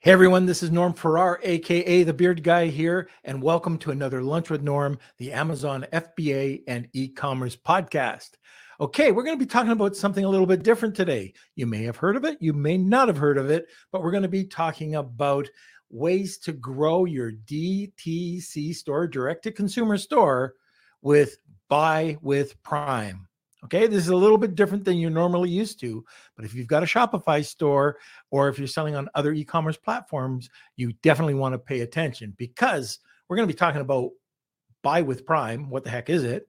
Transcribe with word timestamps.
Hey 0.00 0.10
everyone, 0.12 0.46
this 0.46 0.62
is 0.62 0.70
Norm 0.70 0.92
Farrar, 0.92 1.40
aka 1.42 2.02
the 2.02 2.12
Beard 2.12 2.42
Guy 2.42 2.66
here, 2.66 3.08
and 3.24 3.42
welcome 3.42 3.78
to 3.78 3.90
another 3.90 4.22
Lunch 4.22 4.50
with 4.50 4.62
Norm, 4.62 4.98
the 5.18 5.32
Amazon 5.32 5.86
FBA 5.92 6.62
and 6.66 6.88
e-commerce 6.92 7.56
podcast. 7.56 8.30
Okay, 8.80 9.12
we're 9.12 9.22
going 9.22 9.38
to 9.38 9.44
be 9.44 9.48
talking 9.48 9.72
about 9.72 9.96
something 9.96 10.24
a 10.24 10.28
little 10.28 10.46
bit 10.46 10.62
different 10.62 10.94
today. 10.94 11.32
You 11.54 11.66
may 11.66 11.84
have 11.84 11.96
heard 11.96 12.16
of 12.16 12.24
it, 12.24 12.38
you 12.40 12.52
may 12.52 12.76
not 12.76 13.08
have 13.08 13.16
heard 13.16 13.38
of 13.38 13.50
it, 13.50 13.66
but 13.90 14.02
we're 14.02 14.10
going 14.10 14.24
to 14.24 14.28
be 14.28 14.44
talking 14.44 14.96
about 14.96 15.48
ways 15.90 16.38
to 16.38 16.52
grow 16.52 17.04
your 17.04 17.32
DTC 17.32 18.74
store, 18.74 19.06
direct 19.06 19.44
to 19.44 19.52
consumer 19.52 19.98
store, 19.98 20.54
with 21.00 21.36
Buy 21.68 22.18
with 22.22 22.60
Prime. 22.62 23.28
Okay, 23.64 23.86
this 23.86 24.02
is 24.02 24.08
a 24.08 24.16
little 24.16 24.38
bit 24.38 24.54
different 24.54 24.84
than 24.84 24.98
you're 24.98 25.10
normally 25.10 25.50
used 25.50 25.78
to. 25.80 26.04
But 26.36 26.44
if 26.44 26.54
you've 26.54 26.66
got 26.66 26.82
a 26.82 26.86
Shopify 26.86 27.44
store 27.44 27.98
or 28.30 28.48
if 28.48 28.58
you're 28.58 28.66
selling 28.66 28.96
on 28.96 29.08
other 29.14 29.32
e 29.32 29.44
commerce 29.44 29.76
platforms, 29.76 30.50
you 30.76 30.92
definitely 31.02 31.34
want 31.34 31.54
to 31.54 31.58
pay 31.58 31.80
attention 31.80 32.34
because 32.36 32.98
we're 33.28 33.36
going 33.36 33.48
to 33.48 33.54
be 33.54 33.58
talking 33.58 33.80
about 33.80 34.10
buy 34.82 35.02
with 35.02 35.24
Prime. 35.24 35.70
What 35.70 35.84
the 35.84 35.90
heck 35.90 36.10
is 36.10 36.24
it? 36.24 36.48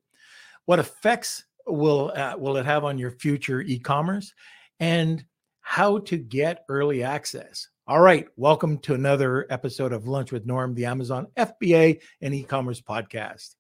What 0.66 0.80
effects 0.80 1.44
will 1.68 2.12
uh, 2.16 2.36
will 2.38 2.58
it 2.58 2.66
have 2.66 2.84
on 2.84 2.98
your 2.98 3.12
future 3.12 3.62
e-commerce 3.62 4.34
and 4.80 5.24
how 5.62 6.00
to 6.00 6.18
get 6.18 6.66
early 6.68 7.04
access 7.04 7.70
all 7.88 8.02
right 8.02 8.28
welcome 8.36 8.78
to 8.78 8.94
another 8.94 9.48
episode 9.50 9.94
of 9.94 10.08
lunch 10.08 10.32
with 10.32 10.46
norm 10.46 10.74
the 10.74 10.86
amazon 10.86 11.28
fba 11.38 12.00
and 12.22 12.34
e-commerce 12.34 12.82
podcast 12.82 13.56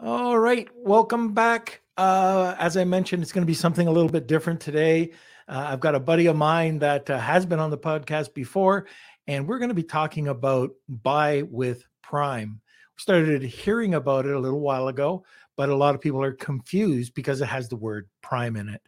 all 0.00 0.38
right 0.38 0.68
welcome 0.76 1.32
back 1.32 1.80
uh, 1.96 2.54
as 2.58 2.76
i 2.76 2.84
mentioned 2.84 3.22
it's 3.22 3.32
going 3.32 3.42
to 3.42 3.46
be 3.46 3.54
something 3.54 3.88
a 3.88 3.92
little 3.92 4.10
bit 4.10 4.26
different 4.26 4.60
today 4.60 5.12
uh, 5.48 5.66
I've 5.68 5.80
got 5.80 5.94
a 5.94 6.00
buddy 6.00 6.26
of 6.26 6.36
mine 6.36 6.80
that 6.80 7.08
uh, 7.08 7.18
has 7.18 7.46
been 7.46 7.60
on 7.60 7.70
the 7.70 7.78
podcast 7.78 8.34
before, 8.34 8.86
and 9.28 9.46
we're 9.46 9.58
going 9.58 9.68
to 9.68 9.74
be 9.74 9.84
talking 9.84 10.28
about 10.28 10.70
Buy 10.88 11.42
with 11.42 11.84
Prime. 12.02 12.60
We 12.96 13.00
started 13.00 13.42
hearing 13.42 13.94
about 13.94 14.26
it 14.26 14.34
a 14.34 14.40
little 14.40 14.60
while 14.60 14.88
ago, 14.88 15.24
but 15.56 15.68
a 15.68 15.76
lot 15.76 15.94
of 15.94 16.00
people 16.00 16.22
are 16.22 16.32
confused 16.32 17.14
because 17.14 17.40
it 17.40 17.46
has 17.46 17.68
the 17.68 17.76
word 17.76 18.08
Prime 18.22 18.56
in 18.56 18.68
it. 18.68 18.82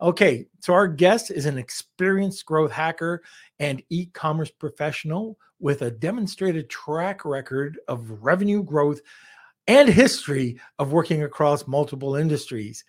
Okay, 0.00 0.46
so 0.60 0.72
our 0.72 0.88
guest 0.88 1.30
is 1.30 1.46
an 1.46 1.58
experienced 1.58 2.44
growth 2.46 2.72
hacker 2.72 3.22
and 3.58 3.82
e 3.90 4.06
commerce 4.06 4.50
professional 4.50 5.38
with 5.60 5.82
a 5.82 5.90
demonstrated 5.90 6.68
track 6.68 7.24
record 7.24 7.78
of 7.88 8.22
revenue 8.22 8.62
growth 8.62 9.00
and 9.66 9.88
history 9.88 10.58
of 10.78 10.92
working 10.92 11.22
across 11.22 11.66
multiple 11.66 12.16
industries. 12.16 12.84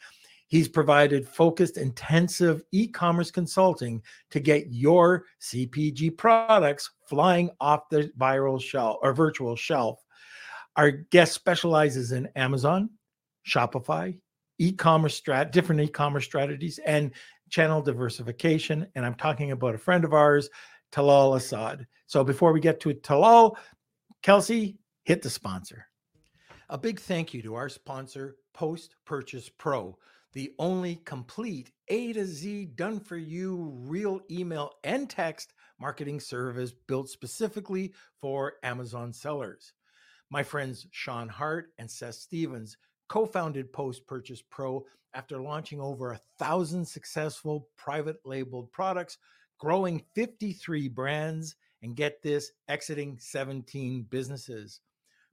He's 0.48 0.68
provided 0.68 1.28
focused, 1.28 1.78
intensive 1.78 2.64
e 2.72 2.88
commerce 2.88 3.32
consulting 3.32 4.02
to 4.32 4.40
get 4.40 4.68
your 4.72 5.26
CPG 5.42 6.18
products 6.18 6.92
flying 7.08 7.50
off 7.60 7.90
the 7.90 8.12
viral 8.18 8.62
shelf 8.62 8.98
or 9.02 9.14
virtual 9.14 9.56
shelf. 9.56 10.04
Our 10.76 10.92
guest 10.92 11.34
specializes 11.34 12.12
in 12.12 12.28
Amazon, 12.36 12.90
Shopify, 13.48 14.20
e-commerce 14.58 15.20
strat, 15.20 15.52
different 15.52 15.82
e-commerce 15.82 16.26
strategies, 16.26 16.80
and 16.86 17.12
channel 17.50 17.82
diversification. 17.82 18.88
And 18.96 19.06
I'm 19.06 19.16
talking 19.16 19.52
about 19.52 19.76
a 19.76 19.80
friend 19.80 20.04
of 20.04 20.14
ours, 20.14 20.50
Talal 20.92 21.38
Assad. 21.38 21.86
So 22.08 22.24
before 22.24 22.54
we 22.54 22.60
get 22.60 22.80
to 22.82 22.94
Talal, 22.94 23.56
Kelsey, 24.22 24.78
hit 25.04 25.22
the 25.22 25.30
sponsor. 25.30 25.88
A 26.70 26.78
big 26.78 27.00
thank 27.00 27.34
you 27.34 27.42
to 27.44 27.56
our 27.56 27.70
sponsor, 27.70 28.38
Post 28.54 28.96
Purchase 29.06 29.50
Pro 29.50 29.98
the 30.36 30.54
only 30.60 30.98
complete 31.06 31.72
A 31.88 32.12
to 32.12 32.26
Z 32.26 32.66
done 32.76 33.00
for 33.00 33.16
you 33.16 33.74
real 33.74 34.20
email 34.30 34.74
and 34.84 35.10
text 35.10 35.54
marketing 35.80 36.20
service 36.20 36.74
built 36.88 37.10
specifically 37.10 37.94
for 38.20 38.56
Amazon 38.62 39.14
sellers. 39.14 39.72
My 40.30 40.44
friends 40.44 40.88
Sean 40.92 41.30
Hart 41.30 41.72
and 41.80 41.90
Seth 41.90 42.16
Stevens 42.16 42.78
co 43.08 43.26
founded 43.26 43.72
Post 43.72 44.08
Purchase 44.08 44.42
Pro 44.42 44.86
after 45.14 45.40
launching 45.40 45.80
over 45.80 46.12
a 46.12 46.22
thousand 46.38 46.86
successful 46.86 47.70
private 47.78 48.18
labeled 48.26 48.72
products, 48.72 49.18
growing 49.60 50.04
53 50.14 50.88
brands, 50.90 51.56
and 51.82 51.96
get 51.96 52.22
this, 52.22 52.52
exiting 52.68 53.18
17 53.20 54.08
businesses. 54.10 54.82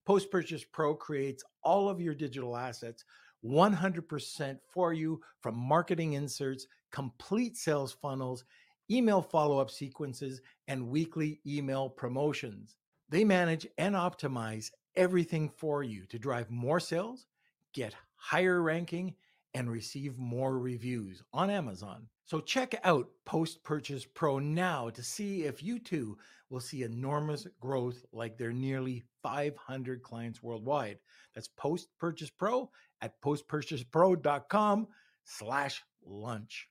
Post 0.05 0.31
Purchase 0.31 0.65
Pro 0.65 0.95
creates 0.95 1.45
all 1.63 1.89
of 1.89 2.01
your 2.01 2.15
digital 2.15 2.57
assets 2.57 3.05
100% 3.45 4.59
for 4.69 4.93
you 4.93 5.21
from 5.41 5.57
marketing 5.57 6.13
inserts, 6.13 6.67
complete 6.93 7.57
sales 7.57 7.93
funnels, 7.93 8.45
email 8.91 9.23
follow 9.23 9.59
up 9.59 9.71
sequences, 9.71 10.41
and 10.69 10.89
weekly 10.89 11.41
email 11.47 11.89
promotions. 11.89 12.77
They 13.09 13.25
manage 13.25 13.67
and 13.79 13.95
optimize 13.95 14.71
everything 14.97 15.49
for 15.49 15.83
you 15.83 16.07
to 16.07 16.19
drive 16.19 16.51
more 16.51 16.81
sales, 16.81 17.27
get 17.73 17.95
higher 18.17 18.63
ranking, 18.63 19.15
and 19.55 19.71
receive 19.71 20.19
more 20.19 20.59
reviews 20.59 21.23
on 21.33 21.51
Amazon. 21.51 22.07
So 22.25 22.41
check 22.41 22.75
out 22.85 23.09
Post 23.25 23.63
Purchase 23.63 24.07
Pro 24.07 24.39
now 24.39 24.89
to 24.91 25.03
see 25.03 25.43
if 25.43 25.63
you 25.63 25.79
too 25.79 26.17
will 26.49 26.61
see 26.61 26.83
enormous 26.83 27.47
growth 27.61 28.05
like 28.13 28.39
their 28.39 28.53
nearly 28.53 29.03
500 29.23 30.03
clients 30.03 30.43
worldwide. 30.43 30.99
That's 31.35 31.49
Post 31.49 31.89
Purchase 31.99 32.31
Pro 32.31 32.71
at 33.01 33.21
postpurchasepro.com 33.21 34.89
slash 35.25 35.83
lunch. 36.05 36.69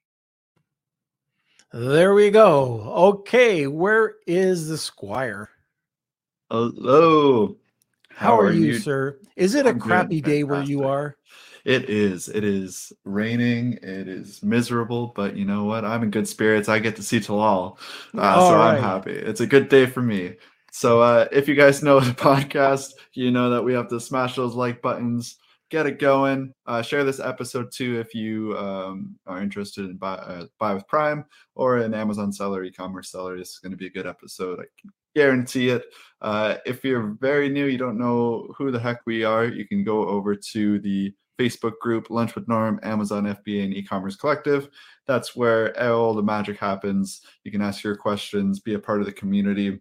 There 1.74 2.14
we 2.14 2.32
go. 2.32 2.82
Okay, 2.82 3.68
where 3.68 4.16
is 4.28 4.68
the 4.68 4.78
squire? 4.78 5.50
Hello. 6.50 7.58
How, 8.16 8.28
How 8.28 8.40
are, 8.40 8.46
are 8.48 8.52
you, 8.52 8.66
you, 8.68 8.80
sir? 8.80 9.18
Is 9.36 9.56
it 9.56 9.66
I'm 9.66 9.78
a 9.78 9.80
crappy 9.80 10.22
day 10.22 10.44
where 10.44 10.64
you 10.64 10.84
are? 10.84 11.16
It 11.64 11.90
is. 11.90 12.28
It 12.28 12.44
is 12.44 12.92
raining. 13.04 13.74
It 13.84 14.08
is 14.08 14.42
miserable, 14.42 15.14
but 15.16 15.36
you 15.36 15.46
know 15.46 15.66
what? 15.66 15.86
I'm 15.86 16.04
in 16.04 16.12
good 16.12 16.28
spirits. 16.28 16.70
I 16.70 16.80
get 16.80 16.96
to 16.96 17.04
see 17.04 17.20
Talal, 17.20 17.78
uh, 18.18 18.50
so 18.50 18.56
right. 18.56 18.76
I'm 18.76 18.82
happy. 18.82 19.12
It's 19.12 19.42
a 19.42 19.48
good 19.48 19.70
day 19.70 19.86
for 19.86 20.02
me. 20.02 20.36
So, 20.72 21.02
uh, 21.02 21.28
if 21.32 21.48
you 21.48 21.56
guys 21.56 21.84
know 21.84 22.00
the 22.00 22.12
podcast, 22.14 22.94
you 23.14 23.32
know 23.32 23.52
that 23.52 23.64
we 23.64 23.74
have 23.74 23.90
to 23.90 24.00
smash 24.00 24.36
those 24.36 24.56
like 24.56 24.82
buttons, 24.82 25.38
get 25.72 25.88
it 25.88 25.98
going. 25.98 26.54
Uh, 26.68 26.82
share 26.82 27.04
this 27.04 27.20
episode 27.20 27.72
too 27.72 28.00
if 28.00 28.14
you 28.14 28.56
um, 28.58 29.16
are 29.26 29.42
interested 29.42 29.86
in 29.86 29.96
buy, 29.98 30.16
uh, 30.16 30.46
buy 30.60 30.74
with 30.74 30.88
Prime 30.88 31.26
or 31.56 31.78
an 31.78 31.94
Amazon 31.94 32.32
seller, 32.32 32.64
e-commerce 32.64 33.10
seller. 33.10 33.38
This 33.38 33.52
is 33.52 33.60
going 33.60 33.72
to 33.72 33.78
be 33.78 33.88
a 33.88 33.92
good 33.92 34.06
episode. 34.06 34.60
I 34.60 34.66
guarantee 35.16 35.70
it. 35.70 35.86
Uh, 36.22 36.58
if 36.66 36.84
you're 36.84 37.18
very 37.22 37.50
new, 37.50 37.66
you 37.66 37.78
don't 37.78 37.98
know 37.98 38.54
who 38.58 38.70
the 38.70 38.80
heck 38.80 39.00
we 39.06 39.24
are, 39.24 39.46
you 39.46 39.66
can 39.68 39.84
go 39.84 40.08
over 40.08 40.36
to 40.36 40.80
the 40.80 41.14
Facebook 41.40 41.80
group 41.82 42.10
Lunch 42.10 42.36
with 42.36 42.48
Norm, 42.48 42.80
Amazon 42.84 43.24
FBA, 43.24 43.64
and 43.64 43.74
e-commerce 43.74 44.16
collective. 44.16 44.70
That's 45.08 45.36
where 45.36 45.76
all 45.92 46.14
the 46.14 46.22
magic 46.22 46.58
happens. 46.58 47.22
You 47.44 47.52
can 47.52 47.62
ask 47.62 47.84
your 47.84 47.96
questions, 47.96 48.60
be 48.60 48.76
a 48.76 48.80
part 48.80 49.00
of 49.00 49.06
the 49.06 49.14
community. 49.14 49.80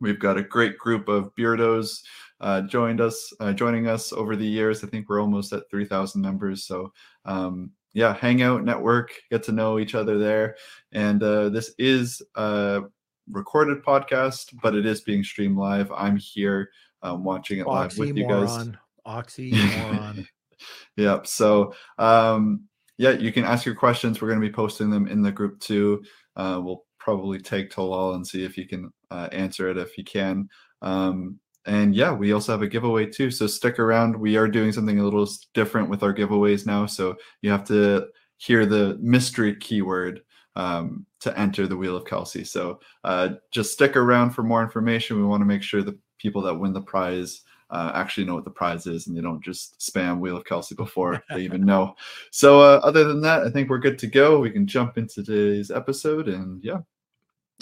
We've 0.00 0.18
got 0.18 0.38
a 0.38 0.42
great 0.42 0.78
group 0.78 1.08
of 1.08 1.34
beardos 1.34 2.02
uh, 2.40 2.62
joined 2.62 3.00
us, 3.00 3.32
uh, 3.40 3.52
joining 3.52 3.88
us 3.88 4.12
over 4.12 4.36
the 4.36 4.46
years. 4.46 4.84
I 4.84 4.86
think 4.86 5.08
we're 5.08 5.20
almost 5.20 5.52
at 5.52 5.68
3,000 5.70 6.20
members. 6.20 6.64
So 6.64 6.92
um, 7.24 7.72
yeah, 7.94 8.14
hang 8.14 8.42
out, 8.42 8.64
network, 8.64 9.12
get 9.30 9.42
to 9.44 9.52
know 9.52 9.78
each 9.78 9.94
other 9.94 10.18
there. 10.18 10.56
And 10.92 11.22
uh, 11.22 11.48
this 11.48 11.74
is 11.78 12.22
a 12.36 12.82
recorded 13.30 13.82
podcast, 13.82 14.54
but 14.62 14.74
it 14.74 14.86
is 14.86 15.00
being 15.00 15.24
streamed 15.24 15.56
live. 15.56 15.90
I'm 15.92 16.16
here 16.16 16.70
um, 17.02 17.24
watching 17.24 17.58
it 17.58 17.66
live 17.66 17.96
with 17.98 18.16
you 18.16 18.28
guys. 18.28 18.68
Oxymoron. 19.06 20.26
yep. 20.96 21.26
So 21.26 21.74
um, 21.98 22.64
yeah, 22.98 23.10
you 23.10 23.32
can 23.32 23.44
ask 23.44 23.64
your 23.64 23.74
questions. 23.74 24.20
We're 24.20 24.28
going 24.28 24.40
to 24.40 24.46
be 24.46 24.52
posting 24.52 24.90
them 24.90 25.08
in 25.08 25.22
the 25.22 25.32
group 25.32 25.60
too. 25.60 26.02
Uh, 26.36 26.60
we'll 26.62 26.84
probably 26.98 27.38
take 27.38 27.70
Talal 27.70 28.14
and 28.14 28.26
see 28.26 28.44
if 28.44 28.56
you 28.58 28.66
can 28.66 28.92
uh, 29.10 29.28
answer 29.32 29.68
it 29.70 29.78
if 29.78 29.96
you 29.96 30.04
can. 30.04 30.48
Um, 30.82 31.38
and 31.66 31.94
yeah, 31.94 32.12
we 32.12 32.32
also 32.32 32.52
have 32.52 32.62
a 32.62 32.68
giveaway 32.68 33.06
too. 33.06 33.30
So 33.30 33.46
stick 33.46 33.78
around. 33.78 34.16
We 34.16 34.36
are 34.36 34.48
doing 34.48 34.72
something 34.72 34.98
a 34.98 35.04
little 35.04 35.28
different 35.54 35.90
with 35.90 36.02
our 36.02 36.14
giveaways 36.14 36.66
now. 36.66 36.86
So 36.86 37.16
you 37.42 37.50
have 37.50 37.64
to 37.64 38.08
hear 38.38 38.64
the 38.64 38.96
mystery 39.00 39.54
keyword 39.56 40.22
um, 40.56 41.06
to 41.20 41.38
enter 41.38 41.66
the 41.66 41.76
Wheel 41.76 41.96
of 41.96 42.04
Kelsey. 42.04 42.44
So 42.44 42.80
uh, 43.04 43.30
just 43.50 43.72
stick 43.72 43.96
around 43.96 44.30
for 44.30 44.42
more 44.42 44.62
information. 44.62 45.18
We 45.18 45.24
want 45.24 45.40
to 45.40 45.46
make 45.46 45.62
sure 45.62 45.82
the 45.82 45.98
people 46.18 46.42
that 46.42 46.54
win 46.54 46.72
the 46.72 46.80
prize 46.80 47.42
uh, 47.70 47.92
actually 47.94 48.24
know 48.24 48.34
what 48.34 48.44
the 48.44 48.50
prize 48.50 48.86
is 48.86 49.06
and 49.06 49.16
they 49.16 49.20
don't 49.20 49.42
just 49.42 49.78
spam 49.78 50.20
Wheel 50.20 50.36
of 50.36 50.44
Kelsey 50.44 50.74
before 50.74 51.22
they 51.30 51.40
even 51.42 51.64
know. 51.64 51.94
So, 52.30 52.60
uh, 52.60 52.80
other 52.82 53.04
than 53.04 53.20
that, 53.22 53.42
I 53.42 53.50
think 53.50 53.68
we're 53.68 53.78
good 53.78 53.98
to 54.00 54.06
go. 54.06 54.40
We 54.40 54.50
can 54.50 54.66
jump 54.66 54.98
into 54.98 55.22
today's 55.22 55.70
episode 55.70 56.28
and 56.28 56.62
yeah. 56.64 56.78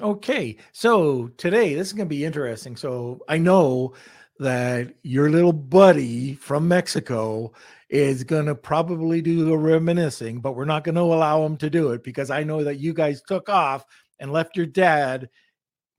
Okay. 0.03 0.58
So, 0.73 1.29
today, 1.37 1.75
this 1.75 1.88
is 1.88 1.93
going 1.93 2.06
to 2.08 2.14
be 2.14 2.25
interesting. 2.25 2.76
So, 2.76 3.20
I 3.29 3.38
know 3.38 3.94
that 4.38 4.94
your 5.03 5.31
little 5.31 5.53
buddy 5.53 6.35
from 6.35 6.69
Mexico 6.69 7.53
is 7.88 8.25
going 8.25 8.47
to 8.47 8.55
probably 8.55 9.23
do 9.23 9.44
the 9.44 9.56
reminiscing, 9.56 10.41
but 10.41 10.55
we're 10.55 10.64
not 10.64 10.85
going 10.85 10.97
to 10.97 11.00
allow 11.00 11.44
him 11.44 11.56
to 11.56 11.70
do 11.70 11.93
it 11.93 12.05
because 12.05 12.31
I 12.31 12.43
know 12.43 12.62
that 12.64 12.79
you 12.79 12.93
guys 12.93 13.23
took 13.23 13.49
off 13.49 13.87
and 14.19 14.32
left 14.32 14.56
your 14.56 14.67
dad 14.67 15.31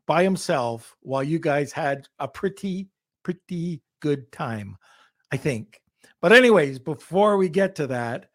by 0.05 0.23
himself 0.23 0.95
while 1.01 1.23
you 1.23 1.39
guys 1.39 1.71
had 1.71 2.07
a 2.19 2.27
pretty, 2.27 2.89
pretty 3.23 3.81
good 3.99 4.31
time, 4.31 4.77
I 5.31 5.37
think. 5.37 5.81
But, 6.21 6.33
anyways, 6.33 6.79
before 6.79 7.37
we 7.37 7.49
get 7.49 7.75
to 7.75 7.87
that, 7.87 8.27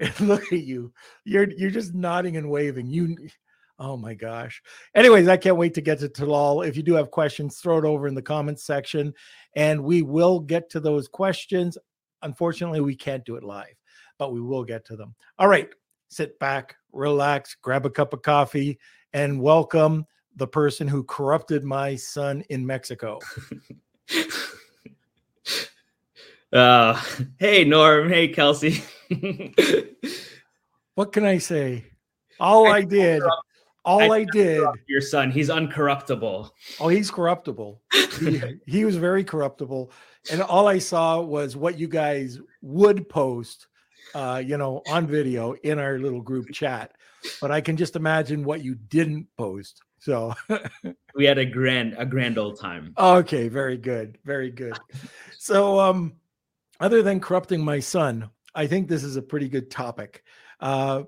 look 0.20 0.52
at 0.52 0.62
you. 0.62 0.92
You're 1.24 1.50
you're 1.50 1.70
just 1.70 1.94
nodding 1.94 2.36
and 2.36 2.50
waving. 2.50 2.86
You 2.86 3.16
oh 3.78 3.96
my 3.96 4.14
gosh. 4.14 4.62
Anyways, 4.94 5.28
I 5.28 5.36
can't 5.36 5.56
wait 5.56 5.74
to 5.74 5.80
get 5.80 5.98
to 6.00 6.08
Talal. 6.08 6.66
If 6.66 6.76
you 6.76 6.82
do 6.82 6.94
have 6.94 7.10
questions, 7.10 7.58
throw 7.58 7.78
it 7.78 7.84
over 7.84 8.06
in 8.06 8.14
the 8.14 8.22
comments 8.22 8.64
section 8.64 9.14
and 9.56 9.82
we 9.82 10.02
will 10.02 10.38
get 10.40 10.70
to 10.70 10.80
those 10.80 11.08
questions. 11.08 11.76
Unfortunately, 12.22 12.80
we 12.80 12.94
can't 12.94 13.24
do 13.24 13.36
it 13.36 13.42
live, 13.42 13.74
but 14.18 14.32
we 14.32 14.40
will 14.40 14.64
get 14.64 14.84
to 14.86 14.96
them. 14.96 15.14
All 15.38 15.48
right. 15.48 15.68
Sit 16.10 16.38
back, 16.38 16.76
relax, 16.92 17.56
grab 17.62 17.86
a 17.86 17.90
cup 17.90 18.12
of 18.12 18.22
coffee, 18.22 18.78
and 19.12 19.40
welcome 19.40 20.04
the 20.36 20.46
person 20.46 20.88
who 20.88 21.04
corrupted 21.04 21.64
my 21.64 21.94
son 21.94 22.42
in 22.50 22.66
Mexico. 22.66 23.18
uh, 26.52 27.00
hey, 27.38 27.64
Norm. 27.64 28.08
Hey, 28.08 28.28
Kelsey. 28.28 28.82
what 30.94 31.12
can 31.12 31.24
I 31.24 31.38
say? 31.38 31.84
All 32.38 32.66
I, 32.66 32.78
I 32.78 32.82
did, 32.82 33.22
all 33.84 34.12
I, 34.12 34.18
I 34.18 34.24
did. 34.24 34.66
Your 34.86 35.00
son, 35.00 35.30
he's 35.30 35.48
uncorruptible. 35.48 36.50
Oh, 36.80 36.88
he's 36.88 37.10
corruptible. 37.10 37.80
he, 38.18 38.42
he 38.66 38.84
was 38.84 38.96
very 38.96 39.24
corruptible, 39.24 39.92
and 40.30 40.42
all 40.42 40.66
I 40.66 40.78
saw 40.78 41.20
was 41.20 41.56
what 41.56 41.78
you 41.78 41.88
guys 41.88 42.38
would 42.62 43.08
post, 43.08 43.66
uh, 44.14 44.42
you 44.44 44.56
know, 44.56 44.82
on 44.88 45.06
video 45.06 45.52
in 45.62 45.78
our 45.78 45.98
little 45.98 46.22
group 46.22 46.50
chat. 46.52 46.92
But 47.40 47.50
I 47.50 47.60
can 47.60 47.76
just 47.76 47.96
imagine 47.96 48.44
what 48.44 48.64
you 48.64 48.74
didn't 48.74 49.26
post. 49.36 49.82
So 49.98 50.32
we 51.14 51.26
had 51.26 51.36
a 51.36 51.44
grand, 51.44 51.94
a 51.98 52.06
grand 52.06 52.38
old 52.38 52.58
time. 52.58 52.94
Okay, 52.96 53.48
very 53.48 53.76
good, 53.76 54.18
very 54.24 54.50
good. 54.50 54.78
So, 55.38 55.78
um, 55.78 56.14
other 56.80 57.02
than 57.02 57.20
corrupting 57.20 57.64
my 57.64 57.78
son, 57.78 58.30
I 58.54 58.66
think 58.66 58.88
this 58.88 59.04
is 59.04 59.16
a 59.16 59.22
pretty 59.22 59.48
good 59.48 59.70
topic. 59.70 60.24
Uh, 60.58 61.04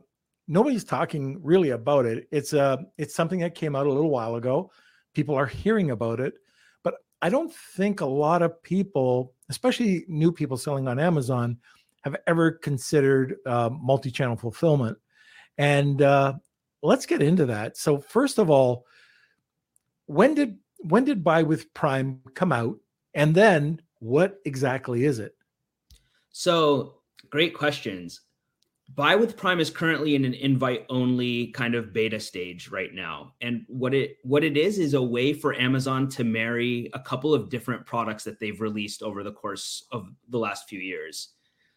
nobody's 0.47 0.85
talking 0.85 1.41
really 1.43 1.71
about 1.71 2.07
it. 2.07 2.29
It's 2.31 2.53
a 2.53 2.63
uh, 2.63 2.77
it's 2.99 3.15
something 3.15 3.41
that 3.41 3.55
came 3.55 3.75
out 3.75 3.87
a 3.87 3.93
little 3.93 4.11
while 4.11 4.37
ago. 4.37 4.71
People 5.15 5.35
are 5.35 5.47
hearing 5.47 5.91
about 5.91 6.21
it, 6.21 6.35
but 6.83 6.95
I 7.21 7.29
don't 7.29 7.53
think 7.53 8.01
a 8.01 8.07
lot 8.07 8.43
of 8.43 8.63
people, 8.63 9.35
especially 9.49 10.05
new 10.09 10.33
people 10.33 10.57
selling 10.57 10.89
on 10.89 10.99
Amazon, 10.99 11.59
have 12.05 12.17
ever 12.27 12.53
considered 12.53 13.37
uh, 13.47 13.71
multi-channel 13.71 14.37
fulfillment. 14.37 14.99
And 15.59 16.01
uh, 16.03 16.35
let's 16.83 17.07
get 17.07 17.23
into 17.23 17.47
that. 17.47 17.77
So 17.77 18.01
first 18.01 18.39
of 18.39 18.51
all, 18.51 18.87
when 20.07 20.35
did 20.35 20.59
when 20.79 21.05
did 21.05 21.23
Buy 21.23 21.43
with 21.43 21.73
Prime 21.75 22.21
come 22.35 22.53
out, 22.53 22.77
and 23.15 23.35
then 23.35 23.81
what 24.01 24.41
exactly 24.45 25.05
is 25.05 25.19
it? 25.19 25.35
So 26.33 26.97
great 27.31 27.55
questions. 27.55 28.21
Buy 28.95 29.15
with 29.17 29.37
Prime 29.37 29.61
is 29.61 29.71
currently 29.71 30.15
in 30.17 30.25
an 30.25 30.35
invite 30.35 30.85
only 30.91 31.49
kind 31.49 31.75
of 31.75 31.93
beta 31.93 32.21
stage 32.21 32.69
right 32.69 32.93
now. 32.93 33.35
And 33.41 33.65
what 33.69 33.95
it 33.95 34.17
what 34.23 34.45
it 34.45 34.57
is 34.57 34.79
is 34.79 34.95
a 34.95 35.03
way 35.03 35.33
for 35.33 35.55
Amazon 35.55 36.09
to 36.11 36.25
marry 36.25 36.91
a 36.93 36.99
couple 36.99 37.33
of 37.33 37.49
different 37.49 37.87
products 37.87 38.25
that 38.25 38.39
they've 38.39 38.61
released 38.61 39.03
over 39.03 39.23
the 39.23 39.33
course 39.33 39.87
of 39.93 40.09
the 40.29 40.39
last 40.39 40.69
few 40.69 40.81
years. 40.81 41.29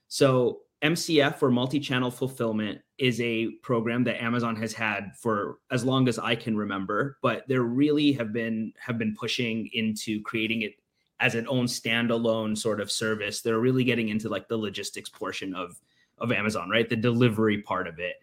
So 0.07 0.61
MCF 0.81 1.41
or 1.41 1.51
multi-channel 1.51 2.11
fulfillment 2.11 2.81
is 2.97 3.19
a 3.21 3.51
program 3.63 4.03
that 4.03 4.21
Amazon 4.21 4.55
has 4.57 4.73
had 4.73 5.11
for 5.17 5.59
as 5.71 5.85
long 5.85 6.07
as 6.07 6.19
I 6.19 6.35
can 6.35 6.55
remember, 6.57 7.17
but 7.21 7.47
they 7.47 7.57
really 7.57 8.11
have 8.13 8.33
been 8.33 8.73
have 8.79 8.97
been 8.97 9.15
pushing 9.15 9.69
into 9.73 10.21
creating 10.23 10.63
it 10.63 10.73
as 11.19 11.35
an 11.35 11.47
own 11.47 11.65
standalone 11.65 12.57
sort 12.57 12.81
of 12.81 12.91
service. 12.91 13.41
They're 13.41 13.59
really 13.59 13.83
getting 13.83 14.09
into 14.09 14.29
like 14.29 14.47
the 14.47 14.57
logistics 14.57 15.09
portion 15.09 15.53
of 15.53 15.79
of 16.17 16.31
Amazon, 16.31 16.69
right? 16.69 16.89
The 16.89 16.95
delivery 16.95 17.61
part 17.61 17.87
of 17.87 17.99
it, 17.99 18.15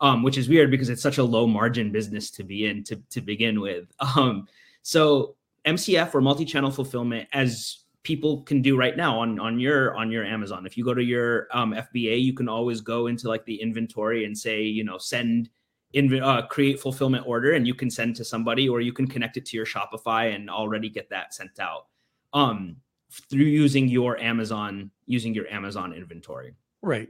um, 0.00 0.22
which 0.22 0.38
is 0.38 0.48
weird 0.48 0.70
because 0.70 0.88
it's 0.88 1.02
such 1.02 1.18
a 1.18 1.24
low 1.24 1.46
margin 1.46 1.90
business 1.90 2.30
to 2.32 2.44
be 2.44 2.66
in 2.66 2.84
to 2.84 2.96
to 3.10 3.20
begin 3.20 3.60
with. 3.60 3.86
Um, 4.16 4.46
so 4.82 5.36
MCF 5.66 6.14
or 6.14 6.22
multi-channel 6.22 6.70
fulfillment, 6.70 7.28
as 7.34 7.84
people 8.02 8.42
can 8.42 8.62
do 8.62 8.78
right 8.78 8.96
now 8.96 9.20
on 9.20 9.38
on 9.38 9.60
your 9.60 9.94
on 9.96 10.10
your 10.10 10.24
Amazon. 10.24 10.66
If 10.66 10.76
you 10.76 10.84
go 10.84 10.94
to 10.94 11.02
your 11.02 11.48
um, 11.52 11.72
FBA, 11.72 12.22
you 12.22 12.32
can 12.32 12.48
always 12.48 12.80
go 12.80 13.06
into 13.08 13.28
like 13.28 13.44
the 13.44 13.60
inventory 13.60 14.24
and 14.24 14.36
say, 14.36 14.62
you 14.62 14.84
know, 14.84 14.98
send 14.98 15.50
uh, 15.94 16.42
create 16.46 16.80
fulfillment 16.80 17.26
order, 17.26 17.52
and 17.52 17.66
you 17.66 17.74
can 17.74 17.90
send 17.90 18.16
to 18.16 18.24
somebody, 18.24 18.68
or 18.68 18.80
you 18.80 18.92
can 18.92 19.06
connect 19.06 19.36
it 19.36 19.44
to 19.46 19.56
your 19.56 19.66
Shopify 19.66 20.34
and 20.34 20.48
already 20.48 20.88
get 20.88 21.10
that 21.10 21.34
sent 21.34 21.58
out 21.58 21.86
um, 22.32 22.76
through 23.10 23.44
using 23.44 23.88
your 23.88 24.18
Amazon 24.18 24.90
using 25.06 25.34
your 25.34 25.46
Amazon 25.48 25.92
inventory. 25.92 26.54
Right. 26.82 27.08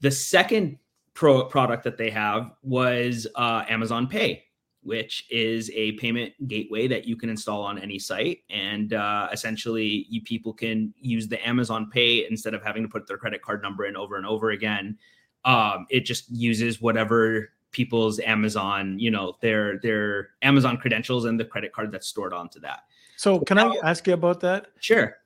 The 0.00 0.10
second 0.10 0.78
pro 1.14 1.44
product 1.44 1.84
that 1.84 1.96
they 1.96 2.10
have 2.10 2.52
was 2.62 3.26
uh, 3.36 3.64
Amazon 3.68 4.08
Pay, 4.08 4.44
which 4.82 5.26
is 5.30 5.70
a 5.74 5.92
payment 5.92 6.32
gateway 6.48 6.88
that 6.88 7.06
you 7.06 7.16
can 7.16 7.28
install 7.30 7.62
on 7.62 7.78
any 7.78 7.98
site, 7.98 8.40
and 8.50 8.94
uh, 8.94 9.28
essentially, 9.32 10.06
you 10.08 10.20
people 10.22 10.52
can 10.52 10.92
use 11.00 11.28
the 11.28 11.46
Amazon 11.46 11.88
Pay 11.90 12.26
instead 12.28 12.54
of 12.54 12.62
having 12.62 12.82
to 12.82 12.88
put 12.88 13.06
their 13.06 13.18
credit 13.18 13.42
card 13.42 13.62
number 13.62 13.86
in 13.86 13.96
over 13.96 14.16
and 14.16 14.26
over 14.26 14.50
again. 14.50 14.98
Um, 15.44 15.86
it 15.90 16.00
just 16.00 16.30
uses 16.30 16.80
whatever 16.80 17.50
people's 17.72 18.20
Amazon, 18.20 18.98
you 18.98 19.10
know, 19.10 19.36
their 19.40 19.78
their 19.78 20.30
Amazon 20.42 20.76
credentials 20.76 21.24
and 21.24 21.38
the 21.38 21.44
credit 21.44 21.72
card 21.72 21.90
that's 21.90 22.06
stored 22.06 22.32
onto 22.32 22.60
that. 22.60 22.80
So, 23.16 23.40
can 23.40 23.58
I 23.58 23.74
ask 23.84 24.06
you 24.06 24.14
about 24.14 24.40
that? 24.40 24.66
Sure. 24.80 25.16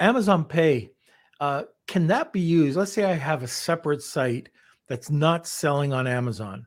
Amazon 0.00 0.44
Pay, 0.44 0.90
uh, 1.40 1.62
can 1.86 2.06
that 2.08 2.32
be 2.32 2.40
used? 2.40 2.76
Let's 2.76 2.92
say 2.92 3.04
I 3.04 3.12
have 3.12 3.42
a 3.42 3.48
separate 3.48 4.02
site 4.02 4.48
that's 4.88 5.10
not 5.10 5.46
selling 5.46 5.92
on 5.92 6.06
Amazon. 6.06 6.66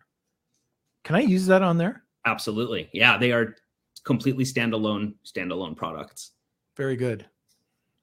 Can 1.03 1.15
I 1.15 1.21
use 1.21 1.45
that 1.47 1.61
on 1.61 1.77
there? 1.77 2.03
Absolutely. 2.25 2.89
Yeah, 2.93 3.17
they 3.17 3.31
are 3.31 3.55
completely 4.03 4.43
standalone 4.43 5.13
standalone 5.25 5.75
products. 5.75 6.31
Very 6.75 6.95
good. 6.95 7.25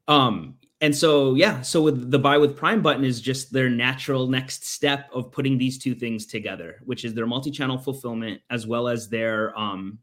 Um 0.08 0.56
and 0.80 0.94
so 0.94 1.34
yeah, 1.34 1.62
so 1.62 1.82
with 1.82 2.10
the 2.10 2.18
buy 2.18 2.38
with 2.38 2.56
Prime 2.56 2.82
button 2.82 3.04
is 3.04 3.20
just 3.20 3.52
their 3.52 3.70
natural 3.70 4.26
next 4.26 4.66
step 4.66 5.08
of 5.12 5.32
putting 5.32 5.56
these 5.56 5.78
two 5.78 5.94
things 5.94 6.26
together, 6.26 6.80
which 6.84 7.04
is 7.04 7.14
their 7.14 7.26
multi-channel 7.26 7.78
fulfillment 7.78 8.40
as 8.50 8.66
well 8.66 8.88
as 8.88 9.08
their 9.08 9.58
um 9.58 9.98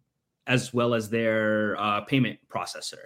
as 0.47 0.73
well 0.73 0.93
as 0.93 1.09
their 1.09 1.75
uh, 1.79 2.01
payment 2.01 2.39
processor. 2.49 3.05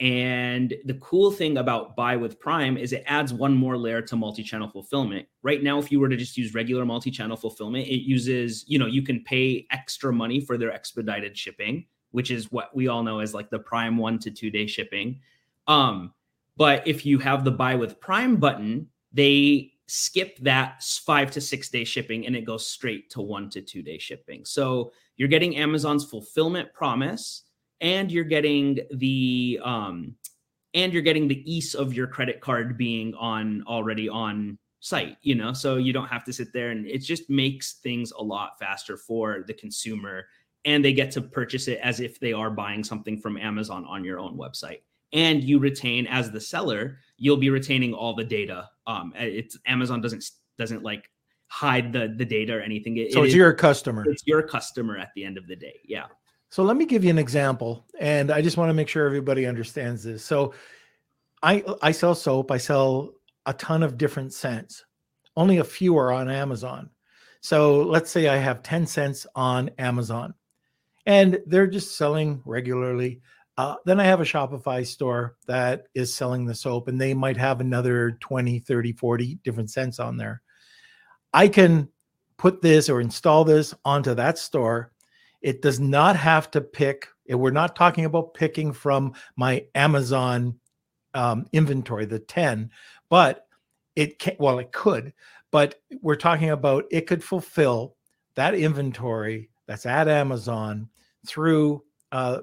And 0.00 0.74
the 0.84 0.94
cool 0.94 1.30
thing 1.30 1.58
about 1.58 1.94
Buy 1.94 2.16
with 2.16 2.40
Prime 2.40 2.76
is 2.76 2.92
it 2.92 3.04
adds 3.06 3.32
one 3.32 3.54
more 3.54 3.76
layer 3.76 4.02
to 4.02 4.16
multi-channel 4.16 4.68
fulfillment. 4.68 5.26
Right 5.42 5.62
now, 5.62 5.78
if 5.78 5.92
you 5.92 6.00
were 6.00 6.08
to 6.08 6.16
just 6.16 6.36
use 6.36 6.52
regular 6.52 6.84
multi-channel 6.84 7.36
fulfillment, 7.36 7.86
it 7.86 8.00
uses, 8.00 8.64
you 8.66 8.78
know, 8.78 8.86
you 8.86 9.02
can 9.02 9.22
pay 9.22 9.66
extra 9.70 10.12
money 10.12 10.40
for 10.40 10.58
their 10.58 10.72
expedited 10.72 11.38
shipping, 11.38 11.86
which 12.10 12.30
is 12.30 12.50
what 12.50 12.74
we 12.74 12.88
all 12.88 13.04
know 13.04 13.20
as 13.20 13.34
like 13.34 13.50
the 13.50 13.58
Prime 13.58 13.96
one 13.96 14.18
to 14.18 14.30
two 14.30 14.50
day 14.50 14.66
shipping. 14.66 15.20
Um, 15.68 16.12
but 16.56 16.86
if 16.86 17.06
you 17.06 17.18
have 17.20 17.44
the 17.44 17.52
Buy 17.52 17.76
with 17.76 18.00
Prime 18.00 18.36
button, 18.36 18.88
they 19.12 19.72
skip 19.86 20.38
that 20.38 20.82
five 20.82 21.30
to 21.30 21.40
six 21.40 21.68
day 21.68 21.84
shipping 21.84 22.26
and 22.26 22.34
it 22.34 22.44
goes 22.44 22.66
straight 22.66 23.10
to 23.10 23.20
one 23.20 23.48
to 23.50 23.60
two 23.60 23.82
day 23.82 23.98
shipping. 23.98 24.44
So 24.44 24.92
you're 25.16 25.28
getting 25.28 25.56
Amazon's 25.56 26.04
fulfillment 26.04 26.72
promise 26.72 27.44
and 27.80 28.10
you're 28.10 28.24
getting 28.24 28.78
the 28.94 29.60
um 29.62 30.14
and 30.74 30.92
you're 30.92 31.02
getting 31.02 31.28
the 31.28 31.50
ease 31.50 31.74
of 31.74 31.94
your 31.94 32.06
credit 32.06 32.40
card 32.40 32.76
being 32.76 33.14
on 33.14 33.62
already 33.66 34.08
on 34.08 34.58
site, 34.80 35.16
you 35.22 35.34
know, 35.34 35.52
so 35.52 35.76
you 35.76 35.92
don't 35.92 36.08
have 36.08 36.24
to 36.24 36.32
sit 36.32 36.52
there 36.52 36.70
and 36.70 36.86
it 36.86 36.98
just 36.98 37.30
makes 37.30 37.74
things 37.74 38.12
a 38.12 38.22
lot 38.22 38.58
faster 38.58 38.96
for 38.96 39.44
the 39.46 39.54
consumer 39.54 40.26
and 40.64 40.84
they 40.84 40.92
get 40.92 41.10
to 41.12 41.22
purchase 41.22 41.68
it 41.68 41.78
as 41.82 42.00
if 42.00 42.18
they 42.20 42.32
are 42.32 42.50
buying 42.50 42.82
something 42.82 43.18
from 43.18 43.36
Amazon 43.36 43.84
on 43.86 44.04
your 44.04 44.18
own 44.18 44.36
website. 44.36 44.80
And 45.12 45.44
you 45.44 45.58
retain 45.58 46.06
as 46.06 46.30
the 46.30 46.40
seller, 46.40 46.98
you'll 47.16 47.36
be 47.36 47.50
retaining 47.50 47.94
all 47.94 48.14
the 48.14 48.24
data. 48.24 48.68
Um, 48.86 49.12
it's 49.16 49.56
Amazon 49.66 50.00
doesn't 50.00 50.24
doesn't 50.58 50.82
like 50.82 51.08
hide 51.48 51.92
the 51.92 52.14
the 52.16 52.24
data 52.24 52.54
or 52.54 52.60
anything. 52.60 52.96
It, 52.96 53.12
so 53.12 53.22
it's 53.22 53.34
it 53.34 53.36
your 53.36 53.52
customer. 53.52 54.04
It's 54.08 54.26
your 54.26 54.42
customer 54.42 54.98
at 54.98 55.10
the 55.14 55.24
end 55.24 55.38
of 55.38 55.46
the 55.46 55.56
day. 55.56 55.80
Yeah. 55.84 56.06
So 56.50 56.62
let 56.62 56.76
me 56.76 56.86
give 56.86 57.02
you 57.02 57.10
an 57.10 57.18
example, 57.18 57.86
and 57.98 58.30
I 58.30 58.40
just 58.40 58.56
want 58.56 58.70
to 58.70 58.74
make 58.74 58.88
sure 58.88 59.06
everybody 59.06 59.46
understands 59.46 60.04
this. 60.04 60.24
So 60.24 60.54
I 61.42 61.64
I 61.82 61.92
sell 61.92 62.14
soap. 62.14 62.50
I 62.50 62.58
sell 62.58 63.12
a 63.46 63.52
ton 63.52 63.82
of 63.82 63.98
different 63.98 64.32
scents. 64.32 64.84
Only 65.36 65.58
a 65.58 65.64
few 65.64 65.96
are 65.98 66.12
on 66.12 66.30
Amazon. 66.30 66.90
So 67.40 67.82
let's 67.82 68.10
say 68.10 68.28
I 68.28 68.36
have 68.36 68.62
10 68.62 68.86
scents 68.86 69.26
on 69.34 69.70
Amazon 69.76 70.32
and 71.06 71.40
they're 71.46 71.66
just 71.66 71.96
selling 71.96 72.42
regularly. 72.44 73.20
Uh, 73.56 73.76
then 73.84 74.00
I 74.00 74.04
have 74.04 74.20
a 74.20 74.24
Shopify 74.24 74.84
store 74.86 75.36
that 75.46 75.86
is 75.94 76.14
selling 76.14 76.44
the 76.44 76.54
soap, 76.54 76.88
and 76.88 77.00
they 77.00 77.14
might 77.14 77.36
have 77.36 77.60
another 77.60 78.12
20, 78.20 78.58
30, 78.58 78.92
40 78.92 79.38
different 79.44 79.70
scents 79.70 80.00
on 80.00 80.16
there. 80.16 80.42
I 81.34 81.48
can 81.48 81.88
put 82.38 82.62
this 82.62 82.88
or 82.88 83.00
install 83.00 83.44
this 83.44 83.74
onto 83.84 84.14
that 84.14 84.38
store. 84.38 84.92
It 85.42 85.60
does 85.60 85.80
not 85.80 86.16
have 86.16 86.50
to 86.52 86.60
pick, 86.60 87.08
we're 87.28 87.50
not 87.50 87.76
talking 87.76 88.04
about 88.04 88.34
picking 88.34 88.72
from 88.72 89.14
my 89.36 89.66
Amazon 89.74 90.58
um, 91.12 91.46
inventory, 91.52 92.06
the 92.06 92.20
10, 92.20 92.70
but 93.08 93.46
it 93.96 94.18
can, 94.18 94.36
well, 94.38 94.58
it 94.58 94.72
could, 94.72 95.12
but 95.50 95.80
we're 96.02 96.16
talking 96.16 96.50
about 96.50 96.84
it 96.90 97.06
could 97.06 97.22
fulfill 97.22 97.96
that 98.36 98.54
inventory 98.54 99.50
that's 99.66 99.86
at 99.86 100.08
Amazon 100.08 100.88
through 101.26 101.82
uh, 102.10 102.40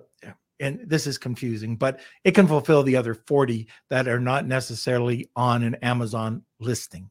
and 0.60 0.80
this 0.86 1.08
is 1.08 1.18
confusing, 1.18 1.76
but 1.76 2.00
it 2.24 2.32
can 2.32 2.48
fulfill 2.48 2.84
the 2.84 2.96
other 2.96 3.16
40 3.16 3.68
that 3.90 4.08
are 4.08 4.20
not 4.20 4.46
necessarily 4.46 5.30
on 5.36 5.64
an 5.64 5.76
Amazon 5.76 6.44
listing. 6.60 7.11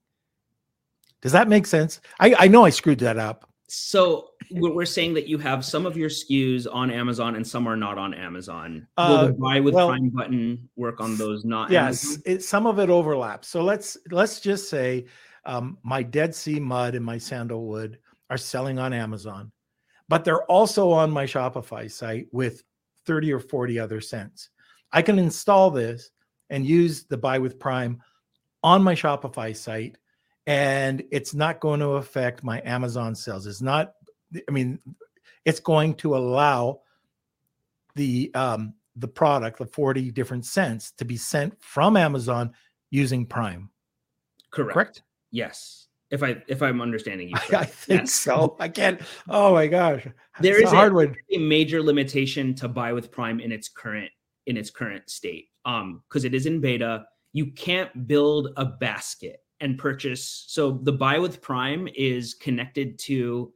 Does 1.22 1.32
that 1.32 1.48
make 1.48 1.66
sense? 1.66 2.00
I, 2.18 2.34
I 2.38 2.48
know 2.48 2.64
I 2.64 2.70
screwed 2.70 2.98
that 3.00 3.18
up. 3.18 3.48
So 3.68 4.30
we're 4.50 4.84
saying 4.84 5.14
that 5.14 5.28
you 5.28 5.38
have 5.38 5.64
some 5.64 5.86
of 5.86 5.96
your 5.96 6.08
SKUs 6.08 6.66
on 6.70 6.90
Amazon 6.90 7.36
and 7.36 7.46
some 7.46 7.68
are 7.68 7.76
not 7.76 7.98
on 7.98 8.14
Amazon. 8.14 8.86
Will 8.98 9.04
Uh, 9.04 9.26
the 9.26 9.32
buy 9.34 9.60
with 9.60 9.74
well, 9.74 9.88
Prime 9.88 10.08
button 10.08 10.68
work 10.76 11.00
on 11.00 11.16
those 11.16 11.44
not 11.44 11.70
yes 11.70 12.18
it, 12.24 12.42
some 12.42 12.66
of 12.66 12.78
it 12.78 12.90
overlaps 12.90 13.48
so 13.48 13.62
let's 13.62 13.96
let's 14.10 14.40
just 14.40 14.68
say 14.68 15.06
um, 15.44 15.78
my 15.82 16.02
dead 16.02 16.34
sea 16.34 16.58
mud 16.58 16.94
and 16.94 17.04
my 17.04 17.16
sandalwood 17.16 17.98
are 18.28 18.36
selling 18.36 18.78
on 18.78 18.92
amazon 18.92 19.50
but 20.08 20.24
they're 20.24 20.44
also 20.44 20.90
on 20.90 21.10
my 21.10 21.24
shopify 21.24 21.90
site 21.90 22.26
with 22.32 22.62
30 23.06 23.32
or 23.32 23.40
40 23.40 23.78
other 23.78 24.00
scents 24.00 24.50
i 24.92 25.00
can 25.00 25.18
install 25.18 25.70
this 25.70 26.10
and 26.50 26.66
use 26.66 27.04
the 27.04 27.16
buy 27.16 27.38
with 27.38 27.58
prime 27.58 28.02
on 28.62 28.82
my 28.82 28.94
shopify 28.94 29.56
site 29.56 29.96
and 30.50 31.02
it's 31.12 31.32
not 31.34 31.60
going 31.60 31.80
to 31.80 31.90
affect 32.02 32.42
my 32.42 32.60
amazon 32.64 33.14
sales 33.14 33.46
it's 33.46 33.62
not 33.62 33.94
i 34.48 34.50
mean 34.50 34.78
it's 35.44 35.60
going 35.60 35.94
to 35.94 36.16
allow 36.16 36.80
the 37.94 38.30
um 38.34 38.74
the 38.96 39.08
product, 39.08 39.58
the 39.58 39.64
40 39.66 40.10
different 40.10 40.44
scents, 40.44 40.90
to 40.92 41.04
be 41.04 41.16
sent 41.16 41.56
from 41.62 41.96
Amazon 41.96 42.52
using 42.90 43.24
Prime. 43.24 43.70
Correct. 44.50 44.74
Correct? 44.74 45.02
Yes. 45.30 45.86
If 46.10 46.22
I 46.22 46.42
if 46.48 46.60
I'm 46.60 46.82
understanding 46.82 47.28
you, 47.30 47.36
I, 47.52 47.60
I 47.60 47.64
think 47.64 48.00
Yes. 48.02 48.14
so. 48.14 48.56
I 48.60 48.68
can't. 48.68 49.00
Oh 49.28 49.54
my 49.54 49.68
gosh. 49.68 50.06
There 50.40 50.56
It's 50.58 50.66
is 50.66 50.72
a 50.72 50.76
a- 50.76 50.78
hard 50.78 50.92
one. 50.94 51.14
a 51.32 51.38
major 51.38 51.80
limitation 51.82 52.54
to 52.56 52.68
buy 52.68 52.92
with 52.92 53.10
Prime 53.10 53.40
in 53.40 53.52
its 53.52 53.68
current 53.68 54.10
in 54.46 54.56
its 54.56 54.70
current 54.70 55.08
state. 55.08 55.46
Um, 55.64 56.02
because 56.08 56.24
it 56.24 56.34
is 56.34 56.44
in 56.46 56.60
beta, 56.60 57.04
you 57.32 57.46
can't 57.52 58.06
build 58.08 58.48
a 58.56 58.64
basket 58.66 59.40
and 59.60 59.78
purchase. 59.78 60.44
So 60.48 60.72
the 60.82 60.92
buy 60.92 61.18
with 61.18 61.40
Prime 61.40 61.88
is 61.94 62.34
connected 62.34 62.98
to 63.00 63.52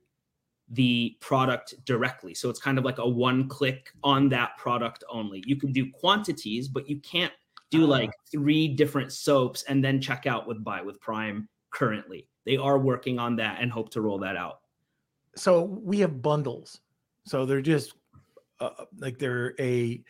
the 0.70 1.16
product 1.20 1.74
directly. 1.84 2.34
So 2.34 2.48
it's 2.50 2.60
kind 2.60 2.78
of 2.78 2.84
like 2.84 2.98
a 2.98 3.08
one 3.08 3.48
click 3.48 3.90
on 4.02 4.28
that 4.30 4.56
product 4.56 5.04
only. 5.10 5.42
You 5.46 5.56
can 5.56 5.72
do 5.72 5.90
quantities, 5.90 6.68
but 6.68 6.88
you 6.88 7.00
can't 7.00 7.32
do 7.70 7.84
Ah. 7.84 7.88
like 7.88 8.10
three 8.30 8.68
different 8.68 9.12
soaps 9.12 9.62
and 9.64 9.84
then 9.84 10.00
check 10.00 10.26
out 10.26 10.46
with 10.46 10.62
buy 10.64 10.80
with 10.82 11.00
Prime 11.00 11.48
currently. 11.70 12.28
They 12.46 12.56
are 12.56 12.78
working 12.78 13.18
on 13.18 13.36
that 13.36 13.60
and 13.60 13.70
hope 13.70 13.90
to 13.90 14.00
roll 14.00 14.18
that 14.18 14.36
out. 14.36 14.60
So 15.36 15.62
we 15.62 15.98
have 16.00 16.22
bundles. 16.22 16.80
So 17.26 17.46
they're 17.46 17.62
just 17.62 17.94
uh, 18.60 18.84
like 18.98 19.18
they're 19.18 19.54
a 19.58 20.02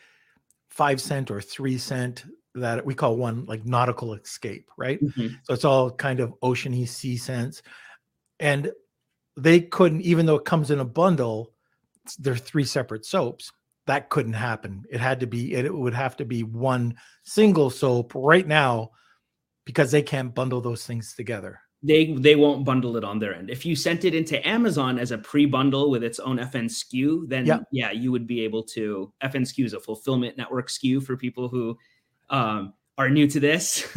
five 0.69 0.99
scent 0.99 1.31
or 1.31 1.41
three 1.41 1.77
scent 1.77 2.25
that 2.55 2.85
we 2.85 2.95
call 2.95 3.17
one 3.17 3.45
like 3.45 3.65
nautical 3.65 4.13
escape, 4.13 4.69
right? 4.77 5.03
Mm-hmm. 5.03 5.27
So 5.43 5.53
it's 5.53 5.65
all 5.65 5.91
kind 5.91 6.19
of 6.19 6.33
oceany 6.41 6.87
sea 6.87 7.17
scents. 7.17 7.61
And 8.39 8.71
they 9.37 9.61
couldn't, 9.61 10.01
even 10.01 10.25
though 10.25 10.35
it 10.35 10.45
comes 10.45 10.71
in 10.71 10.79
a 10.79 10.85
bundle, 10.85 11.53
they're 12.19 12.35
three 12.35 12.63
separate 12.63 13.05
soaps. 13.05 13.51
That 13.87 14.09
couldn't 14.09 14.33
happen. 14.33 14.83
It 14.89 14.99
had 14.99 15.19
to 15.19 15.27
be, 15.27 15.53
it 15.53 15.73
would 15.73 15.93
have 15.93 16.15
to 16.17 16.25
be 16.25 16.43
one 16.43 16.95
single 17.23 17.69
soap 17.69 18.13
right 18.15 18.47
now 18.47 18.91
because 19.65 19.91
they 19.91 20.01
can't 20.01 20.33
bundle 20.33 20.61
those 20.61 20.85
things 20.85 21.13
together. 21.13 21.59
They 21.85 22.13
they 22.13 22.35
won't 22.35 22.65
bundle 22.65 22.97
it 22.97 23.03
on 23.03 23.19
their 23.19 23.35
end. 23.35 23.49
If 23.49 23.65
you 23.65 23.75
sent 23.75 24.05
it 24.05 24.15
into 24.15 24.45
Amazon 24.47 24.97
as 24.97 25.11
a 25.11 25.17
pre-bundle 25.17 25.91
with 25.91 26.03
its 26.03 26.19
own 26.19 26.37
FN 26.37 26.65
SKU, 26.65 27.27
then 27.29 27.45
Yeah. 27.45 27.59
yeah, 27.71 27.91
you 27.91 28.11
would 28.11 28.25
be 28.25 28.41
able 28.41 28.63
to. 28.63 29.13
FN 29.23 29.41
SKU 29.41 29.65
is 29.65 29.73
a 29.73 29.79
fulfillment 29.79 30.35
network 30.37 30.69
SKU 30.69 31.03
for 31.03 31.15
people 31.15 31.47
who 31.47 31.77
um, 32.31 32.73
are 32.97 33.09
new 33.09 33.27
to 33.27 33.39
this, 33.39 33.87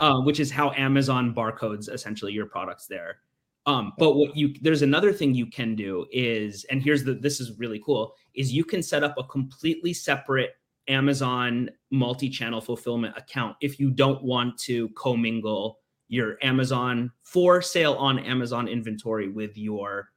um, 0.00 0.24
which 0.26 0.40
is 0.40 0.50
how 0.50 0.72
Amazon 0.72 1.34
barcodes 1.34 1.92
essentially 1.92 2.32
your 2.32 2.46
products 2.46 2.86
there. 2.86 3.18
Um, 3.66 3.92
but 3.98 4.14
what 4.14 4.36
you 4.36 4.54
there's 4.62 4.82
another 4.82 5.12
thing 5.12 5.34
you 5.34 5.46
can 5.46 5.74
do 5.74 6.06
is, 6.12 6.64
and 6.70 6.82
here's 6.82 7.04
the 7.04 7.14
this 7.14 7.40
is 7.40 7.58
really 7.58 7.80
cool, 7.84 8.14
is 8.34 8.52
you 8.52 8.64
can 8.64 8.82
set 8.82 9.02
up 9.04 9.14
a 9.18 9.24
completely 9.24 9.92
separate 9.92 10.56
Amazon 10.88 11.70
multi-channel 11.90 12.60
fulfillment 12.60 13.16
account 13.16 13.56
if 13.60 13.78
you 13.80 13.90
don't 13.90 14.22
want 14.22 14.58
to 14.58 14.88
commingle 14.90 15.80
your 16.08 16.36
Amazon 16.42 17.10
for 17.22 17.62
sale 17.62 17.94
on 17.94 18.18
Amazon 18.18 18.68
inventory 18.68 19.28
with 19.28 19.56
your 19.56 20.10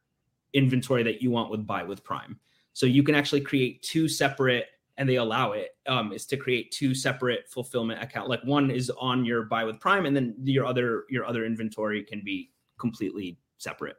inventory 0.53 1.03
that 1.03 1.21
you 1.21 1.31
want 1.31 1.49
with 1.49 1.65
buy 1.65 1.83
with 1.83 2.03
Prime. 2.03 2.39
So 2.73 2.85
you 2.85 3.03
can 3.03 3.15
actually 3.15 3.41
create 3.41 3.81
two 3.81 4.07
separate, 4.07 4.67
and 4.97 5.07
they 5.07 5.15
allow 5.15 5.53
it 5.53 5.75
um, 5.87 6.13
is 6.13 6.25
to 6.27 6.37
create 6.37 6.71
two 6.71 6.93
separate 6.93 7.49
fulfillment 7.49 8.01
account. 8.01 8.29
Like 8.29 8.43
one 8.43 8.69
is 8.69 8.91
on 8.99 9.25
your 9.25 9.43
buy 9.43 9.63
with 9.63 9.79
Prime, 9.79 10.05
and 10.05 10.15
then 10.15 10.35
your 10.43 10.65
other 10.65 11.05
your 11.09 11.25
other 11.25 11.45
inventory 11.45 12.03
can 12.03 12.21
be 12.23 12.51
completely 12.77 13.37
separate. 13.57 13.95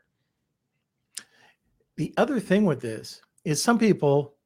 The 1.97 2.15
other 2.17 2.39
thing 2.39 2.65
with 2.65 2.81
this 2.81 3.21
is 3.45 3.61
some 3.61 3.79
people, 3.79 4.37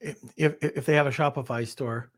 if, 0.00 0.18
if, 0.36 0.56
if 0.60 0.84
they 0.84 0.94
have 0.94 1.06
a 1.06 1.10
Shopify 1.10 1.66
store, 1.66 2.10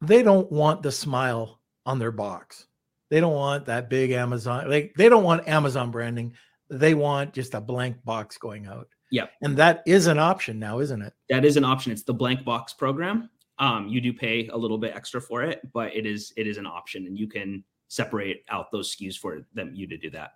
they 0.00 0.22
don't 0.22 0.50
want 0.52 0.82
the 0.82 0.92
smile 0.92 1.60
on 1.84 1.98
their 1.98 2.12
box. 2.12 2.66
They 3.12 3.20
don't 3.20 3.34
want 3.34 3.66
that 3.66 3.90
big 3.90 4.10
Amazon, 4.12 4.70
like 4.70 4.94
they 4.96 5.10
don't 5.10 5.22
want 5.22 5.46
Amazon 5.46 5.90
branding. 5.90 6.32
They 6.70 6.94
want 6.94 7.34
just 7.34 7.52
a 7.52 7.60
blank 7.60 8.02
box 8.06 8.38
going 8.38 8.66
out. 8.66 8.88
Yeah. 9.10 9.26
And 9.42 9.54
that 9.58 9.82
is 9.86 10.06
an 10.06 10.18
option 10.18 10.58
now, 10.58 10.78
isn't 10.78 11.02
it? 11.02 11.12
That 11.28 11.44
is 11.44 11.58
an 11.58 11.64
option. 11.64 11.92
It's 11.92 12.04
the 12.04 12.14
blank 12.14 12.42
box 12.42 12.72
program. 12.72 13.28
Um, 13.58 13.86
you 13.86 14.00
do 14.00 14.14
pay 14.14 14.48
a 14.48 14.56
little 14.56 14.78
bit 14.78 14.96
extra 14.96 15.20
for 15.20 15.42
it, 15.42 15.60
but 15.74 15.94
it 15.94 16.06
is 16.06 16.32
it 16.38 16.46
is 16.46 16.56
an 16.56 16.64
option, 16.64 17.06
and 17.06 17.18
you 17.18 17.28
can 17.28 17.62
separate 17.88 18.44
out 18.48 18.72
those 18.72 18.96
SKUs 18.96 19.18
for 19.18 19.46
them 19.52 19.72
you 19.74 19.86
to 19.88 19.98
do 19.98 20.08
that. 20.08 20.30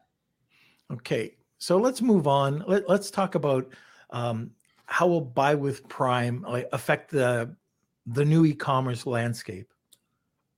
Okay. 0.93 1.35
So 1.57 1.79
let's 1.79 2.03
move 2.03 2.27
on. 2.27 2.63
Let, 2.69 2.87
let's 2.91 3.11
talk 3.11 3.37
about 3.37 3.73
um, 4.11 4.51
how 4.85 5.07
will 5.07 5.23
buy 5.23 5.55
with 5.55 5.89
Prime 5.89 6.45
like, 6.47 6.69
affect 6.75 7.11
the 7.11 7.57
the 8.05 8.25
new 8.27 8.45
e-commerce 8.45 9.07
landscape. 9.07 9.73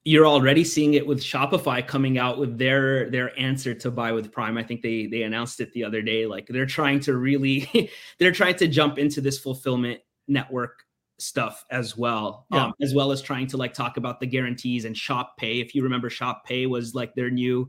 You're 0.08 0.26
already 0.26 0.64
seeing 0.64 0.94
it 0.94 1.06
with 1.06 1.20
Shopify 1.20 1.86
coming 1.86 2.16
out 2.16 2.38
with 2.38 2.56
their 2.56 3.10
their 3.10 3.38
answer 3.38 3.74
to 3.74 3.90
buy 3.90 4.10
with 4.10 4.32
Prime. 4.32 4.56
I 4.56 4.62
think 4.62 4.80
they 4.80 5.04
they 5.04 5.24
announced 5.24 5.60
it 5.60 5.70
the 5.74 5.84
other 5.84 6.00
day. 6.00 6.24
Like 6.24 6.46
they're 6.48 6.64
trying 6.64 7.00
to 7.00 7.18
really 7.18 7.90
they're 8.18 8.32
trying 8.32 8.54
to 8.54 8.68
jump 8.68 8.96
into 8.96 9.20
this 9.20 9.38
fulfillment 9.38 10.00
network 10.26 10.82
stuff 11.18 11.62
as 11.70 11.94
well, 11.94 12.46
Yeah. 12.50 12.66
um, 12.66 12.72
as 12.80 12.94
well 12.94 13.12
as 13.12 13.20
trying 13.20 13.48
to 13.48 13.58
like 13.58 13.74
talk 13.74 13.98
about 13.98 14.18
the 14.18 14.24
guarantees 14.26 14.86
and 14.86 14.96
Shop 14.96 15.36
Pay. 15.36 15.60
If 15.60 15.74
you 15.74 15.82
remember, 15.82 16.08
Shop 16.08 16.42
Pay 16.46 16.64
was 16.64 16.94
like 16.94 17.14
their 17.14 17.28
new 17.30 17.68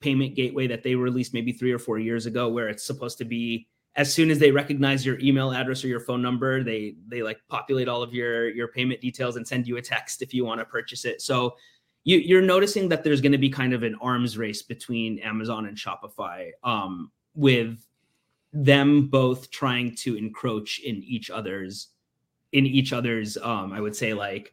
payment 0.00 0.34
gateway 0.34 0.66
that 0.68 0.82
they 0.82 0.94
released 0.94 1.34
maybe 1.34 1.52
three 1.52 1.72
or 1.72 1.78
four 1.78 1.98
years 1.98 2.24
ago, 2.24 2.48
where 2.48 2.70
it's 2.70 2.84
supposed 2.86 3.18
to 3.18 3.26
be 3.26 3.68
as 3.96 4.12
soon 4.12 4.30
as 4.30 4.38
they 4.38 4.50
recognize 4.50 5.06
your 5.06 5.18
email 5.20 5.52
address 5.52 5.82
or 5.82 5.88
your 5.88 6.00
phone 6.00 6.20
number, 6.20 6.62
they 6.62 6.94
they 7.08 7.22
like 7.22 7.38
populate 7.48 7.88
all 7.88 8.02
of 8.02 8.12
your 8.12 8.50
your 8.50 8.68
payment 8.68 9.00
details 9.00 9.36
and 9.36 9.46
send 9.46 9.66
you 9.66 9.78
a 9.78 9.82
text 9.82 10.22
if 10.22 10.34
you 10.34 10.44
want 10.44 10.60
to 10.60 10.66
purchase 10.66 11.04
it. 11.04 11.22
So 11.22 11.56
you, 12.04 12.18
you're 12.18 12.42
noticing 12.42 12.88
that 12.90 13.02
there's 13.02 13.20
going 13.20 13.32
to 13.32 13.38
be 13.38 13.48
kind 13.48 13.72
of 13.72 13.82
an 13.82 13.96
arms 14.00 14.38
race 14.38 14.62
between 14.62 15.18
Amazon 15.20 15.66
and 15.66 15.76
Shopify, 15.76 16.50
um, 16.62 17.10
with 17.34 17.84
them 18.52 19.08
both 19.08 19.50
trying 19.50 19.94
to 19.96 20.16
encroach 20.16 20.78
in 20.80 21.02
each 21.02 21.30
other's 21.30 21.88
in 22.52 22.66
each 22.66 22.92
other's 22.92 23.36
um, 23.38 23.72
I 23.72 23.80
would 23.80 23.96
say 23.96 24.12
like 24.12 24.52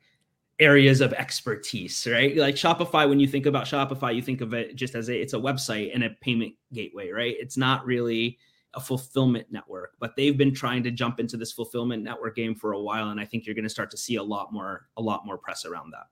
areas 0.59 1.01
of 1.01 1.11
expertise, 1.13 2.07
right? 2.09 2.37
Like 2.37 2.55
Shopify, 2.55 3.09
when 3.09 3.19
you 3.19 3.27
think 3.27 3.45
about 3.45 3.65
Shopify, 3.65 4.15
you 4.15 4.21
think 4.21 4.39
of 4.39 4.53
it 4.53 4.75
just 4.77 4.95
as 4.95 5.09
a 5.09 5.21
it's 5.21 5.33
a 5.33 5.37
website 5.37 5.93
and 5.93 6.05
a 6.05 6.11
payment 6.21 6.53
gateway, 6.71 7.11
right? 7.11 7.35
It's 7.37 7.57
not 7.57 7.85
really 7.85 8.37
a 8.73 8.79
fulfillment 8.79 9.47
network, 9.51 9.93
but 9.99 10.15
they've 10.15 10.37
been 10.37 10.53
trying 10.53 10.83
to 10.83 10.91
jump 10.91 11.19
into 11.19 11.37
this 11.37 11.51
fulfillment 11.51 12.03
network 12.03 12.35
game 12.35 12.55
for 12.55 12.73
a 12.73 12.79
while, 12.79 13.09
and 13.09 13.19
I 13.19 13.25
think 13.25 13.45
you're 13.45 13.55
going 13.55 13.63
to 13.63 13.69
start 13.69 13.91
to 13.91 13.97
see 13.97 14.15
a 14.15 14.23
lot 14.23 14.51
more 14.51 14.87
a 14.97 15.01
lot 15.01 15.25
more 15.25 15.37
press 15.37 15.65
around 15.65 15.91
that. 15.91 16.07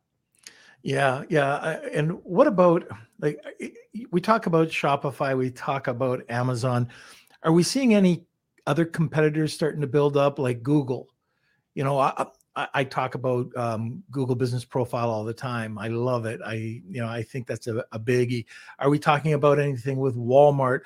Yeah, 0.84 1.24
yeah. 1.30 1.80
And 1.94 2.24
what 2.24 2.48
about 2.48 2.88
like 3.20 3.39
we 4.10 4.22
talk 4.22 4.46
about 4.46 4.70
Shopify, 4.70 5.38
we 5.38 5.51
talk 5.51 5.88
about 5.88 6.24
Amazon. 6.30 6.89
Are 7.44 7.51
we 7.51 7.63
seeing 7.63 7.94
any 7.94 8.25
other 8.68 8.86
competitors 8.86 9.53
starting 9.53 9.82
to 9.82 9.88
build 9.88 10.18
up 10.18 10.39
like 10.39 10.63
Google? 10.63 11.08
You 11.75 11.84
know, 11.84 12.00
I, 12.00 12.25
I, 12.56 12.68
I 12.74 12.84
talk 12.84 13.15
about 13.15 13.56
um, 13.56 14.03
Google 14.12 14.36
Business 14.36 14.65
Profile 14.65 15.10
all 15.10 15.24
the 15.24 15.34
time. 15.34 15.77
I 15.77 15.88
love 15.88 16.25
it. 16.25 16.41
I 16.46 16.56
you 16.56 17.01
know 17.01 17.08
I 17.08 17.24
think 17.24 17.48
that's 17.48 17.68
a, 17.68 17.86
a 17.91 18.00
biggie. 18.00 18.46
Are 18.80 18.89
we 18.89 19.00
talking 19.00 19.34
about 19.34 19.60
anything 19.60 19.98
with 19.98 20.15
Walmart? 20.15 20.82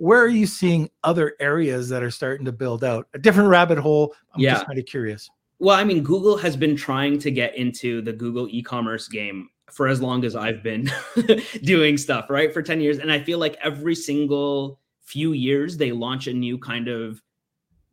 Where 0.00 0.18
are 0.22 0.28
you 0.28 0.46
seeing 0.46 0.88
other 1.04 1.34
areas 1.40 1.90
that 1.90 2.02
are 2.02 2.10
starting 2.10 2.46
to 2.46 2.52
build 2.52 2.82
out 2.84 3.06
a 3.12 3.18
different 3.18 3.50
rabbit 3.50 3.76
hole? 3.76 4.14
I'm 4.34 4.40
Yeah. 4.40 4.54
just 4.54 4.66
kind 4.66 4.78
of 4.78 4.86
curious. 4.86 5.28
Well, 5.58 5.76
I 5.76 5.84
mean, 5.84 6.02
Google 6.02 6.38
has 6.38 6.56
been 6.56 6.74
trying 6.74 7.18
to 7.18 7.30
get 7.30 7.54
into 7.54 8.00
the 8.00 8.14
Google 8.14 8.48
e-commerce 8.50 9.08
game 9.08 9.50
for 9.70 9.88
as 9.88 10.00
long 10.00 10.24
as 10.24 10.34
I've 10.34 10.62
been 10.62 10.90
doing 11.64 11.98
stuff, 11.98 12.30
right? 12.30 12.50
For 12.50 12.62
10 12.62 12.80
years. 12.80 12.96
And 12.98 13.12
I 13.12 13.18
feel 13.22 13.38
like 13.38 13.58
every 13.62 13.94
single 13.94 14.80
few 15.02 15.32
years 15.32 15.76
they 15.76 15.92
launch 15.92 16.28
a 16.28 16.32
new 16.32 16.56
kind 16.56 16.88
of 16.88 17.20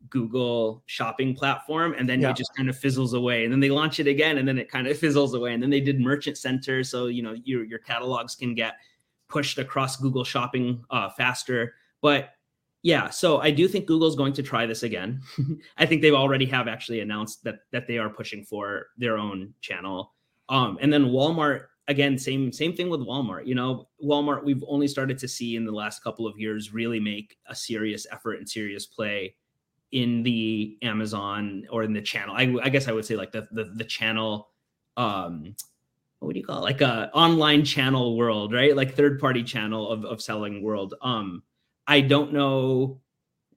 Google 0.10 0.84
shopping 0.86 1.36
platform 1.36 1.94
and 1.98 2.08
then 2.08 2.22
Yeah. 2.22 2.30
it 2.30 2.38
just 2.38 2.56
kind 2.56 2.70
of 2.70 2.78
fizzles 2.78 3.16
away. 3.16 3.44
And 3.44 3.52
then 3.52 3.60
they 3.60 3.70
launch 3.70 4.00
it 4.00 4.08
again 4.08 4.38
and 4.38 4.48
then 4.48 4.58
it 4.58 4.72
kind 4.72 4.88
of 4.88 4.98
fizzles 5.04 5.34
away. 5.34 5.54
And 5.54 5.62
then 5.62 5.70
they 5.70 5.82
did 5.82 6.00
Merchant 6.00 6.38
Center 6.38 6.86
so 6.86 7.08
you 7.08 7.22
know 7.22 7.36
your 7.44 7.66
your 7.66 7.80
catalogs 7.80 8.34
can 8.34 8.56
get 8.56 8.76
pushed 9.28 9.58
across 9.58 9.98
Google 9.98 10.24
Shopping 10.24 10.86
uh, 10.90 11.10
faster. 11.10 11.74
But 12.02 12.30
yeah, 12.84 13.10
so 13.10 13.40
I 13.40 13.52
do 13.52 13.68
think 13.68 13.86
Google's 13.86 14.16
going 14.16 14.34
to 14.34 14.44
try 14.44 14.66
this 14.66 14.84
again. 14.84 15.22
I 15.78 15.86
think 15.86 16.02
they've 16.02 16.14
already 16.14 16.46
have 16.46 16.68
actually 16.68 17.02
announced 17.02 17.44
that 17.44 17.60
that 17.72 17.88
they 17.88 17.98
are 17.98 18.10
pushing 18.10 18.44
for 18.44 18.88
their 18.98 19.18
own 19.18 19.54
channel. 19.62 20.14
Um, 20.50 20.78
and 20.80 20.94
then 20.94 21.06
Walmart 21.06 21.66
again, 21.88 22.18
same 22.18 22.52
same 22.52 22.74
thing 22.74 22.90
with 22.90 23.02
Walmart. 23.02 23.46
You 23.46 23.56
know, 23.56 23.88
Walmart 24.04 24.44
we've 24.44 24.64
only 24.68 24.88
started 24.88 25.18
to 25.20 25.28
see 25.28 25.56
in 25.56 25.66
the 25.66 25.72
last 25.72 26.04
couple 26.04 26.28
of 26.28 26.38
years 26.38 26.74
really 26.74 27.00
make 27.00 27.38
a 27.48 27.56
serious 27.56 28.06
effort 28.12 28.36
and 28.36 28.48
serious 28.48 28.86
play 28.86 29.36
in 29.92 30.22
the 30.24 30.78
Amazon 30.82 31.64
or 31.70 31.84
in 31.84 31.94
the 31.94 32.02
channel. 32.02 32.36
I, 32.36 32.56
I 32.62 32.70
guess 32.70 32.88
I 32.88 32.92
would 32.92 33.06
say 33.06 33.16
like 33.16 33.32
the 33.32 33.48
the, 33.52 33.66
the 33.76 33.86
channel. 33.86 34.50
Um, 34.96 35.56
what 36.20 36.34
do 36.34 36.40
you 36.40 36.46
call 36.46 36.60
it? 36.60 36.62
like 36.62 36.82
a 36.82 37.12
online 37.14 37.64
channel 37.64 38.18
world, 38.18 38.52
right? 38.54 38.76
Like 38.76 38.96
third 38.96 39.20
party 39.20 39.44
channel 39.44 39.90
of 39.90 40.06
of 40.06 40.22
selling 40.22 40.64
world. 40.64 40.96
Um, 41.02 41.44
I 41.88 42.02
don't 42.02 42.34
know 42.34 43.00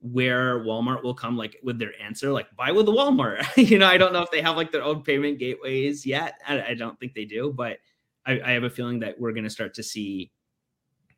where 0.01 0.59
Walmart 0.59 1.03
will 1.03 1.13
come 1.13 1.37
like 1.37 1.57
with 1.61 1.77
their 1.77 1.93
answer, 2.01 2.31
like 2.31 2.47
buy 2.55 2.71
with 2.71 2.87
Walmart. 2.87 3.45
you 3.69 3.77
know, 3.77 3.87
I 3.87 3.97
don't 3.97 4.13
know 4.13 4.23
if 4.23 4.31
they 4.31 4.41
have 4.41 4.55
like 4.55 4.71
their 4.71 4.83
own 4.83 5.03
payment 5.03 5.37
gateways 5.37 6.05
yet. 6.05 6.41
I, 6.47 6.61
I 6.69 6.73
don't 6.73 6.99
think 6.99 7.13
they 7.13 7.25
do, 7.25 7.53
but 7.55 7.77
I, 8.25 8.39
I 8.41 8.51
have 8.51 8.63
a 8.63 8.69
feeling 8.69 8.99
that 8.99 9.19
we're 9.19 9.33
going 9.33 9.43
to 9.43 9.49
start 9.49 9.73
to 9.75 9.83
see 9.83 10.31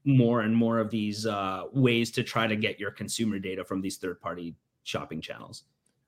more 0.05 0.41
and 0.41 0.55
more 0.55 0.79
of 0.79 0.89
these 0.89 1.25
uh, 1.25 1.63
ways 1.71 2.11
to 2.11 2.23
try 2.23 2.45
to 2.45 2.57
get 2.57 2.79
your 2.79 2.91
consumer 2.91 3.39
data 3.39 3.63
from 3.63 3.81
these 3.81 3.97
third 3.97 4.19
party 4.19 4.55
shopping 4.83 5.21
channels. 5.21 5.63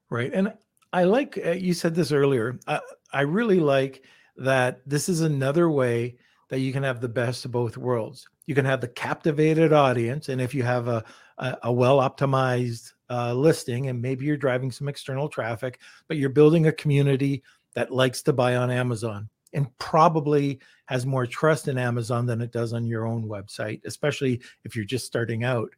Right. 0.10 0.34
And 0.34 0.54
I 0.92 1.06
like, 1.06 1.40
uh, 1.44 1.52
you 1.52 1.74
said 1.74 1.96
this 1.96 2.12
earlier. 2.12 2.60
I, 2.68 2.82
I 3.14 3.22
really 3.22 3.60
like 3.60 4.04
that 4.38 4.82
this 4.86 5.08
is 5.08 5.22
another 5.22 5.70
way 5.70 6.18
that 6.50 6.60
you 6.60 6.74
can 6.74 6.84
have 6.84 7.00
the 7.00 7.10
best 7.10 7.46
of 7.46 7.52
both 7.52 7.78
worlds. 7.78 8.28
You 8.48 8.56
can 8.56 8.66
have 8.66 8.82
the 8.82 8.88
captivated 8.88 9.74
audience. 9.74 10.30
And 10.30 10.40
if 10.40 10.54
you 10.54 10.64
have 10.64 10.88
a, 10.88 11.04
a, 11.38 11.58
a 11.64 11.74
well 11.74 11.98
optimized 11.98 12.94
uh, 13.10 13.34
listing 13.34 13.88
and 13.90 14.02
maybe 14.02 14.26
you're 14.26 14.38
driving 14.38 14.72
some 14.72 14.88
external 14.88 15.30
traffic, 15.30 15.80
but 16.08 16.18
you're 16.18 16.30
building 16.30 16.68
a 16.68 16.72
community 16.72 17.44
that 17.74 17.92
likes 17.92 18.22
to 18.24 18.34
buy 18.34 18.56
on 18.56 18.72
Amazon 18.72 19.30
and 19.54 19.76
probably 19.78 20.60
has 20.86 21.06
more 21.06 21.26
trust 21.26 21.68
in 21.68 21.78
Amazon 21.78 22.26
than 22.26 22.42
it 22.42 22.52
does 22.52 22.74
on 22.74 22.86
your 22.86 23.08
own 23.08 23.28
website, 23.28 23.82
especially 23.86 24.42
if 24.64 24.76
you're 24.76 24.86
just 24.86 25.06
starting 25.06 25.44
out. 25.44 25.70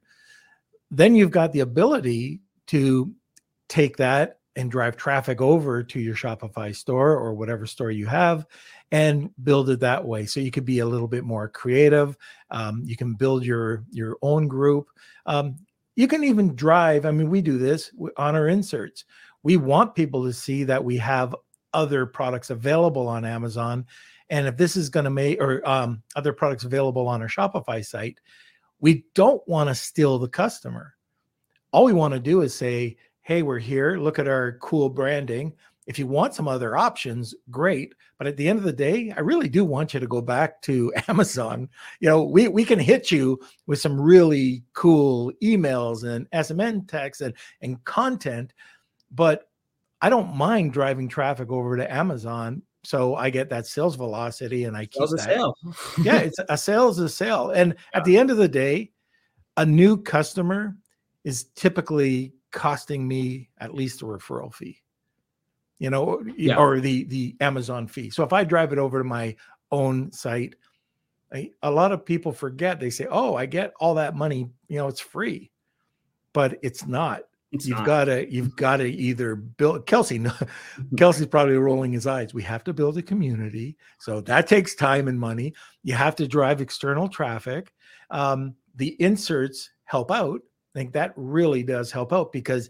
Then 0.89 1.15
you've 1.15 1.31
got 1.31 1.53
the 1.53 1.59
ability 1.61 2.41
to 2.67 3.13
take 3.69 3.97
that 3.97 4.39
and 4.57 4.71
drive 4.71 4.97
traffic 4.97 5.39
over 5.39 5.83
to 5.83 5.99
your 5.99 6.15
Shopify 6.15 6.75
store 6.75 7.11
or 7.11 7.33
whatever 7.33 7.65
store 7.65 7.91
you 7.91 8.07
have 8.07 8.45
and 8.91 9.29
build 9.43 9.69
it 9.69 9.79
that 9.81 10.03
way. 10.03 10.25
So 10.25 10.39
you 10.39 10.51
could 10.51 10.65
be 10.65 10.79
a 10.79 10.85
little 10.85 11.07
bit 11.07 11.23
more 11.23 11.47
creative. 11.47 12.17
Um, 12.49 12.81
you 12.83 12.97
can 12.97 13.13
build 13.13 13.45
your 13.45 13.85
your 13.91 14.17
own 14.21 14.47
group. 14.47 14.89
Um, 15.27 15.57
you 15.95 16.07
can 16.07 16.23
even 16.23 16.55
drive. 16.55 17.05
I 17.05 17.11
mean, 17.11 17.29
we 17.29 17.41
do 17.41 17.57
this 17.57 17.91
on 18.17 18.35
our 18.35 18.47
inserts. 18.47 19.05
We 19.43 19.57
want 19.57 19.95
people 19.95 20.25
to 20.25 20.33
see 20.33 20.63
that 20.65 20.83
we 20.83 20.97
have 20.97 21.35
other 21.73 22.05
products 22.05 22.49
available 22.49 23.07
on 23.07 23.25
Amazon, 23.25 23.85
and 24.29 24.47
if 24.47 24.57
this 24.57 24.75
is 24.75 24.89
going 24.89 25.03
to 25.03 25.09
make 25.11 25.39
or 25.39 25.67
um, 25.69 26.01
other 26.15 26.33
products 26.33 26.63
available 26.63 27.07
on 27.07 27.21
our 27.21 27.27
Shopify 27.27 27.85
site, 27.85 28.19
we 28.79 29.05
don't 29.13 29.47
want 29.47 29.69
to 29.69 29.75
steal 29.75 30.17
the 30.17 30.27
customer. 30.27 30.95
All 31.71 31.85
we 31.85 31.93
want 31.93 32.13
to 32.13 32.19
do 32.19 32.41
is 32.41 32.55
say, 32.55 32.97
hey, 33.27 33.41
we're 33.41 33.59
here. 33.59 33.97
Look 33.97 34.19
at 34.19 34.27
our 34.29 34.53
cool 34.61 34.87
branding. 34.87 35.51
If 35.85 35.99
you 35.99 36.07
want 36.07 36.33
some 36.33 36.47
other 36.47 36.77
options, 36.77 37.35
great. 37.51 37.93
But 38.17 38.25
at 38.25 38.37
the 38.37 38.47
end 38.47 38.57
of 38.57 38.63
the 38.63 38.71
day, 38.71 39.13
I 39.17 39.19
really 39.19 39.49
do 39.49 39.65
want 39.65 39.93
you 39.93 39.99
to 39.99 40.07
go 40.07 40.21
back 40.21 40.61
to 40.61 40.93
Amazon. 41.09 41.67
You 41.99 42.07
know, 42.07 42.23
we, 42.23 42.47
we 42.47 42.63
can 42.63 42.79
hit 42.79 43.11
you 43.11 43.37
with 43.65 43.81
some 43.81 43.99
really 43.99 44.63
cool 44.71 45.33
emails 45.43 46.05
and 46.05 46.25
SMS 46.31 46.87
text 46.87 47.19
and, 47.19 47.33
and 47.59 47.83
content, 47.83 48.53
but 49.11 49.49
I 50.01 50.07
don't 50.09 50.33
mind 50.33 50.71
driving 50.71 51.09
traffic 51.09 51.51
over 51.51 51.75
to 51.75 51.93
Amazon. 51.93 52.61
So 52.85 53.15
I 53.15 53.29
get 53.29 53.49
that 53.49 53.67
sales 53.67 53.97
velocity 53.97 54.63
and 54.63 54.77
I 54.77 54.85
keep 54.85 55.01
Sales 55.01 55.13
a 55.13 55.15
that 55.17 55.25
sale. 55.25 55.57
yeah, 56.01 56.15
it's 56.19 56.39
a 56.47 56.57
sale 56.57 56.87
is 56.87 56.99
a 56.99 57.09
sale. 57.09 57.49
And 57.49 57.75
at 57.93 58.05
the 58.05 58.17
end 58.17 58.31
of 58.31 58.37
the 58.37 58.47
day, 58.47 58.93
a 59.57 59.65
new 59.65 59.97
customer 60.01 60.77
is 61.25 61.43
typically 61.55 62.31
costing 62.51 63.07
me 63.07 63.49
at 63.59 63.73
least 63.73 64.01
a 64.01 64.05
referral 64.05 64.53
fee. 64.53 64.81
You 65.79 65.89
know, 65.91 66.23
Yeah. 66.35 66.57
or 66.57 66.79
the 66.79 67.03
the 67.05 67.35
Amazon 67.39 67.87
fee. 67.87 68.09
So 68.09 68.23
if 68.23 68.33
I 68.33 68.43
drive 68.43 68.73
it 68.73 68.79
over 68.79 68.97
to 68.99 69.03
my 69.03 69.35
own 69.71 70.11
site, 70.11 70.55
I, 71.31 71.51
a 71.61 71.69
lot 71.69 71.91
of 71.91 72.05
people 72.05 72.31
forget. 72.31 72.79
They 72.79 72.89
say, 72.89 73.05
"Oh, 73.09 73.35
I 73.35 73.45
get 73.45 73.73
all 73.79 73.93
that 73.95 74.15
money, 74.15 74.49
you 74.69 74.77
know, 74.77 74.87
it's 74.87 75.01
free." 75.01 75.51
But 76.33 76.57
it's 76.61 76.85
not 76.87 77.21
It's 77.51 77.65
you've 77.67 77.83
got 77.83 78.05
to 78.05 78.31
you've 78.31 78.55
got 78.55 78.77
to 78.77 78.87
either 78.89 79.35
build 79.35 79.85
kelsey 79.87 80.23
kelsey's 80.97 81.25
probably 81.27 81.55
rolling 81.55 81.91
his 81.93 82.05
eyes 82.05 82.33
we 82.33 82.43
have 82.43 82.63
to 82.65 82.73
build 82.73 82.97
a 82.97 83.01
community 83.01 83.75
so 83.97 84.21
that 84.21 84.45
takes 84.47 84.75
time 84.75 85.07
and 85.07 85.19
money 85.19 85.53
you 85.83 85.93
have 85.95 86.15
to 86.17 86.27
drive 86.27 86.61
external 86.61 87.07
traffic 87.07 87.73
um, 88.11 88.53
the 88.75 88.95
inserts 89.01 89.71
help 89.85 90.11
out 90.11 90.41
i 90.77 90.79
think 90.79 90.93
that 90.93 91.13
really 91.15 91.63
does 91.63 91.91
help 91.91 92.13
out 92.13 92.31
because 92.31 92.69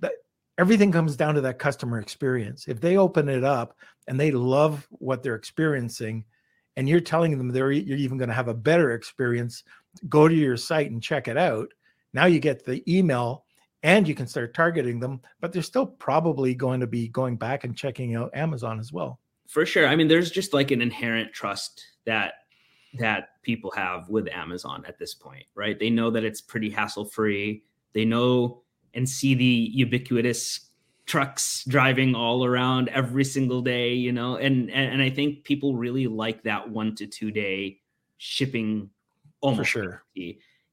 that 0.00 0.12
everything 0.58 0.92
comes 0.92 1.16
down 1.16 1.34
to 1.34 1.40
that 1.40 1.58
customer 1.58 1.98
experience 1.98 2.66
if 2.68 2.80
they 2.80 2.96
open 2.96 3.28
it 3.28 3.44
up 3.44 3.76
and 4.08 4.18
they 4.18 4.30
love 4.30 4.86
what 4.90 5.22
they're 5.22 5.34
experiencing 5.34 6.24
and 6.76 6.88
you're 6.88 7.00
telling 7.00 7.36
them 7.36 7.48
they're 7.48 7.72
you're 7.72 7.98
even 7.98 8.18
going 8.18 8.28
to 8.28 8.34
have 8.34 8.48
a 8.48 8.54
better 8.54 8.92
experience 8.92 9.64
go 10.08 10.28
to 10.28 10.34
your 10.34 10.56
site 10.56 10.90
and 10.90 11.02
check 11.02 11.28
it 11.28 11.36
out 11.36 11.68
now 12.12 12.26
you 12.26 12.40
get 12.40 12.64
the 12.64 12.82
email 12.92 13.46
and 13.82 14.08
you 14.08 14.14
can 14.16 14.26
start 14.26 14.52
targeting 14.52 14.98
them, 14.98 15.20
but 15.40 15.52
they're 15.52 15.62
still 15.62 15.86
probably 15.86 16.54
going 16.54 16.80
to 16.80 16.88
be 16.88 17.06
going 17.06 17.36
back 17.36 17.62
and 17.62 17.76
checking 17.76 18.16
out 18.16 18.30
Amazon 18.34 18.80
as 18.80 18.92
well. 18.92 19.20
for 19.48 19.64
sure. 19.64 19.86
I 19.86 19.94
mean, 19.94 20.08
there's 20.08 20.32
just 20.32 20.52
like 20.52 20.72
an 20.72 20.82
inherent 20.82 21.32
trust 21.32 21.84
that 22.04 22.34
that 22.94 23.42
people 23.42 23.70
have 23.72 24.08
with 24.08 24.28
Amazon 24.28 24.84
at 24.86 24.98
this 24.98 25.14
point, 25.14 25.44
right? 25.54 25.78
They 25.78 25.90
know 25.90 26.10
that 26.10 26.24
it's 26.24 26.40
pretty 26.40 26.70
hassle 26.70 27.04
free. 27.04 27.62
They 27.92 28.04
know 28.04 28.62
and 28.94 29.08
see 29.08 29.34
the 29.34 29.44
ubiquitous 29.44 30.60
trucks 31.04 31.64
driving 31.68 32.14
all 32.14 32.44
around 32.44 32.88
every 32.88 33.24
single 33.24 33.62
day, 33.62 33.94
you 33.94 34.12
know, 34.12 34.36
and 34.36 34.70
and, 34.70 34.92
and 34.92 35.02
I 35.02 35.10
think 35.10 35.44
people 35.44 35.76
really 35.76 36.06
like 36.06 36.42
that 36.42 36.68
one 36.68 36.94
to 36.96 37.06
two 37.06 37.30
day 37.30 37.80
shipping 38.18 38.90
almost 39.40 39.58
for 39.58 39.64
sure. 39.64 40.04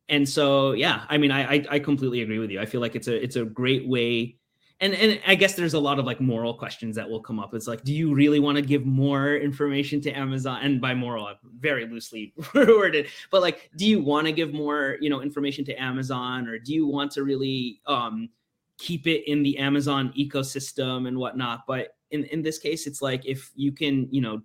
And 0.10 0.28
so, 0.28 0.73
yeah, 0.73 1.06
I 1.10 1.17
mean, 1.17 1.32
I, 1.32 1.56
I 1.56 1.65
I 1.71 1.80
completely 1.80 2.21
agree 2.21 2.39
with 2.39 2.52
you. 2.52 2.60
I 2.60 2.65
feel 2.65 2.82
like 2.82 2.95
it's 2.95 3.08
a 3.08 3.23
it's 3.23 3.36
a 3.36 3.45
great 3.45 3.88
way 3.88 4.38
and 4.84 4.93
and 4.93 5.22
I 5.26 5.36
guess 5.36 5.56
there's 5.56 5.74
a 5.74 5.80
lot 5.80 5.98
of 5.98 6.06
like 6.06 6.19
moral 6.19 6.54
questions 6.54 6.98
that 6.98 7.10
will 7.10 7.22
come 7.22 7.39
up. 7.39 7.54
It's 7.54 7.67
like, 7.67 7.84
do 7.86 7.93
you 7.93 8.13
really 8.13 8.41
want 8.41 8.58
to 8.58 8.62
give 8.62 8.86
more 8.86 9.38
information 9.38 10.02
to 10.02 10.12
Amazon? 10.12 10.60
And 10.62 10.82
by 10.82 10.93
moral, 10.93 11.26
I'm 11.26 11.38
very 11.58 11.88
loosely 11.88 12.34
worded, 12.54 13.08
but 13.32 13.41
like, 13.41 13.69
do 13.78 13.86
you 13.86 14.02
want 14.04 14.28
to 14.28 14.34
give 14.34 14.54
more, 14.54 14.98
you 15.00 15.10
know, 15.10 15.22
information 15.22 15.63
to 15.65 15.82
Amazon, 15.82 16.50
or 16.50 16.60
do 16.60 16.74
you 16.74 16.86
want 16.86 17.12
to 17.12 17.24
really 17.24 17.80
um, 17.88 18.30
keep 18.78 19.08
it 19.08 19.24
in 19.26 19.41
the 19.41 19.58
Amazon 19.58 20.13
ecosystem 20.17 21.08
and 21.08 21.17
whatnot? 21.17 21.62
But 21.65 21.96
in 22.12 22.26
in 22.26 22.41
this 22.41 22.60
case, 22.60 22.86
it's 22.86 23.02
like 23.02 23.26
if 23.26 23.52
you 23.56 23.72
can, 23.72 24.10
you 24.12 24.19
know, 24.19 24.41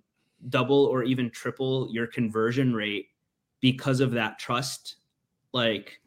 double 0.47 0.85
or 0.85 1.03
even 1.03 1.29
triple 1.29 1.89
your 1.91 2.07
conversion 2.07 2.73
rate 2.73 3.07
because 3.59 3.99
of 3.99 4.11
that 4.11 4.39
trust, 4.39 4.95
like 5.51 5.99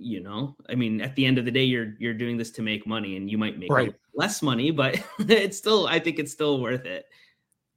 you 0.00 0.20
know 0.20 0.56
i 0.68 0.74
mean 0.74 1.00
at 1.00 1.14
the 1.14 1.26
end 1.26 1.36
of 1.38 1.44
the 1.44 1.50
day 1.50 1.62
you're 1.64 1.94
you're 1.98 2.14
doing 2.14 2.36
this 2.36 2.50
to 2.50 2.62
make 2.62 2.86
money 2.86 3.16
and 3.16 3.30
you 3.30 3.36
might 3.38 3.58
make 3.58 3.70
Right. 3.70 3.94
less 4.14 4.40
money 4.42 4.70
but 4.70 4.98
it's 5.18 5.58
still 5.58 5.86
i 5.86 5.98
think 5.98 6.18
it's 6.18 6.32
still 6.32 6.60
worth 6.60 6.86
it 6.86 7.06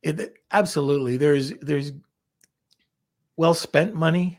It, 0.04 0.36
absolutely. 0.52 1.16
There's 1.18 1.52
there's 1.62 1.92
well 3.38 3.54
spent 3.54 3.94
money 3.96 4.38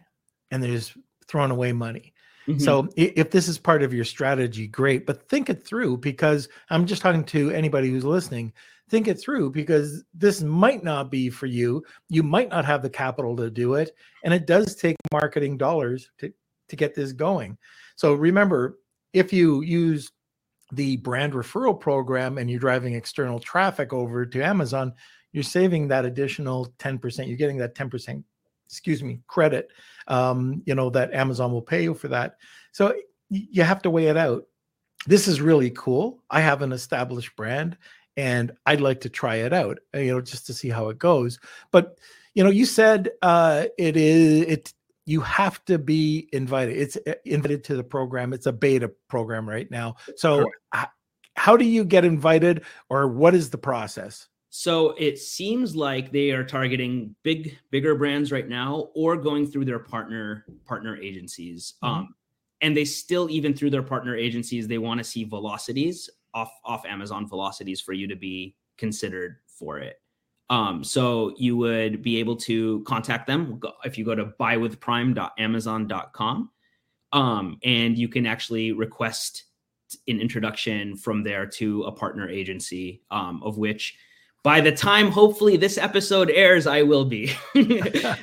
and 0.51 0.63
there's 0.63 0.93
thrown 1.27 1.51
away 1.51 1.73
money. 1.73 2.13
Mm-hmm. 2.47 2.61
So 2.61 2.89
if 2.97 3.31
this 3.31 3.49
is 3.49 3.59
part 3.59 3.83
of 3.83 3.95
your 3.95 4.05
strategy, 4.05 4.67
great, 4.69 5.07
but 5.07 5.27
think 5.31 5.49
it 5.49 5.67
through 5.67 5.99
because 5.99 6.49
I'm 6.69 6.85
just 6.85 7.01
talking 7.01 7.25
to 7.25 7.51
anybody 7.51 7.89
who's 7.91 8.05
listening. 8.05 8.53
Think 8.91 9.09
it 9.09 9.19
through 9.19 9.51
because 9.53 10.05
this 10.13 10.43
might 10.43 10.85
not 10.85 11.11
be 11.11 11.31
for 11.31 11.47
you. 11.47 11.83
You 12.11 12.23
might 12.23 12.51
not 12.51 12.67
have 12.67 12.83
the 12.83 12.91
capital 12.91 13.35
to 13.37 13.49
do 13.49 13.75
it. 13.75 13.97
And 14.23 14.35
it 14.35 14.47
does 14.47 14.77
take 14.77 14.97
marketing 15.11 15.57
dollars 15.57 16.11
to, 16.19 16.31
to 16.75 16.85
get 16.85 16.95
this 16.95 17.13
going. 17.13 17.57
So 17.97 18.15
remember, 18.15 18.79
if 19.13 19.33
you 19.33 19.63
use 19.63 20.11
the 20.73 20.97
brand 20.99 21.33
referral 21.33 21.79
program 21.79 22.39
and 22.39 22.51
you're 22.51 22.61
driving 22.61 22.95
external 22.95 23.39
traffic 23.39 23.93
over 23.93 24.27
to 24.27 24.43
Amazon, 24.43 24.93
you're 25.33 25.43
saving 25.43 25.89
that 25.89 26.05
additional 26.05 26.73
10%. 26.79 27.27
You're 27.29 27.37
getting 27.37 27.59
that 27.59 27.75
10%, 27.75 28.23
excuse 28.67 29.03
me, 29.03 29.21
credit, 29.27 29.69
um, 30.09 30.63
you 30.67 30.75
know, 30.75 30.91
that 30.91 31.13
Amazon 31.13 31.53
will 31.53 31.63
pay 31.63 31.83
you 31.83 31.95
for 31.95 32.09
that. 32.09 32.37
So 32.73 32.95
you 33.31 33.63
have 33.63 33.83
to 33.83 33.91
weigh 33.91 34.07
it 34.07 34.17
out. 34.17 34.47
This 35.07 35.29
is 35.29 35.41
really 35.41 35.71
cool. 35.71 36.23
I 36.31 36.41
have 36.41 36.63
an 36.63 36.73
established 36.73 37.37
brand 37.37 37.77
and 38.17 38.53
I'd 38.65 38.81
like 38.81 39.01
to 39.03 39.09
try 39.09 39.37
it 39.37 39.53
out, 39.53 39.79
you 39.93 40.15
know, 40.15 40.21
just 40.21 40.47
to 40.47 40.55
see 40.55 40.69
how 40.69 40.89
it 40.89 40.99
goes. 40.99 41.39
But, 41.73 41.99
you 42.35 42.43
know, 42.45 42.51
you 42.51 42.65
said 42.65 43.11
uh, 43.23 43.67
it 43.77 43.97
is, 43.97 44.43
it, 44.43 44.75
you 45.07 45.21
have 45.21 45.65
to 45.67 45.79
be 45.79 46.29
invited. 46.33 46.77
It's 46.77 46.97
uh, 47.07 47.15
invited 47.25 47.65
to 47.65 47.77
the 47.77 47.85
program. 47.85 48.33
It's 48.33 48.47
a 48.47 48.53
beta 48.53 48.91
program 49.09 49.49
right 49.49 49.71
now. 49.71 49.97
So, 50.17 50.51
h- 50.75 50.87
how 51.37 51.57
do 51.57 51.65
you 51.65 51.85
get 51.85 52.05
invited, 52.05 52.63
or 52.89 53.09
what 53.09 53.35
is 53.35 53.51
the 53.51 53.59
process? 53.59 54.29
So 54.57 54.95
it 54.99 55.19
seems 55.19 55.75
like 55.75 56.13
they 56.13 56.31
are 56.31 56.45
targeting 56.45 57.17
big, 57.25 57.59
bigger 57.73 57.97
brands 57.97 58.31
right 58.31 58.49
now, 58.49 58.91
or 58.95 59.17
going 59.17 59.49
through 59.49 59.65
their 59.65 59.81
partner 59.81 60.45
partner 60.65 60.97
agencies. 60.97 61.75
Mm-hmm. 61.83 61.95
Um, 61.95 62.15
and 62.61 62.77
they 62.77 62.85
still, 62.85 63.29
even 63.31 63.53
through 63.53 63.71
their 63.71 63.83
partner 63.83 64.17
agencies, 64.17 64.69
they 64.69 64.79
want 64.79 64.99
to 64.99 65.05
see 65.05 65.25
velocities 65.25 66.09
off 66.35 66.53
off 66.65 66.87
Amazon 66.87 67.29
velocities 67.29 67.81
for 67.81 67.95
you 67.95 68.07
to 68.07 68.15
be 68.15 68.55
considered 68.79 69.39
for 69.49 69.81
it. 69.81 69.97
Um, 70.55 70.85
so 70.85 71.35
you 71.37 71.57
would 71.57 72.01
be 72.01 72.21
able 72.21 72.37
to 72.37 72.81
contact 72.83 73.27
them 73.27 73.61
if 73.85 73.99
you 73.99 74.05
go 74.05 74.15
to 74.15 74.27
buywithprime.amazon.com. 74.27 76.51
Um, 77.13 77.59
and 77.65 77.99
you 77.99 78.07
can 78.07 78.25
actually 78.25 78.71
request 78.71 79.47
an 80.07 80.21
introduction 80.21 80.97
from 80.97 81.25
there 81.25 81.45
to 81.45 81.83
a 81.83 81.93
partner 81.93 82.29
agency, 82.29 83.03
um, 83.11 83.43
of 83.43 83.59
which 83.59 83.97
by 84.45 84.61
the 84.61 84.71
time 84.71 85.11
hopefully 85.11 85.57
this 85.57 85.77
episode 85.77 86.31
airs, 86.31 86.69
I 86.69 86.83
will 86.83 87.05
be. 87.05 87.33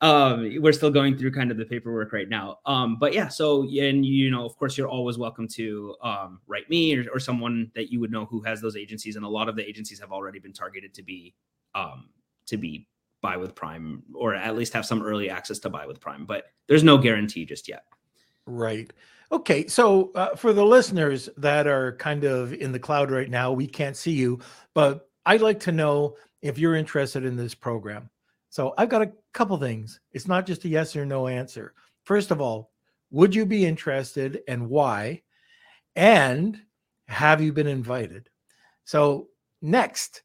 um, 0.00 0.50
we're 0.62 0.72
still 0.72 0.90
going 0.90 1.18
through 1.18 1.32
kind 1.32 1.50
of 1.50 1.58
the 1.58 1.66
paperwork 1.66 2.14
right 2.14 2.30
now. 2.30 2.60
Um, 2.64 2.96
but 2.98 3.12
yeah, 3.12 3.28
so 3.28 3.64
and 3.64 4.06
you 4.06 4.30
know, 4.30 4.46
of 4.46 4.56
course, 4.56 4.78
you're 4.78 4.88
always 4.88 5.18
welcome 5.18 5.46
to 5.48 5.96
um, 6.02 6.40
write 6.46 6.70
me 6.70 6.96
or, 6.96 7.04
or 7.12 7.20
someone 7.20 7.70
that 7.74 7.92
you 7.92 8.00
would 8.00 8.10
know 8.10 8.24
who 8.24 8.40
has 8.40 8.62
those 8.62 8.76
agencies, 8.76 9.16
and 9.16 9.26
a 9.26 9.28
lot 9.28 9.50
of 9.50 9.56
the 9.56 9.68
agencies 9.68 10.00
have 10.00 10.12
already 10.12 10.38
been 10.38 10.54
targeted 10.54 10.94
to 10.94 11.02
be 11.02 11.34
um, 11.74 12.10
to 12.46 12.56
be 12.56 12.88
buy 13.20 13.36
with 13.36 13.54
Prime 13.54 14.02
or 14.14 14.34
at 14.34 14.56
least 14.56 14.72
have 14.72 14.86
some 14.86 15.02
early 15.02 15.28
access 15.28 15.58
to 15.60 15.70
buy 15.70 15.86
with 15.86 16.00
Prime, 16.00 16.24
but 16.24 16.44
there's 16.66 16.84
no 16.84 16.98
guarantee 16.98 17.44
just 17.44 17.68
yet. 17.68 17.84
Right. 18.46 18.92
Okay. 19.30 19.66
So 19.66 20.10
uh, 20.14 20.34
for 20.36 20.52
the 20.52 20.64
listeners 20.64 21.28
that 21.36 21.66
are 21.66 21.96
kind 21.96 22.24
of 22.24 22.52
in 22.52 22.72
the 22.72 22.78
cloud 22.78 23.10
right 23.10 23.28
now, 23.28 23.52
we 23.52 23.66
can't 23.66 23.96
see 23.96 24.12
you, 24.12 24.38
but 24.74 25.08
I'd 25.26 25.42
like 25.42 25.60
to 25.60 25.72
know 25.72 26.16
if 26.40 26.58
you're 26.58 26.76
interested 26.76 27.24
in 27.24 27.36
this 27.36 27.54
program. 27.54 28.08
So 28.48 28.72
I've 28.78 28.88
got 28.88 29.02
a 29.02 29.12
couple 29.34 29.58
things. 29.58 30.00
It's 30.12 30.28
not 30.28 30.46
just 30.46 30.64
a 30.64 30.68
yes 30.68 30.96
or 30.96 31.04
no 31.04 31.26
answer. 31.26 31.74
First 32.04 32.30
of 32.30 32.40
all, 32.40 32.70
would 33.10 33.34
you 33.34 33.44
be 33.44 33.66
interested 33.66 34.40
and 34.48 34.70
why? 34.70 35.22
And 35.96 36.58
have 37.08 37.42
you 37.42 37.52
been 37.52 37.66
invited? 37.66 38.30
So 38.84 39.28
next, 39.60 40.22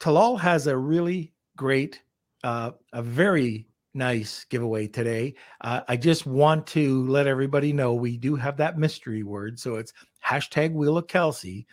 Talal 0.00 0.38
has 0.40 0.66
a 0.66 0.76
really 0.76 1.32
great, 1.56 2.00
uh, 2.44 2.72
a 2.92 3.02
very 3.02 3.66
nice 3.94 4.44
giveaway 4.44 4.86
today. 4.86 5.34
Uh, 5.60 5.80
I 5.88 5.96
just 5.96 6.26
want 6.26 6.66
to 6.68 7.06
let 7.08 7.26
everybody 7.26 7.72
know 7.72 7.94
we 7.94 8.16
do 8.16 8.36
have 8.36 8.58
that 8.58 8.78
mystery 8.78 9.22
word. 9.22 9.58
So 9.58 9.76
it's 9.76 9.92
hashtag 10.24 10.72
Wheel 10.72 10.98
of 10.98 11.08
Kelsey. 11.08 11.66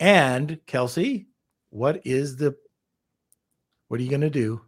And 0.00 0.58
Kelsey, 0.66 1.28
what 1.70 2.00
is 2.04 2.36
the, 2.36 2.56
what 3.88 4.00
are 4.00 4.02
you 4.02 4.10
going 4.10 4.20
to 4.22 4.30
do? 4.30 4.62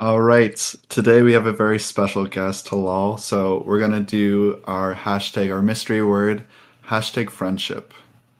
All 0.00 0.20
right. 0.20 0.56
Today 0.88 1.22
we 1.22 1.32
have 1.32 1.46
a 1.46 1.52
very 1.52 1.78
special 1.78 2.26
guest, 2.26 2.66
Talal. 2.66 3.20
So 3.20 3.62
we're 3.64 3.78
going 3.78 3.92
to 3.92 4.00
do 4.00 4.60
our 4.64 4.94
hashtag, 4.94 5.54
our 5.54 5.62
mystery 5.62 6.02
word, 6.02 6.44
hashtag 6.84 7.30
friendship. 7.30 7.94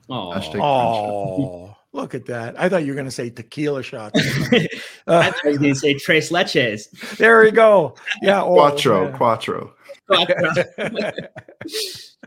Aww. 0.09 0.35
Hashtag 0.35 0.59
friendship. 0.59 1.69
Look 1.93 2.15
at 2.15 2.25
that. 2.25 2.59
I 2.59 2.67
thought 2.69 2.85
you 2.85 2.91
were 2.91 2.95
going 2.95 3.05
to 3.05 3.11
say 3.11 3.29
tequila 3.29 3.83
shots. 3.83 4.19
uh, 4.19 4.67
I 5.07 5.29
thought 5.29 5.45
you 5.45 5.51
were 5.51 5.57
going 5.59 5.73
to 5.75 5.79
say 5.79 5.93
tres 5.93 6.31
leches. 6.31 6.87
There 7.17 7.41
we 7.41 7.51
go. 7.51 7.95
Yeah. 8.21 8.41
Oh, 8.41 8.55
quattro, 8.55 9.09
yeah. 9.09 9.17
quattro. 9.17 9.75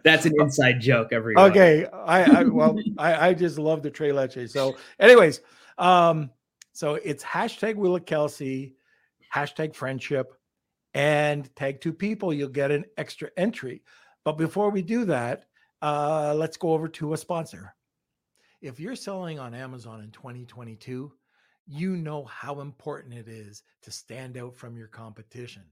That's 0.04 0.24
an 0.24 0.34
inside 0.38 0.80
joke, 0.80 1.08
everyone. 1.12 1.50
Okay. 1.50 1.84
I, 1.86 2.40
I 2.40 2.44
well, 2.44 2.78
I, 2.96 3.28
I 3.28 3.34
just 3.34 3.58
love 3.58 3.82
the 3.82 3.90
tres 3.90 4.14
leches. 4.14 4.50
So, 4.50 4.76
anyways, 5.00 5.40
um, 5.78 6.30
so 6.72 6.94
it's 6.94 7.24
hashtag 7.24 7.74
Willa 7.74 8.00
Kelsey, 8.00 8.76
hashtag 9.34 9.74
friendship, 9.74 10.32
and 10.94 11.54
tag 11.56 11.80
two 11.80 11.92
people. 11.92 12.32
You'll 12.32 12.50
get 12.50 12.70
an 12.70 12.84
extra 12.96 13.30
entry. 13.36 13.82
But 14.24 14.38
before 14.38 14.70
we 14.70 14.82
do 14.82 15.06
that, 15.06 15.46
uh, 15.82 16.34
let's 16.36 16.56
go 16.56 16.72
over 16.72 16.86
to 16.88 17.14
a 17.14 17.16
sponsor. 17.16 17.74
If 18.66 18.80
you're 18.80 18.96
selling 18.96 19.38
on 19.38 19.54
Amazon 19.54 20.00
in 20.00 20.10
2022, 20.10 21.12
you 21.68 21.96
know 21.96 22.24
how 22.24 22.60
important 22.60 23.14
it 23.14 23.28
is 23.28 23.62
to 23.82 23.92
stand 23.92 24.36
out 24.36 24.56
from 24.56 24.76
your 24.76 24.88
competition. 24.88 25.62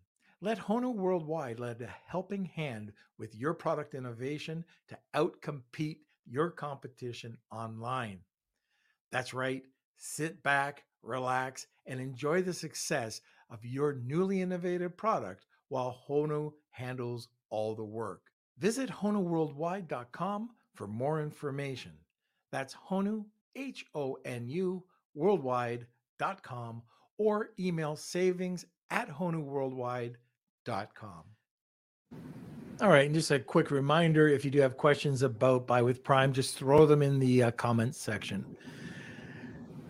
Let 0.41 0.61
Honu 0.61 0.95
Worldwide 0.95 1.59
lend 1.59 1.81
a 1.81 1.93
helping 2.07 2.45
hand 2.45 2.93
with 3.19 3.35
your 3.35 3.53
product 3.53 3.97
innovation 3.97 4.65
to 4.87 4.99
outcompete 5.13 6.03
your 6.25 6.51
competition 6.53 7.37
online. 7.51 8.21
That's 9.11 9.35
right. 9.35 9.65
Sit 9.97 10.45
back, 10.45 10.85
relax, 11.03 11.67
and 11.87 11.99
enjoy 11.99 12.43
the 12.43 12.55
success 12.55 13.21
of 13.51 13.65
your 13.65 13.95
newly 13.95 14.41
innovative 14.41 14.97
product 14.97 15.47
while 15.67 15.99
Honu 16.09 16.53
handles 16.71 17.27
all 17.51 17.75
the 17.75 17.83
work. 17.85 18.23
Visit 18.59 18.89
HonuWorldwide.com 18.89 20.51
for 20.75 20.87
more 20.87 21.21
information. 21.21 21.91
That's 22.55 22.77
Honu, 22.89 23.25
H 23.57 23.85
O 23.97 24.17
N 24.25 24.47
U, 24.47 24.85
worldwide.com, 25.17 26.83
or 27.19 27.51
email 27.59 27.97
savings 27.97 28.65
at 28.91 29.09
Honu 29.09 29.45
honuworldwide.com. 29.45 31.25
All 32.81 32.89
right, 32.89 33.07
and 33.07 33.15
just 33.15 33.33
a 33.33 33.41
quick 33.41 33.73
reminder 33.73 34.29
if 34.29 34.45
you 34.45 34.53
do 34.53 34.61
have 34.61 34.77
questions 34.77 35.23
about 35.23 35.67
Buy 35.67 35.83
with 35.83 36.05
Prime, 36.05 36.33
just 36.33 36.57
throw 36.57 36.87
them 36.87 37.03
in 37.03 37.19
the 37.19 37.43
uh, 37.43 37.51
comments 37.51 37.99
section. 38.01 38.47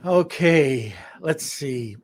Okay, 0.07 0.94
let's 1.20 1.44
see. 1.44 1.98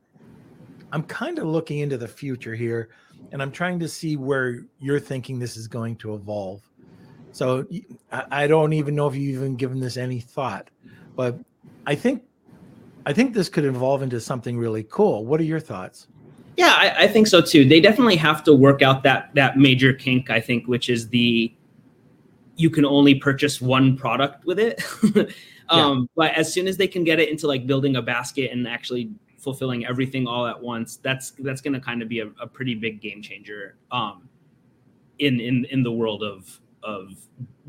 I'm 0.91 1.01
kind 1.01 1.39
of 1.39 1.45
looking 1.45 1.79
into 1.79 1.97
the 1.97 2.07
future 2.07 2.53
here, 2.53 2.89
and 3.31 3.41
I'm 3.41 3.51
trying 3.51 3.79
to 3.79 3.87
see 3.87 4.15
where 4.15 4.67
you're 4.77 4.99
thinking 4.99 5.39
this 5.39 5.57
is 5.57 5.67
going 5.67 5.95
to 5.95 6.13
evolve. 6.13 6.61
So 7.31 7.65
I 8.11 8.47
don't 8.47 8.73
even 8.73 8.95
know 8.95 9.07
if 9.07 9.15
you've 9.15 9.37
even 9.37 9.55
given 9.55 9.79
this 9.79 9.97
any 9.97 10.19
thought, 10.19 10.69
but 11.15 11.39
I 11.85 11.95
think 11.95 12.23
I 13.05 13.13
think 13.13 13.33
this 13.33 13.49
could 13.49 13.65
evolve 13.65 14.01
into 14.01 14.19
something 14.19 14.57
really 14.57 14.83
cool. 14.83 15.25
What 15.25 15.39
are 15.39 15.45
your 15.45 15.59
thoughts? 15.59 16.07
Yeah, 16.57 16.73
I, 16.75 17.03
I, 17.03 17.07
think 17.07 17.27
so 17.27 17.41
too. 17.41 17.65
They 17.65 17.79
definitely 17.79 18.17
have 18.17 18.43
to 18.43 18.53
work 18.53 18.81
out 18.81 19.03
that 19.03 19.33
that 19.35 19.57
major 19.57 19.93
kink, 19.93 20.29
I 20.29 20.39
think, 20.39 20.67
which 20.67 20.89
is 20.89 21.07
the 21.09 21.53
you 22.57 22.69
can 22.69 22.85
only 22.85 23.15
purchase 23.15 23.61
one 23.61 23.97
product 23.97 24.45
with 24.45 24.59
it. 24.59 24.83
um, 25.69 25.99
yeah. 25.99 26.05
But 26.15 26.33
as 26.35 26.53
soon 26.53 26.67
as 26.67 26.77
they 26.77 26.87
can 26.87 27.03
get 27.03 27.19
it 27.19 27.29
into 27.29 27.47
like 27.47 27.65
building 27.65 27.95
a 27.95 28.01
basket 28.01 28.51
and 28.51 28.67
actually 28.67 29.11
fulfilling 29.37 29.85
everything 29.85 30.27
all 30.27 30.45
at 30.45 30.61
once, 30.61 30.97
that's 30.97 31.31
that's 31.39 31.61
going 31.61 31.73
to 31.73 31.79
kind 31.79 32.01
of 32.01 32.09
be 32.09 32.19
a, 32.19 32.27
a, 32.39 32.45
pretty 32.45 32.75
big 32.75 33.01
game 33.01 33.21
changer 33.21 33.77
um, 33.91 34.27
in 35.19 35.39
in 35.39 35.65
in 35.65 35.81
the 35.81 35.91
world 35.91 36.21
of 36.21 36.59
of 36.83 37.13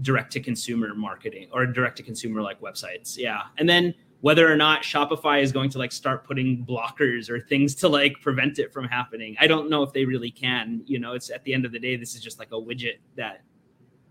direct 0.01 0.33
to 0.33 0.41
consumer 0.41 0.95
marketing 0.95 1.49
or 1.53 1.67
direct 1.67 1.97
to 1.99 2.03
consumer 2.03 2.43
like 2.43 2.61
websites. 2.61 3.17
Yeah. 3.17 3.43
And 3.59 3.69
then 3.69 3.95
whether 4.21 4.51
or 4.51 4.57
not 4.57 4.83
Shopify 4.83 5.43
is 5.43 5.51
going 5.51 5.69
to 5.71 5.79
like 5.79 5.91
start 5.91 6.25
putting 6.25 6.65
blockers 6.65 7.29
or 7.29 7.41
things 7.41 7.75
to 7.75 7.89
like 7.89 8.15
prevent 8.21 8.59
it 8.59 8.73
from 8.73 8.85
happening. 8.85 9.37
I 9.41 9.49
don't 9.49 9.69
know 9.69 9.83
if 9.83 9.93
they 9.93 10.05
really 10.05 10.31
can. 10.31 10.83
You 10.87 11.01
know, 11.01 11.15
it's 11.15 11.31
at 11.31 11.43
the 11.45 11.53
end 11.53 11.65
of 11.65 11.73
the 11.73 11.79
day, 11.79 11.97
this 11.97 12.15
is 12.15 12.21
just 12.21 12.39
like 12.39 12.53
a 12.53 12.57
widget 12.57 12.99
that 13.17 13.43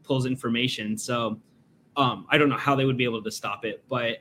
pulls 0.03 0.25
information. 0.25 0.97
So 0.97 1.39
um, 1.95 2.25
I 2.29 2.37
don't 2.37 2.49
know 2.49 2.57
how 2.57 2.75
they 2.75 2.85
would 2.85 2.97
be 2.97 3.05
able 3.05 3.23
to 3.23 3.31
stop 3.31 3.63
it, 3.63 3.83
but 3.87 4.17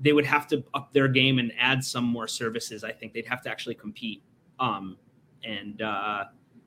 they 0.00 0.12
would 0.12 0.26
have 0.26 0.46
to 0.48 0.62
up 0.72 0.92
their 0.92 1.08
game 1.08 1.38
and 1.38 1.52
add 1.58 1.84
some 1.84 2.04
more 2.04 2.28
services. 2.28 2.84
I 2.84 2.92
think 2.92 3.12
they'd 3.12 3.26
have 3.26 3.42
to 3.42 3.50
actually 3.50 3.74
compete. 3.74 4.22
Um, 4.60 4.96
and 5.42 5.82
uh, 5.82 6.24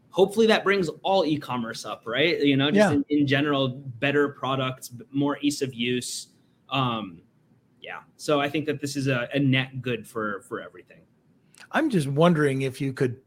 hopefully 0.10 0.48
that 0.48 0.63
brings 0.63 0.89
all 1.04 1.26
e-commerce 1.26 1.86
up, 1.86 2.04
right? 2.06 2.39
You 2.41 2.58
know, 2.58 2.72
just 2.72 2.91
Yeah. 2.91 2.91
in, 2.91 3.06
in 3.10 3.28
general, 3.28 3.70
better 4.00 4.30
products, 4.30 4.91
more 5.12 5.38
ease 5.41 5.62
of 5.62 5.74
use. 5.74 6.28
Um, 6.70 7.22
yeah. 7.82 8.00
So 8.17 8.41
I 8.41 8.50
think 8.50 8.65
that 8.65 8.82
this 8.82 8.96
is 8.96 9.08
a, 9.08 9.30
a 9.34 9.39
net 9.39 9.82
good 9.82 10.08
for 10.08 10.41
for 10.41 10.60
everything. 10.62 11.02
I'm 11.72 11.89
just 11.89 12.08
wondering 12.08 12.63
if 12.63 12.80
you 12.82 12.93
could 12.93 13.17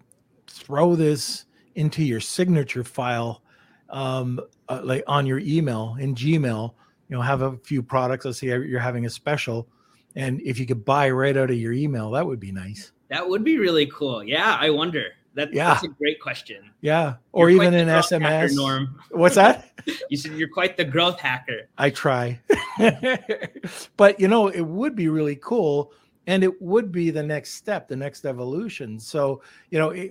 throw 0.46 0.96
this 0.96 1.44
into 1.76 2.02
your 2.02 2.20
signature 2.20 2.84
file, 2.84 3.42
um, 3.90 4.40
uh, 4.68 4.80
like 4.82 5.04
on 5.06 5.26
your 5.26 5.38
email 5.38 5.96
in 6.00 6.14
Gmail. 6.14 6.74
You 7.08 7.16
know, 7.16 7.22
have 7.22 7.42
a 7.42 7.56
few 7.58 7.82
products. 7.82 8.24
Let's 8.24 8.38
say 8.38 8.46
you're 8.48 8.78
having 8.78 9.04
a 9.06 9.10
special, 9.10 9.68
and 10.14 10.40
if 10.42 10.58
you 10.58 10.66
could 10.66 10.84
buy 10.84 11.10
right 11.10 11.36
out 11.36 11.50
of 11.50 11.56
your 11.56 11.72
email, 11.72 12.10
that 12.12 12.24
would 12.26 12.38
be 12.40 12.52
nice. 12.52 12.92
That 13.08 13.28
would 13.28 13.42
be 13.42 13.58
really 13.58 13.86
cool. 13.86 14.22
Yeah, 14.22 14.56
I 14.60 14.70
wonder. 14.70 15.06
That, 15.34 15.52
Yeah. 15.52 15.74
That's 15.74 15.84
a 15.84 15.88
great 15.88 16.20
question. 16.20 16.70
Yeah, 16.80 17.14
or 17.32 17.50
You're 17.50 17.62
even 17.62 17.88
hacker, 17.88 18.16
SMS. 18.16 18.54
Norm. 18.54 19.00
What's 19.10 19.36
that? 19.36 19.66
You 20.10 20.18
said 20.18 20.32
you're 20.32 20.48
quite 20.48 20.76
the 20.76 20.84
growth 20.84 21.18
hacker. 21.18 21.68
I 21.78 21.88
try. 21.88 22.38
but 23.96 24.20
you 24.20 24.28
know, 24.28 24.48
it 24.48 24.60
would 24.60 24.94
be 24.94 25.08
really 25.08 25.36
cool 25.36 25.92
and 26.26 26.44
it 26.44 26.60
would 26.60 26.92
be 26.92 27.10
the 27.10 27.22
next 27.22 27.54
step, 27.54 27.88
the 27.88 27.96
next 27.96 28.26
evolution. 28.26 29.00
So, 29.00 29.42
you 29.70 29.78
know, 29.78 29.90
it, 29.90 30.10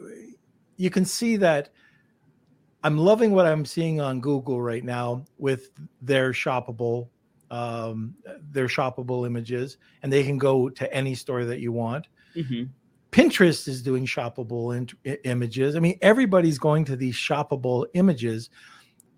you 0.77 0.89
can 0.89 1.05
see 1.05 1.37
that 1.37 1.69
I'm 2.83 2.97
loving 2.97 3.31
what 3.31 3.45
I'm 3.45 3.63
seeing 3.63 4.01
on 4.01 4.21
Google 4.21 4.59
right 4.59 4.83
now 4.83 5.25
with 5.37 5.69
their 6.01 6.31
shoppable 6.31 7.09
um 7.51 8.15
their 8.51 8.67
shoppable 8.67 9.25
images 9.25 9.77
and 10.03 10.13
they 10.13 10.23
can 10.23 10.37
go 10.37 10.69
to 10.69 10.91
any 10.93 11.13
store 11.13 11.45
that 11.45 11.59
you 11.59 11.71
want. 11.71 12.07
hmm 12.33 12.63
Pinterest 13.11 13.67
is 13.67 13.81
doing 13.81 14.05
shoppable 14.05 14.75
in, 14.77 15.17
images. 15.23 15.75
I 15.75 15.79
mean, 15.79 15.97
everybody's 16.01 16.59
going 16.59 16.85
to 16.85 16.95
these 16.95 17.15
shoppable 17.15 17.85
images. 17.93 18.49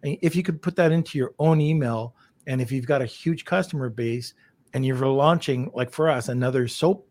I 0.03 0.07
mean, 0.07 0.19
if 0.21 0.35
you 0.35 0.43
could 0.43 0.61
put 0.61 0.75
that 0.77 0.91
into 0.91 1.17
your 1.17 1.33
own 1.39 1.59
email, 1.59 2.15
and 2.47 2.61
if 2.61 2.71
you've 2.71 2.87
got 2.87 3.01
a 3.01 3.05
huge 3.05 3.45
customer 3.45 3.89
base 3.89 4.33
and 4.73 4.85
you're 4.85 4.97
launching, 4.97 5.71
like 5.73 5.91
for 5.91 6.09
us, 6.09 6.29
another 6.29 6.67
soap 6.67 7.07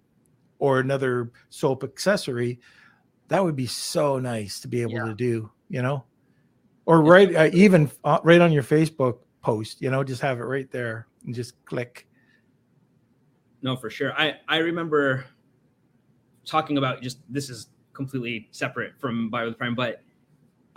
or 0.58 0.80
another 0.80 1.30
soap 1.50 1.84
accessory, 1.84 2.60
that 3.28 3.44
would 3.44 3.56
be 3.56 3.66
so 3.66 4.18
nice 4.18 4.60
to 4.60 4.68
be 4.68 4.82
able 4.82 4.94
Yeah. 4.94 5.04
to 5.04 5.14
do, 5.14 5.50
you 5.68 5.82
know, 5.82 6.04
or 6.86 7.02
right, 7.02 7.34
uh, 7.34 7.50
even 7.52 7.90
uh, 8.04 8.18
right 8.24 8.40
on 8.40 8.50
your 8.52 8.64
Facebook 8.64 9.18
post, 9.42 9.80
you 9.80 9.90
know, 9.90 10.02
just 10.02 10.20
have 10.22 10.38
it 10.40 10.44
right 10.44 10.70
there 10.70 11.06
and 11.24 11.34
just 11.34 11.64
click. 11.64 12.06
No, 13.62 13.76
for 13.76 13.90
sure. 13.90 14.12
I 14.14 14.36
I 14.48 14.58
remember 14.58 15.26
talking 16.50 16.78
about 16.78 17.00
just 17.00 17.18
this 17.28 17.48
is 17.48 17.68
completely 17.92 18.48
separate 18.50 18.92
from 18.98 19.30
Buy 19.30 19.44
with 19.44 19.56
Prime, 19.56 19.74
but 19.74 20.02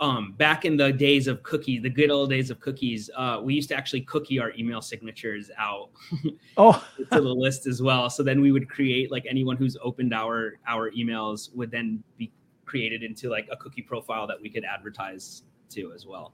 um 0.00 0.32
back 0.38 0.64
in 0.64 0.76
the 0.76 0.92
days 0.92 1.26
of 1.26 1.42
cookies, 1.42 1.82
the 1.82 1.90
good 1.90 2.10
old 2.10 2.30
days 2.30 2.50
of 2.50 2.60
cookies, 2.60 3.10
uh, 3.16 3.40
we 3.42 3.54
used 3.54 3.68
to 3.68 3.76
actually 3.76 4.02
cookie 4.02 4.38
our 4.38 4.52
email 4.58 4.80
signatures 4.80 5.50
out 5.58 5.90
Oh, 6.56 6.84
to 6.98 7.20
the 7.20 7.20
list 7.20 7.66
as 7.66 7.82
well. 7.82 8.08
So 8.08 8.22
then 8.22 8.40
we 8.40 8.52
would 8.52 8.68
create 8.68 9.10
like 9.10 9.24
anyone 9.28 9.56
who's 9.56 9.76
opened 9.82 10.14
our 10.14 10.54
our 10.66 10.90
emails 10.92 11.54
would 11.54 11.70
then 11.70 12.02
be 12.16 12.32
created 12.64 13.02
into 13.02 13.28
like 13.28 13.48
a 13.50 13.56
cookie 13.56 13.82
profile 13.82 14.26
that 14.26 14.40
we 14.40 14.48
could 14.48 14.64
advertise 14.64 15.42
to 15.70 15.92
as 15.92 16.06
well. 16.06 16.32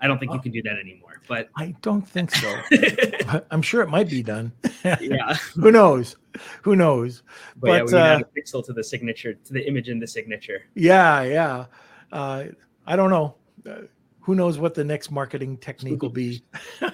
I 0.00 0.06
don't 0.06 0.18
think 0.18 0.32
you 0.32 0.38
Oh. 0.38 0.42
can 0.42 0.52
do 0.52 0.62
that 0.62 0.78
anymore, 0.78 1.20
but 1.28 1.50
I 1.56 1.74
don't 1.82 2.06
think 2.06 2.30
so. 2.30 2.54
I'm 3.50 3.62
sure 3.62 3.82
it 3.82 3.88
might 3.88 4.08
be 4.08 4.22
done. 4.22 4.52
yeah. 4.84 5.34
Who 5.54 5.70
knows? 5.70 6.16
Who 6.62 6.74
knows? 6.76 7.22
But, 7.56 7.68
yeah, 7.68 7.82
we 7.84 7.94
uh, 7.94 8.18
a 8.20 8.40
pixel 8.40 8.64
to 8.64 8.72
the 8.72 8.82
signature, 8.84 9.34
to 9.34 9.52
the 9.52 9.66
image 9.66 9.88
in 9.88 9.98
the 9.98 10.06
signature. 10.06 10.62
Yeah, 10.74 11.22
yeah. 11.22 11.66
Uh, 12.12 12.44
I 12.86 12.96
don't 12.96 13.10
know. 13.10 13.34
Uh, 13.68 13.82
who 14.20 14.34
knows 14.34 14.58
what 14.58 14.74
the 14.74 14.84
next 14.84 15.10
marketing 15.10 15.56
technique 15.58 16.02
will 16.02 16.08
be? 16.10 16.42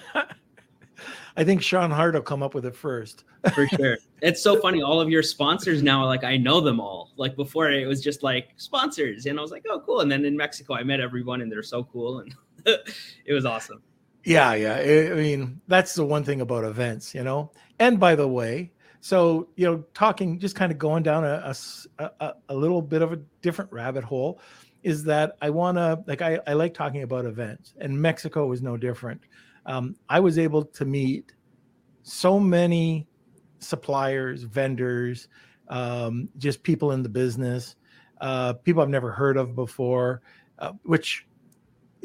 I 1.37 1.45
think 1.45 1.63
Sean 1.63 1.91
Hart 1.91 2.15
will 2.15 2.23
come 2.23 2.43
up 2.43 2.55
with 2.55 2.65
it 2.65 2.75
first. 2.75 3.25
for 3.55 3.67
sure. 3.69 3.99
It's 4.23 4.43
so 4.43 4.59
funny. 4.61 4.81
All 4.83 5.01
of 5.01 5.11
your 5.11 5.23
sponsors 5.23 5.83
now, 5.83 6.05
like 6.07 6.25
I 6.25 6.37
know 6.39 6.61
them 6.61 6.81
all. 6.81 7.13
Like 7.17 7.37
before, 7.37 7.71
it 7.71 7.87
was 7.87 8.03
just 8.03 8.23
like 8.23 8.49
sponsors, 8.57 9.27
and 9.27 9.39
I 9.39 9.43
was 9.43 9.51
like, 9.51 9.65
oh, 9.69 9.81
cool. 9.81 10.01
And 10.01 10.11
then 10.11 10.25
in 10.25 10.35
Mexico, 10.37 10.75
I 10.75 10.83
met 10.83 10.99
everyone, 11.01 11.43
and 11.43 11.53
they're 11.53 11.63
so 11.63 11.85
cool, 11.85 12.21
and 12.21 12.35
it 13.25 13.33
was 13.33 13.47
awesome. 13.47 13.83
Yeah, 14.25 14.55
yeah. 14.55 14.75
I 14.75 15.15
mean, 15.15 15.61
that's 15.69 15.95
the 15.95 16.05
one 16.05 16.25
thing 16.25 16.41
about 16.41 16.65
events, 16.65 17.15
you 17.15 17.23
know. 17.23 17.53
And 17.79 18.01
by 18.01 18.17
the 18.17 18.27
way, 18.27 18.73
so 19.01 19.49
you 19.55 19.67
know, 19.67 19.85
talking, 19.95 20.41
just 20.41 20.57
kind 20.57 20.73
of 20.73 20.79
going 20.79 21.05
down 21.05 21.25
a 21.25 21.55
a 22.49 22.55
little 22.55 22.83
bit 22.83 23.03
of 23.03 23.13
a 23.13 23.17
different 23.41 23.73
rabbit 23.73 24.03
hole, 24.03 24.41
is 24.83 25.05
that 25.05 25.37
I 25.41 25.51
want 25.51 25.79
to 25.79 26.03
like 26.09 26.23
I, 26.23 26.41
I 26.47 26.55
like 26.55 26.75
talking 26.75 27.03
about 27.03 27.25
events, 27.25 27.75
and 27.79 28.01
Mexico 28.01 28.47
was 28.47 28.63
no 28.63 28.77
different. 28.77 29.21
Um, 29.65 29.95
I 30.09 30.19
was 30.19 30.39
able 30.39 30.65
to 30.65 30.85
meet 30.85 31.35
so 32.03 32.41
many 32.41 33.07
suppliers, 33.61 34.43
vendors, 34.43 35.29
um, 35.69 36.29
just 36.39 36.63
people 36.63 36.93
in 36.93 37.03
the 37.03 37.09
business, 37.09 37.77
uh, 38.21 38.55
people 38.55 38.83
I've 38.83 38.89
never 38.89 39.11
heard 39.11 39.37
of 39.37 39.55
before, 39.55 40.23
uh, 40.59 40.73
which 40.83 41.27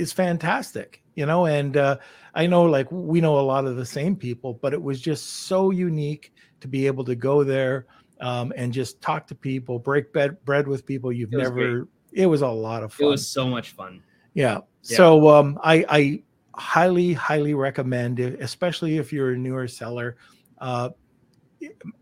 is 0.02 0.12
fantastic, 0.12 1.02
you 1.16 1.26
know. 1.26 1.46
And 1.46 1.78
uh, 1.78 1.98
I 2.34 2.48
know, 2.48 2.64
like, 2.64 2.92
we 2.92 3.22
know 3.22 3.40
a 3.40 3.42
lot 3.42 3.66
of 3.66 3.76
the 3.78 3.86
same 3.86 4.16
people, 4.16 4.60
but 4.62 4.74
it 4.74 4.82
was 4.82 5.00
just 5.00 5.46
so 5.48 5.72
unique 5.72 6.34
to 6.60 6.68
be 6.68 6.88
able 6.88 7.06
to 7.06 7.16
go 7.16 7.44
there 7.44 7.86
um, 8.20 8.52
and 8.56 8.74
just 8.74 9.02
talk 9.02 9.28
to 9.28 9.36
people, 9.36 9.80
break 9.80 10.12
bed, 10.12 10.44
bread 10.44 10.68
with 10.68 10.86
people 10.86 11.12
you've 11.12 11.34
It 11.34 11.38
never. 11.38 11.88
It 12.12 12.26
was 12.26 12.42
a 12.42 12.48
lot 12.48 12.84
of 12.84 12.94
fun. 12.94 13.08
It 13.08 13.10
was 13.10 13.28
so 13.28 13.48
much 13.48 13.72
fun. 13.72 14.04
Yeah. 14.34 14.60
Yeah. 14.84 14.98
So 14.98 15.30
um, 15.30 15.60
I, 15.64 15.86
I 15.88 16.24
highly, 16.56 17.14
highly 17.14 17.54
recommend 17.54 18.20
it, 18.20 18.42
especially 18.42 18.98
if 18.98 19.14
you're 19.14 19.32
a 19.32 19.38
newer 19.38 19.68
seller. 19.68 20.18
Uh, 20.58 20.90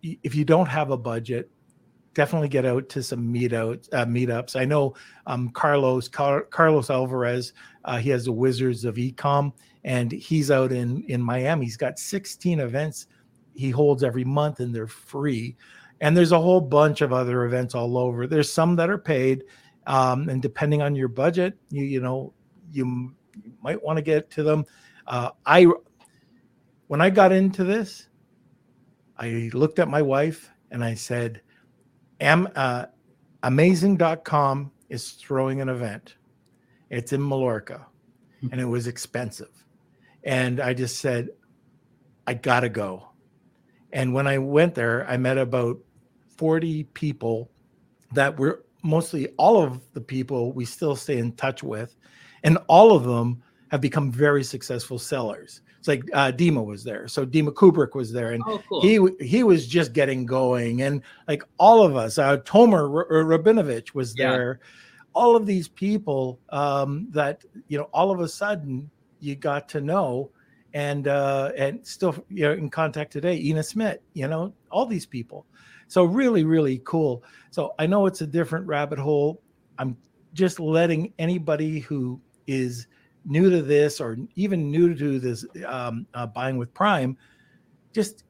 if 0.02 0.34
you 0.34 0.46
don't 0.46 0.68
have 0.68 0.90
a 0.90 0.98
budget, 0.98 1.52
definitely 2.20 2.50
get 2.50 2.66
out 2.66 2.90
to 2.90 3.02
some 3.02 3.34
meetouts, 3.34 3.88
uh, 3.94 4.06
meetups. 4.06 4.60
I 4.60 4.66
know 4.66 4.94
um, 5.26 5.48
Carlos 5.52 6.10
Car- 6.10 6.44
Carlos 6.44 6.90
Alvarez. 6.90 7.54
Uh, 7.86 7.96
he 7.96 8.10
has 8.10 8.26
the 8.26 8.32
Wizards 8.34 8.84
of 8.84 8.96
Ecom, 8.96 9.54
and 9.86 10.12
he's 10.12 10.52
out 10.52 10.74
in 10.74 11.02
in 11.04 11.22
Miami. 11.22 11.66
He's 11.66 11.78
got 11.78 11.98
16 11.98 12.60
events 12.60 13.08
he 13.54 13.70
holds 13.70 14.04
every 14.04 14.26
month, 14.26 14.60
and 14.60 14.76
they're 14.76 14.86
free. 14.86 15.56
And 16.02 16.16
there's 16.16 16.34
a 16.34 16.42
whole 16.42 16.60
bunch 16.60 17.00
of 17.00 17.14
other 17.14 17.46
events 17.46 17.74
all 17.74 17.98
over. 17.98 18.28
There's 18.28 18.52
some 18.52 18.76
that 18.76 18.90
are 18.90 18.98
paid, 18.98 19.46
um, 19.88 20.28
and 20.28 20.42
depending 20.42 20.82
on 20.82 20.98
your 20.98 21.08
budget, 21.08 21.58
you 21.70 21.86
you 21.86 22.02
know 22.02 22.34
you 22.70 23.16
might 23.62 23.82
want 23.82 23.96
to 23.96 24.02
get 24.02 24.30
to 24.32 24.44
them. 24.44 24.66
Uh, 25.08 25.30
I 25.46 25.68
when 26.88 27.00
I 27.00 27.10
got 27.10 27.32
into 27.32 27.64
this, 27.64 28.10
I 29.18 29.50
looked 29.54 29.80
at 29.80 29.88
my 29.88 30.02
wife 30.02 30.50
and 30.70 30.84
I 30.84 30.96
said, 30.96 31.42
"Am 32.20 32.48
uh, 32.56 32.86
amazing.com 33.44 34.72
is 34.90 35.12
throwing 35.12 35.62
an 35.62 35.70
event. 35.70 36.16
It's 36.90 37.14
in 37.14 37.28
Mallorca, 37.28 37.86
and 38.52 38.60
it 38.60 38.66
was 38.66 38.88
expensive, 38.88 39.66
and 40.24 40.60
I 40.60 40.74
just 40.74 41.00
said, 41.00 41.30
I 42.26 42.34
gotta 42.34 42.70
go. 42.70 43.10
And 43.92 44.14
when 44.14 44.28
I 44.28 44.38
went 44.38 44.76
there, 44.76 45.08
I 45.08 45.18
met 45.18 45.38
about 45.38 45.80
40 46.38 46.84
people 46.94 47.50
that 48.14 48.38
were 48.40 48.64
mostly 48.84 49.28
all 49.38 49.62
of 49.62 49.82
the 49.94 50.02
people 50.02 50.54
we 50.54 50.66
still 50.66 50.96
stay 50.96 51.18
in 51.18 51.34
touch 51.34 51.64
with, 51.64 51.96
and 52.44 52.58
all 52.68 52.96
of 52.96 53.04
them 53.04 53.42
have 53.72 53.82
become 53.82 54.12
very 54.12 54.44
successful 54.44 54.98
sellers. 55.00 55.62
It's 55.80 55.88
like 55.88 56.04
uh, 56.14 56.32
Dima 56.34 56.64
was 56.64 56.84
there, 56.84 57.08
so 57.08 57.26
Dima 57.26 57.54
Kubrak 57.54 57.96
was 57.96 58.12
there, 58.12 58.34
and 58.34 58.44
Oh, 58.46 58.62
cool. 58.68 58.82
he 58.82 59.00
he 59.26 59.44
was 59.44 59.66
just 59.66 59.94
getting 59.94 60.26
going, 60.26 60.82
and 60.82 61.02
like 61.28 61.42
all 61.58 61.86
of 61.86 61.96
us, 61.96 62.18
uh, 62.18 62.38
Tomer 62.40 62.94
R- 62.94 63.08
R- 63.10 63.24
Rabinovich 63.40 63.94
was 63.94 64.14
Yeah. 64.18 64.30
there. 64.32 64.60
All 65.14 65.38
of 65.38 65.46
these 65.46 65.70
people 65.70 66.40
um, 66.50 67.08
that 67.12 67.44
you 67.70 67.78
know, 67.78 67.86
all 67.94 68.12
of 68.12 68.20
a 68.20 68.28
sudden 68.28 68.92
you 69.22 69.36
got 69.38 69.70
to 69.70 69.80
know, 69.80 70.32
and 70.74 71.08
uh, 71.08 71.52
and 71.58 71.86
still 71.88 72.14
you 72.30 72.44
know 72.44 72.52
in 72.52 72.70
contact 72.70 73.14
today. 73.14 73.38
Ina 73.40 73.64
Smith, 73.64 74.00
you 74.14 74.28
know, 74.28 74.54
all 74.72 74.86
these 74.86 75.06
people. 75.06 75.46
So 75.88 76.04
really, 76.04 76.44
really 76.44 76.82
cool. 76.84 77.24
So 77.52 77.74
I 77.80 77.88
know 77.88 78.06
it's 78.06 78.20
a 78.22 78.28
different 78.28 78.68
rabbit 78.68 79.00
hole. 79.00 79.42
I'm 79.78 79.96
just 80.34 80.60
letting 80.60 81.14
anybody 81.18 81.80
who 81.80 82.20
is 82.48 82.86
new 83.26 83.50
to 83.50 83.62
this 83.62 84.00
or 84.00 84.18
even 84.36 84.72
new 84.72 84.96
to 84.96 85.20
this 85.20 85.46
um, 85.66 86.06
uh, 86.14 86.26
buying 86.26 86.58
with 86.58 86.74
Prime, 86.74 87.18
just 87.94 88.24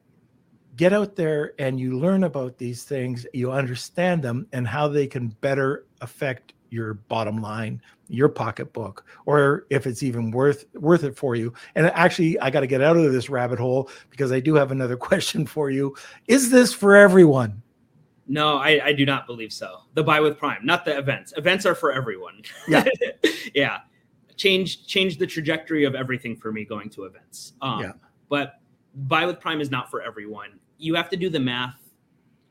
get 0.76 0.92
out 0.92 1.16
there 1.16 1.52
and 1.58 1.78
you 1.78 1.98
learn 1.98 2.24
about 2.24 2.58
these 2.58 2.84
things. 2.84 3.26
You 3.32 3.52
understand 3.52 4.22
them 4.22 4.46
and 4.52 4.66
how 4.66 4.88
they 4.88 5.06
can 5.06 5.28
better 5.40 5.86
affect 6.00 6.54
your 6.70 6.94
bottom 6.94 7.42
line, 7.42 7.82
your 8.08 8.28
pocketbook, 8.28 9.04
or 9.26 9.66
if 9.70 9.86
it's 9.86 10.02
even 10.02 10.30
worth 10.30 10.64
worth 10.74 11.04
it 11.04 11.16
for 11.16 11.34
you. 11.34 11.52
And 11.74 11.86
actually, 11.86 12.38
I 12.40 12.50
got 12.50 12.60
to 12.60 12.66
get 12.66 12.80
out 12.80 12.96
of 12.96 13.12
this 13.12 13.28
rabbit 13.28 13.58
hole 13.58 13.90
because 14.08 14.32
I 14.32 14.40
do 14.40 14.54
have 14.54 14.70
another 14.70 14.96
question 15.08 15.46
for 15.46 15.70
you. 15.70 15.96
Is 16.28 16.50
this 16.50 16.72
for 16.72 16.96
everyone? 16.96 17.62
No, 18.26 18.58
I, 18.58 18.80
I 18.84 18.92
do 18.92 19.04
not 19.04 19.26
believe 19.26 19.52
so. 19.52 19.80
The 19.94 20.04
buy 20.04 20.20
with 20.20 20.38
Prime, 20.38 20.64
not 20.64 20.84
the 20.84 20.96
events. 20.96 21.34
Events 21.36 21.66
are 21.66 21.74
for 21.74 21.92
everyone. 21.92 22.42
Yeah. 22.68 22.84
yeah. 23.54 23.78
Change 24.40 24.86
change 24.86 25.18
the 25.18 25.26
trajectory 25.26 25.84
of 25.84 25.94
everything 25.94 26.34
for 26.34 26.50
me 26.50 26.64
going 26.64 26.88
to 26.90 27.04
events. 27.04 27.52
Um, 27.60 27.80
Yeah. 27.80 27.92
But 28.30 28.60
buy 28.94 29.26
with 29.26 29.38
Prime 29.38 29.60
is 29.60 29.70
not 29.70 29.90
for 29.90 30.00
everyone. 30.00 30.58
You 30.78 30.94
have 30.94 31.10
to 31.10 31.16
do 31.16 31.28
the 31.28 31.40
math 31.40 31.78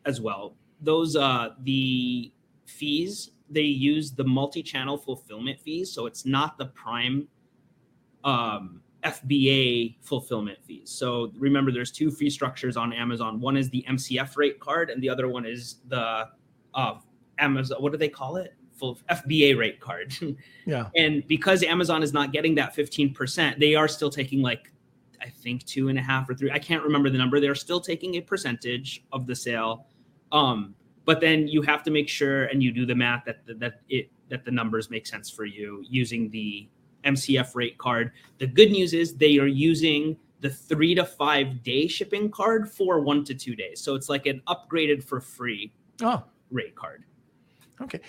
as 0.06 0.22
well. 0.22 0.56
Those 0.82 1.16
uh 1.16 1.56
the 1.64 2.32
fees 2.66 3.32
they 3.50 3.62
use 3.62 4.12
the 4.12 4.24
multi-channel 4.24 5.00
fulfillment 5.00 5.60
fees, 5.60 5.92
so 5.92 6.06
it's 6.06 6.28
not 6.28 6.60
the 6.60 6.68
Prime 6.68 7.28
um 8.24 8.82
FBA 9.04 9.96
fulfillment 10.02 10.60
fees. 10.64 10.92
So 10.92 11.32
remember, 11.38 11.72
there's 11.72 11.92
two 11.92 12.12
fee 12.12 12.30
structures 12.30 12.78
on 12.78 12.94
Amazon. 12.94 13.40
One 13.40 13.58
is 13.58 13.70
the 13.72 13.84
MCF 13.90 14.38
rate 14.38 14.60
card, 14.60 14.92
and 14.92 15.02
the 15.02 15.10
other 15.10 15.28
one 15.28 15.46
is 15.46 15.78
the 15.88 16.28
uh, 16.76 16.94
Amazon. 17.40 17.82
What 17.82 17.92
do 17.94 17.98
they 17.98 18.10
call 18.10 18.36
it? 18.36 18.54
FBA 18.80 19.58
rate 19.58 19.80
card. 19.80 20.16
Yeah. 20.66 20.90
and 20.96 21.26
because 21.28 21.64
Amazon 21.64 22.04
is 22.04 22.14
not 22.14 22.32
getting 22.32 22.54
that 22.56 22.76
15%, 22.76 23.58
they 23.60 23.74
are 23.74 23.88
still 23.88 24.10
taking 24.12 24.42
like 24.44 24.72
I 25.22 25.28
think 25.30 25.66
two 25.66 25.90
and 25.90 25.98
a 25.98 26.02
half 26.02 26.30
or 26.30 26.36
three. 26.36 26.52
I 26.52 26.60
can't 26.60 26.84
remember 26.84 27.10
the 27.10 27.18
number. 27.18 27.40
They're 27.40 27.56
still 27.56 27.82
taking 27.82 28.16
a 28.16 28.22
percentage 28.22 29.04
of 29.12 29.26
the 29.28 29.36
sale. 29.36 29.88
Um, 30.32 30.76
but 31.06 31.20
then 31.22 31.48
you 31.48 31.62
have 31.64 31.82
to 31.84 31.92
make 31.92 32.08
sure 32.08 32.46
and 32.46 32.62
you 32.62 32.72
do 32.72 32.86
the 32.86 32.94
math 32.96 33.26
that 33.26 33.40
that 33.60 33.82
it 33.90 34.12
that 34.30 34.46
the 34.46 34.52
numbers 34.52 34.90
make 34.92 35.08
sense 35.08 35.28
for 35.30 35.44
you 35.46 35.84
using 35.90 36.30
the 36.30 36.70
MCF 37.04 37.56
rate 37.56 37.78
card. 37.80 38.12
The 38.38 38.46
good 38.48 38.70
news 38.72 38.94
is 38.94 39.16
they 39.16 39.40
are 39.40 39.48
using 39.48 40.16
the 40.42 40.50
three 40.52 40.94
to 40.96 41.04
five 41.04 41.64
day 41.64 41.88
shipping 41.88 42.30
card 42.30 42.70
for 42.72 43.00
one 43.02 43.24
to 43.26 43.34
two 43.34 43.56
days. 43.56 43.82
So 43.82 43.96
it's 43.96 44.08
like 44.08 44.26
an 44.28 44.42
upgraded 44.48 45.04
for 45.04 45.20
free 45.20 45.74
Oh, 46.02 46.24
rate 46.52 46.76
card. 46.76 47.04
okay. 47.82 48.00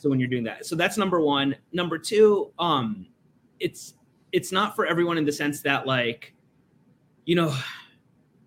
So 0.00 0.08
when 0.08 0.18
you're 0.18 0.30
doing 0.30 0.44
that, 0.44 0.64
so 0.64 0.74
that's 0.76 0.96
number 0.96 1.20
one. 1.20 1.54
Number 1.72 1.98
two, 1.98 2.52
um, 2.58 3.06
it's 3.58 3.92
it's 4.32 4.50
not 4.50 4.74
for 4.74 4.86
everyone 4.86 5.18
in 5.18 5.26
the 5.26 5.32
sense 5.32 5.60
that 5.60 5.86
like, 5.86 6.34
you 7.26 7.34
know, 7.34 7.54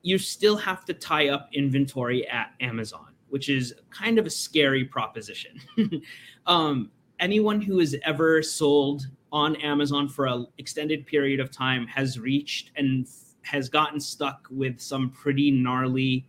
you 0.02 0.18
still 0.18 0.58
have 0.58 0.84
to 0.86 0.96
tie 0.96 1.30
up 1.30 1.50
inventory 1.54 2.28
at 2.28 2.54
Amazon, 2.60 3.14
which 3.30 3.50
is 3.50 3.76
kind 3.92 4.18
of 4.18 4.26
a 4.26 4.32
scary 4.32 4.84
proposition. 4.84 5.62
um, 6.48 6.90
anyone 7.20 7.62
who 7.62 7.78
has 7.78 7.96
ever 8.04 8.42
sold 8.42 9.08
on 9.32 9.56
Amazon 9.58 10.10
for 10.10 10.26
an 10.26 10.48
extended 10.58 11.06
period 11.06 11.40
of 11.40 11.52
time 11.52 11.86
has 11.86 12.20
reached 12.20 12.72
and 12.78 13.08
has 13.44 13.70
gotten 13.70 14.00
stuck 14.00 14.48
with 14.50 14.80
some 14.80 15.12
pretty 15.12 15.52
gnarly 15.52 16.26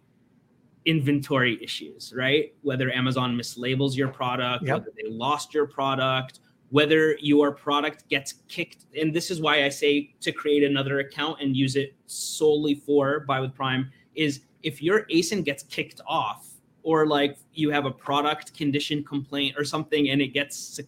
inventory 0.87 1.63
issues, 1.63 2.13
right? 2.17 2.55
Whether 2.63 2.91
Amazon 2.93 3.37
mislabels 3.37 3.97
your 3.97 4.09
product, 4.09 4.65
Yep. 4.65 4.79
whether 4.79 4.91
they 4.97 5.09
lost 5.11 5.55
your 5.55 5.67
product, 5.67 6.41
whether 6.71 7.17
your 7.21 7.53
product 7.53 8.09
gets 8.09 8.35
kicked. 8.49 8.87
And 8.99 9.15
this 9.15 9.31
is 9.31 9.41
why 9.41 9.65
I 9.65 9.69
say 9.69 10.15
to 10.21 10.33
create 10.33 10.63
another 10.63 11.01
account 11.01 11.41
and 11.41 11.57
use 11.57 11.77
it 11.77 11.95
solely 12.07 12.75
for 12.75 13.21
Buy 13.21 13.41
with 13.41 13.55
Prime 13.55 13.91
is 14.15 14.41
if 14.63 14.83
your 14.83 15.05
ASIN 15.07 15.45
gets 15.45 15.63
kicked 15.65 16.01
off 16.07 16.51
or 16.83 17.07
like 17.07 17.39
you 17.53 17.71
have 17.71 17.87
a 17.87 17.91
product 17.91 18.55
condition 18.55 19.03
complaint 19.05 19.55
or 19.57 19.65
something 19.65 20.11
and 20.11 20.21
it 20.21 20.29
gets 20.29 20.81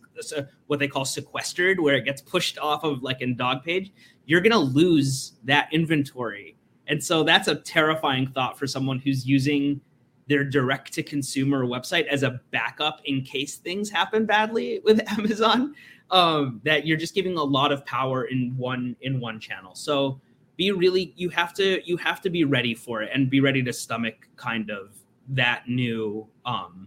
what 0.67 0.79
they 0.79 0.89
call 0.89 1.05
sequestered 1.05 1.81
where 1.81 1.95
it 1.95 2.05
gets 2.05 2.21
pushed 2.21 2.59
off 2.59 2.85
of 2.85 3.03
like 3.03 3.23
in 3.23 3.35
dog 3.37 3.63
page 3.63 3.93
you're 4.27 4.41
going 4.41 4.53
to 4.53 4.59
lose 4.59 5.33
that 5.45 5.69
inventory 5.73 6.57
and 6.89 7.03
so 7.03 7.23
that's 7.25 7.49
a 7.49 7.57
terrifying 7.57 8.27
thought 8.27 8.59
for 8.59 8.67
someone 8.67 8.99
who's 8.99 9.27
using 9.27 9.81
their 10.29 10.45
direct 10.45 10.93
to 10.95 11.03
consumer 11.03 11.65
website 11.65 12.07
as 12.09 12.23
a 12.23 12.41
backup 12.51 13.01
in 13.05 13.23
case 13.23 13.57
things 13.57 13.91
happen 13.91 14.27
badly 14.27 14.81
with 14.85 15.01
Amazon. 15.19 15.75
Um, 16.11 16.61
that 16.63 16.87
you're 16.87 16.97
just 16.97 17.17
giving 17.17 17.37
a 17.37 17.43
lot 17.43 17.73
of 17.73 17.85
power 17.85 18.27
in 18.27 18.57
one 18.57 18.95
in 19.01 19.19
one 19.19 19.41
channel. 19.41 19.75
So 19.75 20.21
be 20.57 20.71
really 20.71 21.13
you 21.17 21.29
have 21.31 21.53
to 21.55 21.81
you 21.85 21.97
have 21.97 22.21
to 22.21 22.31
be 22.31 22.45
ready 22.45 22.75
for 22.75 23.03
it 23.03 23.11
and 23.13 23.29
be 23.29 23.41
ready 23.41 23.63
to 23.65 23.73
stomach 23.73 24.29
kind 24.37 24.71
of 24.71 24.97
that 25.31 25.69
new 25.69 26.29
um 26.45 26.87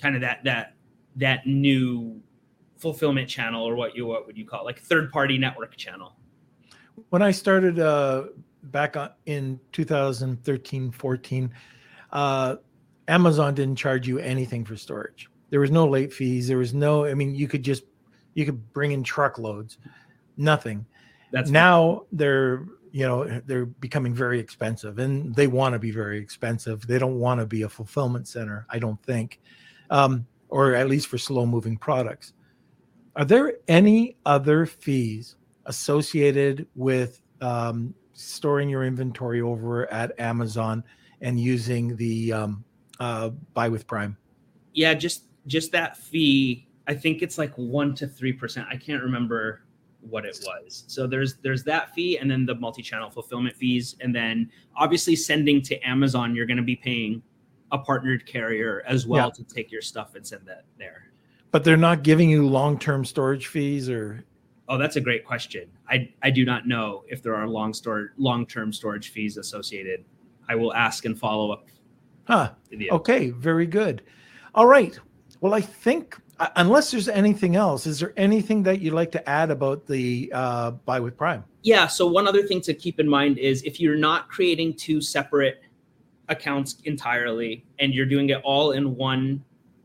kind 0.00 0.14
of 0.14 0.20
that 0.20 0.44
that 0.44 0.74
that 1.16 1.44
new 1.44 2.20
fulfillment 2.76 3.28
channel 3.28 3.64
or 3.64 3.74
what 3.74 3.96
you 3.96 4.06
what 4.06 4.26
would 4.26 4.38
you 4.38 4.46
call 4.46 4.60
it 4.60 4.64
like 4.64 4.78
third 4.78 5.10
party 5.10 5.36
network 5.36 5.76
channel 5.76 6.14
when 7.08 7.22
I 7.22 7.30
started 7.30 7.78
uh, 7.78 8.24
back 8.64 8.96
in 9.26 9.58
2013, 9.72 10.92
14, 10.92 11.50
uh, 12.12 12.56
Amazon 13.08 13.54
didn't 13.54 13.76
charge 13.76 14.06
you 14.06 14.18
anything 14.18 14.64
for 14.64 14.76
storage. 14.76 15.28
There 15.50 15.60
was 15.60 15.70
no 15.70 15.86
late 15.86 16.12
fees. 16.12 16.48
There 16.48 16.58
was 16.58 16.72
no, 16.72 17.04
I 17.04 17.14
mean, 17.14 17.34
you 17.34 17.48
could 17.48 17.62
just, 17.62 17.84
you 18.34 18.44
could 18.44 18.72
bring 18.72 18.92
in 18.92 19.02
truckloads, 19.02 19.78
nothing. 20.36 20.86
that's 21.32 21.50
now 21.50 22.04
they're, 22.12 22.64
you 22.92 23.06
know, 23.06 23.40
they're 23.46 23.66
becoming 23.66 24.14
very 24.14 24.38
expensive 24.38 24.98
and 24.98 25.34
they 25.34 25.46
want 25.46 25.72
to 25.74 25.78
be 25.78 25.90
very 25.90 26.18
expensive. 26.18 26.86
They 26.86 26.98
don't 26.98 27.18
want 27.18 27.40
to 27.40 27.46
be 27.46 27.62
a 27.62 27.68
fulfillment 27.68 28.28
center, 28.28 28.66
I 28.70 28.78
don't 28.78 29.02
think, 29.02 29.40
um, 29.90 30.26
or 30.48 30.74
at 30.74 30.88
least 30.88 31.08
for 31.08 31.18
slow 31.18 31.46
moving 31.46 31.76
products. 31.76 32.32
Are 33.16 33.24
there 33.24 33.54
any 33.66 34.16
other 34.24 34.66
fees 34.66 35.36
associated 35.66 36.66
with 36.74 37.22
um, 37.40 37.94
storing 38.12 38.68
your 38.68 38.84
inventory 38.84 39.40
over 39.40 39.90
at 39.92 40.18
Amazon 40.20 40.84
and 41.20 41.38
using 41.38 41.96
the 41.96 42.32
um, 42.32 42.64
uh, 42.98 43.30
buy 43.54 43.68
with 43.68 43.86
Prime? 43.86 44.16
yeah 44.72 44.94
just 44.94 45.24
just 45.48 45.72
that 45.72 45.96
fee 45.96 46.68
i 46.86 46.94
think 46.94 47.22
it's 47.22 47.38
like 47.38 47.52
1 47.56 47.94
to 47.96 48.06
3% 48.06 48.66
i 48.68 48.76
can't 48.76 49.02
remember 49.02 49.62
what 50.02 50.24
it 50.24 50.38
was. 50.46 50.84
So 50.86 51.06
there's 51.06 51.36
there's 51.36 51.62
that 51.64 51.94
fee 51.94 52.16
and 52.18 52.30
then 52.30 52.46
the 52.46 52.54
multi-channel 52.54 53.10
fulfillment 53.10 53.54
fees. 53.54 53.96
And 54.00 54.14
then 54.14 54.50
obviously 54.74 55.14
sending 55.14 55.60
to 55.62 55.78
amazon 55.86 56.34
you're 56.34 56.46
going 56.46 56.56
to 56.56 56.62
be 56.62 56.76
paying 56.76 57.22
a 57.72 57.78
partnered 57.78 58.24
carrier 58.26 58.82
as 58.86 59.06
well 59.06 59.26
Yeah. 59.26 59.44
to 59.44 59.54
take 59.54 59.70
your 59.70 59.82
stuff 59.82 60.14
and 60.14 60.26
send 60.26 60.46
that 60.46 60.64
there. 60.78 61.12
But 61.50 61.64
they're 61.64 61.76
not 61.76 62.02
giving 62.02 62.30
you 62.30 62.48
long 62.48 62.78
term 62.78 63.04
storage 63.04 63.48
fees 63.48 63.90
or? 63.90 64.24
Oh 64.68 64.78
that's 64.78 64.96
a 64.96 65.00
great 65.00 65.24
question. 65.24 65.68
I 65.88 66.08
i 66.22 66.30
do 66.30 66.44
not 66.44 66.66
know 66.66 67.04
if 67.08 67.22
there 67.22 67.34
are 67.34 67.46
long 67.46 67.74
store 67.74 68.12
long-term 68.16 68.72
storage 68.72 69.10
fees 69.10 69.36
associated 69.36 70.04
i 70.50 70.54
will 70.56 70.74
ask 70.74 71.04
and 71.04 71.16
follow 71.18 71.52
up 71.52 71.68
huh? 72.30 72.50
with. 72.70 72.90
Okay, 72.90 73.30
very 73.30 73.66
good. 73.66 74.02
All 74.54 74.66
right. 74.66 74.98
Well, 75.40 75.54
I 75.54 75.60
think 75.60 76.16
uh, 76.38 76.48
unless 76.56 76.90
there's 76.90 77.08
anything 77.08 77.56
else, 77.56 77.86
is 77.86 78.00
there 78.00 78.12
anything 78.16 78.62
that 78.64 78.80
you'd 78.80 78.94
like 78.94 79.12
to 79.12 79.28
add 79.28 79.50
about 79.50 79.86
the 79.86 80.30
uh, 80.34 80.72
buy 80.72 81.00
with 81.00 81.16
Prime? 81.16 81.44
Yeah. 81.62 81.86
So 81.86 82.06
one 82.06 82.26
other 82.26 82.42
thing 82.42 82.60
to 82.62 82.74
keep 82.74 82.98
in 82.98 83.08
mind 83.08 83.38
is 83.38 83.62
if 83.62 83.80
you're 83.80 83.96
not 83.96 84.28
creating 84.28 84.74
two 84.74 85.00
separate 85.00 85.62
accounts 86.28 86.76
entirely 86.84 87.64
and 87.78 87.94
you're 87.94 88.06
doing 88.06 88.30
it 88.30 88.40
all 88.44 88.72
in 88.72 88.96
one 88.96 89.44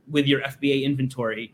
with 0.09 0.25
your 0.25 0.41
FBA 0.41 0.83
inventory, 0.83 1.53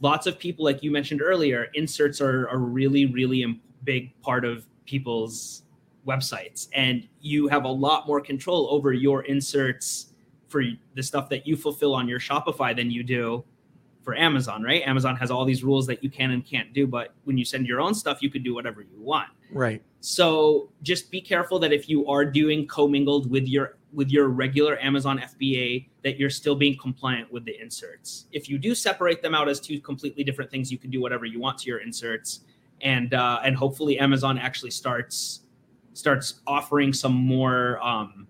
lots 0.00 0.26
of 0.26 0.38
people, 0.38 0.64
like 0.64 0.82
you 0.82 0.90
mentioned 0.90 1.22
earlier, 1.22 1.68
inserts 1.74 2.20
are 2.20 2.46
a 2.46 2.56
really, 2.56 3.06
really 3.06 3.60
big 3.84 4.18
part 4.20 4.44
of 4.44 4.66
people's 4.84 5.62
websites. 6.06 6.68
And 6.74 7.08
you 7.20 7.48
have 7.48 7.64
a 7.64 7.68
lot 7.68 8.06
more 8.06 8.20
control 8.20 8.68
over 8.70 8.92
your 8.92 9.24
inserts 9.24 10.12
for 10.48 10.62
the 10.94 11.02
stuff 11.02 11.28
that 11.30 11.46
you 11.46 11.56
fulfill 11.56 11.94
on 11.94 12.08
your 12.08 12.20
Shopify 12.20 12.76
than 12.76 12.90
you 12.90 13.02
do 13.02 13.44
for 14.02 14.16
Amazon, 14.16 14.62
right? 14.62 14.82
Amazon 14.82 15.16
has 15.16 15.30
all 15.30 15.44
these 15.44 15.62
rules 15.62 15.86
that 15.86 16.02
you 16.02 16.10
can 16.10 16.32
and 16.32 16.44
can't 16.44 16.72
do, 16.72 16.86
but 16.86 17.14
when 17.24 17.38
you 17.38 17.44
send 17.44 17.66
your 17.66 17.80
own 17.80 17.94
stuff, 17.94 18.20
you 18.20 18.30
could 18.30 18.42
do 18.42 18.54
whatever 18.54 18.82
you 18.82 19.00
want. 19.00 19.28
Right. 19.52 19.82
So 20.00 20.70
just 20.82 21.10
be 21.10 21.20
careful 21.20 21.58
that 21.60 21.72
if 21.72 21.88
you 21.88 22.06
are 22.08 22.24
doing 22.24 22.66
commingled 22.66 23.30
with 23.30 23.46
your 23.46 23.76
with 23.92 24.10
your 24.10 24.28
regular 24.28 24.78
Amazon 24.78 25.18
FBA, 25.18 25.86
that 26.02 26.18
you're 26.18 26.30
still 26.30 26.54
being 26.54 26.78
compliant 26.78 27.30
with 27.30 27.44
the 27.44 27.60
inserts. 27.60 28.26
If 28.32 28.48
you 28.48 28.58
do 28.58 28.74
separate 28.74 29.20
them 29.20 29.34
out 29.34 29.48
as 29.50 29.60
two 29.60 29.80
completely 29.80 30.24
different 30.24 30.50
things, 30.50 30.72
you 30.72 30.78
can 30.78 30.90
do 30.90 31.00
whatever 31.00 31.26
you 31.26 31.38
want 31.38 31.58
to 31.58 31.66
your 31.66 31.78
inserts, 31.78 32.40
and 32.80 33.14
uh, 33.14 33.40
and 33.44 33.54
hopefully 33.54 33.98
Amazon 33.98 34.38
actually 34.38 34.70
starts 34.70 35.41
starts 35.94 36.40
offering 36.46 36.92
some 36.92 37.14
more 37.14 37.80
um, 37.82 38.26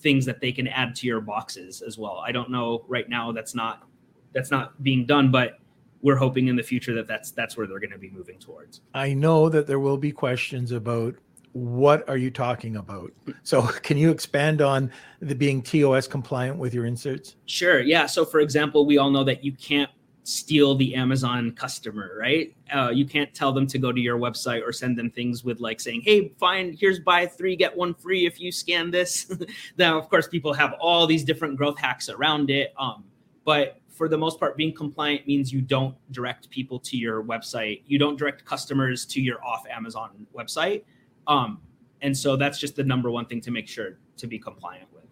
things 0.00 0.24
that 0.26 0.40
they 0.40 0.52
can 0.52 0.66
add 0.68 0.94
to 0.96 1.06
your 1.06 1.20
boxes 1.20 1.82
as 1.82 1.98
well. 1.98 2.22
I 2.24 2.32
don't 2.32 2.50
know 2.50 2.84
right 2.88 3.08
now 3.08 3.32
that's 3.32 3.54
not 3.54 3.86
that's 4.32 4.50
not 4.50 4.82
being 4.82 5.06
done, 5.06 5.30
but 5.30 5.58
we're 6.02 6.16
hoping 6.16 6.48
in 6.48 6.56
the 6.56 6.62
future 6.62 6.94
that 6.94 7.06
that's 7.06 7.30
that's 7.30 7.56
where 7.56 7.66
they're 7.66 7.80
going 7.80 7.90
to 7.90 7.98
be 7.98 8.10
moving 8.10 8.38
towards. 8.38 8.80
I 8.94 9.12
know 9.14 9.48
that 9.48 9.66
there 9.66 9.80
will 9.80 9.98
be 9.98 10.12
questions 10.12 10.72
about 10.72 11.14
what 11.52 12.08
are 12.08 12.16
you 12.16 12.30
talking 12.30 12.76
about. 12.76 13.12
So, 13.42 13.62
can 13.82 13.96
you 13.96 14.10
expand 14.10 14.62
on 14.62 14.90
the 15.20 15.34
being 15.34 15.62
TOS 15.62 16.06
compliant 16.06 16.58
with 16.58 16.72
your 16.74 16.86
inserts? 16.86 17.36
Sure. 17.46 17.80
Yeah. 17.80 18.06
So, 18.06 18.24
for 18.24 18.40
example, 18.40 18.86
we 18.86 18.98
all 18.98 19.10
know 19.10 19.24
that 19.24 19.44
you 19.44 19.52
can't 19.52 19.90
steal 20.24 20.74
the 20.74 20.94
Amazon 20.94 21.52
customer, 21.52 22.16
right? 22.18 22.54
Uh, 22.72 22.90
you 22.90 23.04
can't 23.04 23.32
tell 23.34 23.52
them 23.52 23.66
to 23.66 23.78
go 23.78 23.90
to 23.92 24.00
your 24.00 24.18
website 24.18 24.66
or 24.66 24.72
send 24.72 24.98
them 24.98 25.10
things 25.10 25.44
with 25.44 25.60
like 25.60 25.80
saying, 25.80 26.02
"Hey, 26.02 26.32
fine, 26.38 26.76
here's 26.78 27.00
buy 27.00 27.26
three 27.26 27.56
get 27.56 27.76
one 27.76 27.94
free 27.94 28.26
if 28.26 28.40
you 28.40 28.52
scan 28.52 28.90
this." 28.90 29.30
now, 29.78 29.98
of 29.98 30.08
course, 30.08 30.28
people 30.28 30.52
have 30.52 30.74
all 30.80 31.06
these 31.06 31.24
different 31.24 31.56
growth 31.56 31.78
hacks 31.78 32.08
around 32.08 32.50
it, 32.50 32.74
um, 32.78 33.04
but 33.44 33.80
for 34.00 34.08
the 34.08 34.16
most 34.16 34.40
part, 34.40 34.56
being 34.56 34.72
compliant 34.72 35.26
means 35.26 35.52
you 35.52 35.60
don't 35.60 35.94
direct 36.10 36.48
people 36.48 36.78
to 36.80 36.96
your 36.96 37.22
website. 37.22 37.82
You 37.86 37.98
don't 37.98 38.18
direct 38.18 38.46
customers 38.46 39.04
to 39.04 39.20
your 39.20 39.44
off 39.44 39.66
Amazon 39.68 40.26
website. 40.34 40.84
Um, 41.26 41.60
and 42.00 42.16
so 42.16 42.34
that's 42.34 42.58
just 42.58 42.76
the 42.76 42.82
number 42.82 43.10
one 43.10 43.26
thing 43.26 43.42
to 43.42 43.50
make 43.50 43.68
sure 43.68 43.98
to 44.16 44.26
be 44.26 44.38
compliant 44.38 44.86
with. 44.94 45.04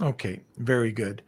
Okay, 0.00 0.40
very 0.56 0.90
good. 0.90 1.20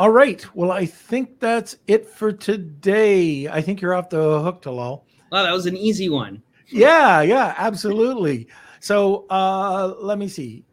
All 0.00 0.08
right. 0.08 0.42
Well, 0.56 0.72
I 0.72 0.86
think 0.86 1.40
that's 1.40 1.76
it 1.86 2.08
for 2.08 2.32
today. 2.32 3.46
I 3.48 3.60
think 3.60 3.82
you're 3.82 3.92
off 3.92 4.08
the 4.08 4.40
hook, 4.40 4.62
Talal. 4.62 5.02
Well, 5.30 5.44
that 5.44 5.52
was 5.52 5.66
an 5.66 5.76
easy 5.76 6.08
one. 6.08 6.42
Yeah, 6.68 7.20
yeah, 7.20 7.54
absolutely. 7.58 8.48
So 8.80 9.26
uh, 9.28 9.92
let 9.98 10.16
me 10.16 10.26
see. 10.26 10.64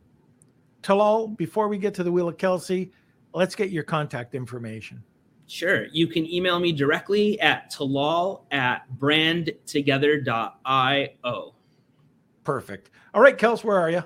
Talal, 0.82 1.36
before 1.36 1.67
we 1.67 1.78
get 1.78 1.93
to 1.95 2.05
the 2.05 2.11
Wheel 2.11 2.30
of 2.30 2.38
Kelsey, 2.38 2.93
let's 3.34 3.53
get 3.53 3.69
your 3.69 3.84
contact 3.84 4.34
information. 4.34 5.03
Sure. 5.47 5.88
You 5.88 6.07
can 6.07 6.25
email 6.25 6.61
me 6.61 6.71
directly 6.71 7.38
at 7.41 7.69
talal 7.69 8.43
at 8.51 8.84
brandtogether.io. 8.97 11.53
Perfect. 12.45 12.91
All 13.13 13.21
right, 13.21 13.38
Kels, 13.38 13.65
where 13.65 13.78
are 13.78 13.91
you? 13.91 14.03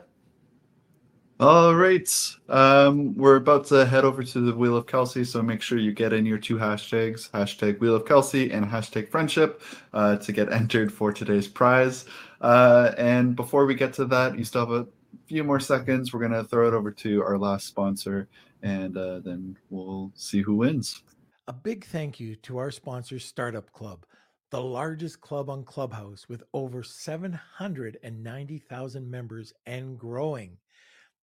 All 1.42 1.74
right. 1.74 2.08
Um, 2.50 3.18
we're 3.18 3.38
about 3.38 3.66
to 3.70 3.84
head 3.84 4.06
over 4.06 4.24
to 4.24 4.42
the 4.42 4.54
Wheel 4.54 4.78
of 4.78 4.86
Kelsey, 4.86 5.24
so 5.24 5.42
make 5.42 5.64
sure 5.64 5.80
you 5.80 5.92
get 5.92 6.14
in 6.14 6.24
your 6.24 6.38
two 6.38 6.56
hashtags, 6.56 7.32
hashtag 7.32 7.80
Wheel 7.80 7.96
of 7.96 8.06
Kelsey 8.06 8.52
and 8.52 8.64
hashtag 8.64 9.10
friendship, 9.10 9.64
uh, 9.92 10.18
to 10.18 10.32
get 10.32 10.54
entered 10.54 10.94
for 10.94 11.12
today's 11.12 11.48
prize. 11.48 12.06
Uh, 12.42 12.92
and 12.96 13.36
before 13.36 13.66
we 13.66 13.74
get 13.74 13.92
to 13.94 14.06
that, 14.06 14.38
you 14.38 14.44
still 14.44 14.68
have 14.68 14.86
a 14.86 14.88
few 15.26 15.44
more 15.44 15.60
seconds. 15.60 16.14
We're 16.14 16.20
going 16.20 16.32
to 16.32 16.44
throw 16.44 16.68
it 16.68 16.76
over 16.76 16.92
to 16.92 17.24
our 17.24 17.39
last 17.39 17.66
sponsor, 17.66 18.28
and 18.62 18.96
uh, 18.96 19.22
then 19.22 19.58
we'll 19.72 20.12
see 20.14 20.44
who 20.44 20.54
wins. 20.54 21.02
A 21.48 21.54
big 21.54 21.86
thank 21.86 22.20
you 22.20 22.36
to 22.36 22.60
our 22.60 22.70
sponsor, 22.70 23.18
Startup 23.18 23.72
Club, 23.72 24.06
the 24.52 24.62
largest 24.62 25.22
club 25.22 25.50
on 25.50 25.64
Clubhouse 25.64 26.30
with 26.30 26.44
over 26.54 26.84
790,000 26.84 29.10
members 29.10 29.54
and 29.66 29.98
growing. 29.98 30.56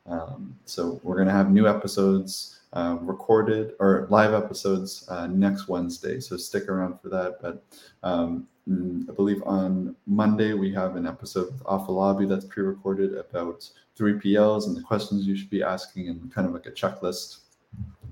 Um, 0.06 0.56
so 0.66 1.00
we're 1.04 1.18
gonna 1.18 1.32
have 1.32 1.52
new 1.52 1.68
episodes 1.68 2.60
uh, 2.74 2.98
recorded 3.02 3.74
or 3.80 4.08
live 4.10 4.34
episodes 4.34 5.06
uh, 5.10 5.28
next 5.28 5.68
Wednesday. 5.68 6.20
So 6.20 6.38
stick 6.38 6.68
around 6.68 7.00
for 7.02 7.10
that. 7.10 7.38
But 7.42 7.64
um, 8.04 8.48
mm, 8.70 9.10
I 9.10 9.14
believe 9.14 9.42
on 9.44 9.96
Monday 10.06 10.54
we 10.54 10.74
have 10.74 10.96
an 10.96 11.08
episode 11.08 11.54
with 11.54 11.64
Afolabi 11.64 12.28
that's 12.28 12.46
pre-recorded 12.46 13.16
about 13.16 13.70
3PLs 13.98 14.68
and 14.68 14.76
the 14.76 14.82
questions 14.82 15.26
you 15.26 15.36
should 15.36 15.50
be 15.50 15.64
asking, 15.64 16.10
and 16.10 16.34
kind 16.34 16.48
of 16.48 16.54
like 16.54 16.66
a 16.66 16.72
checklist 16.72 17.40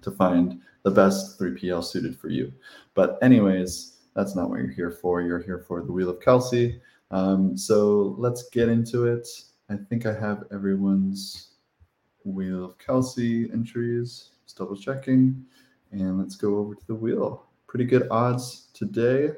to 0.02 0.12
find 0.12 0.62
the 0.84 0.92
best 0.92 1.40
3PL 1.40 1.84
suited 1.84 2.18
for 2.18 2.30
you. 2.30 2.52
But 2.94 3.18
anyways 3.22 3.94
that's 4.16 4.36
not 4.36 4.50
what 4.50 4.60
you're 4.60 4.68
here 4.68 4.92
for. 4.92 5.22
You're 5.22 5.42
here 5.42 5.66
for 5.68 5.82
the 5.82 5.92
Wheel 5.92 6.10
of 6.10 6.22
Kelsey. 6.22 6.80
Um, 7.12 7.58
so 7.58 8.16
let's 8.18 8.50
get 8.50 8.70
into 8.70 9.06
it. 9.06 9.28
I 9.70 9.76
think 9.76 10.06
I 10.06 10.14
have 10.14 10.44
everyone's 10.52 11.53
Wheel 12.26 12.66
of 12.66 12.78
Kelsey 12.78 13.50
entries. 13.52 14.32
Just 14.46 14.58
double 14.58 14.76
checking. 14.76 15.46
And 15.92 16.18
let's 16.18 16.36
go 16.36 16.58
over 16.58 16.76
to 16.76 16.88
the 16.88 16.96
wheel. 16.96 17.46
Pretty 17.68 17.86
good 17.86 18.08
odds 18.10 18.68
today. 18.74 19.32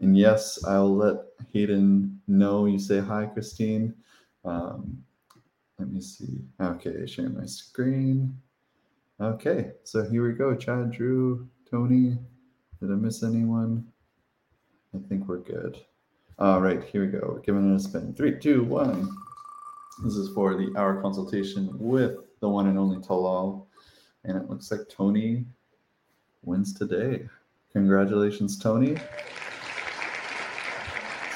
And 0.00 0.16
yes, 0.16 0.64
I'll 0.64 0.94
let 0.94 1.16
Hayden 1.52 2.20
know 2.28 2.66
you 2.66 2.78
say 2.78 3.00
hi, 3.00 3.26
Christine. 3.26 3.94
Um, 4.44 5.02
let 5.78 5.90
me 5.90 6.00
see. 6.00 6.40
Okay, 6.60 7.06
sharing 7.06 7.36
my 7.36 7.46
screen. 7.46 8.36
Okay, 9.20 9.72
so 9.84 10.08
here 10.08 10.26
we 10.26 10.34
go. 10.34 10.54
Chad, 10.54 10.92
Drew, 10.92 11.48
Tony, 11.68 12.16
did 12.80 12.90
I 12.90 12.94
miss 12.94 13.22
anyone? 13.22 13.84
I 14.94 14.98
think 15.08 15.26
we're 15.26 15.38
good. 15.38 15.78
All 16.38 16.60
right, 16.60 16.82
here 16.84 17.04
we 17.04 17.08
go. 17.08 17.32
We're 17.34 17.40
giving 17.40 17.72
it 17.72 17.76
a 17.76 17.80
spin. 17.80 18.14
Three, 18.14 18.38
two, 18.38 18.62
one. 18.64 19.08
This 20.02 20.14
is 20.14 20.32
for 20.32 20.54
the 20.54 20.72
hour 20.76 21.00
consultation 21.02 21.70
with 21.76 22.18
the 22.40 22.48
one 22.48 22.68
and 22.68 22.78
only 22.78 22.98
Talal. 22.98 23.64
And 24.24 24.36
it 24.36 24.48
looks 24.48 24.70
like 24.70 24.88
Tony 24.88 25.44
wins 26.44 26.72
today. 26.72 27.28
Congratulations, 27.72 28.58
Tony. 28.58 28.96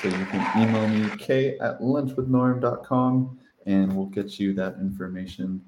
So 0.00 0.08
you 0.08 0.26
can 0.26 0.62
email 0.62 0.88
me, 0.88 1.16
k 1.16 1.58
at 1.58 1.80
lunchwithnorm.com, 1.80 3.38
and 3.66 3.96
we'll 3.96 4.06
get 4.06 4.38
you 4.38 4.52
that 4.54 4.76
information. 4.80 5.64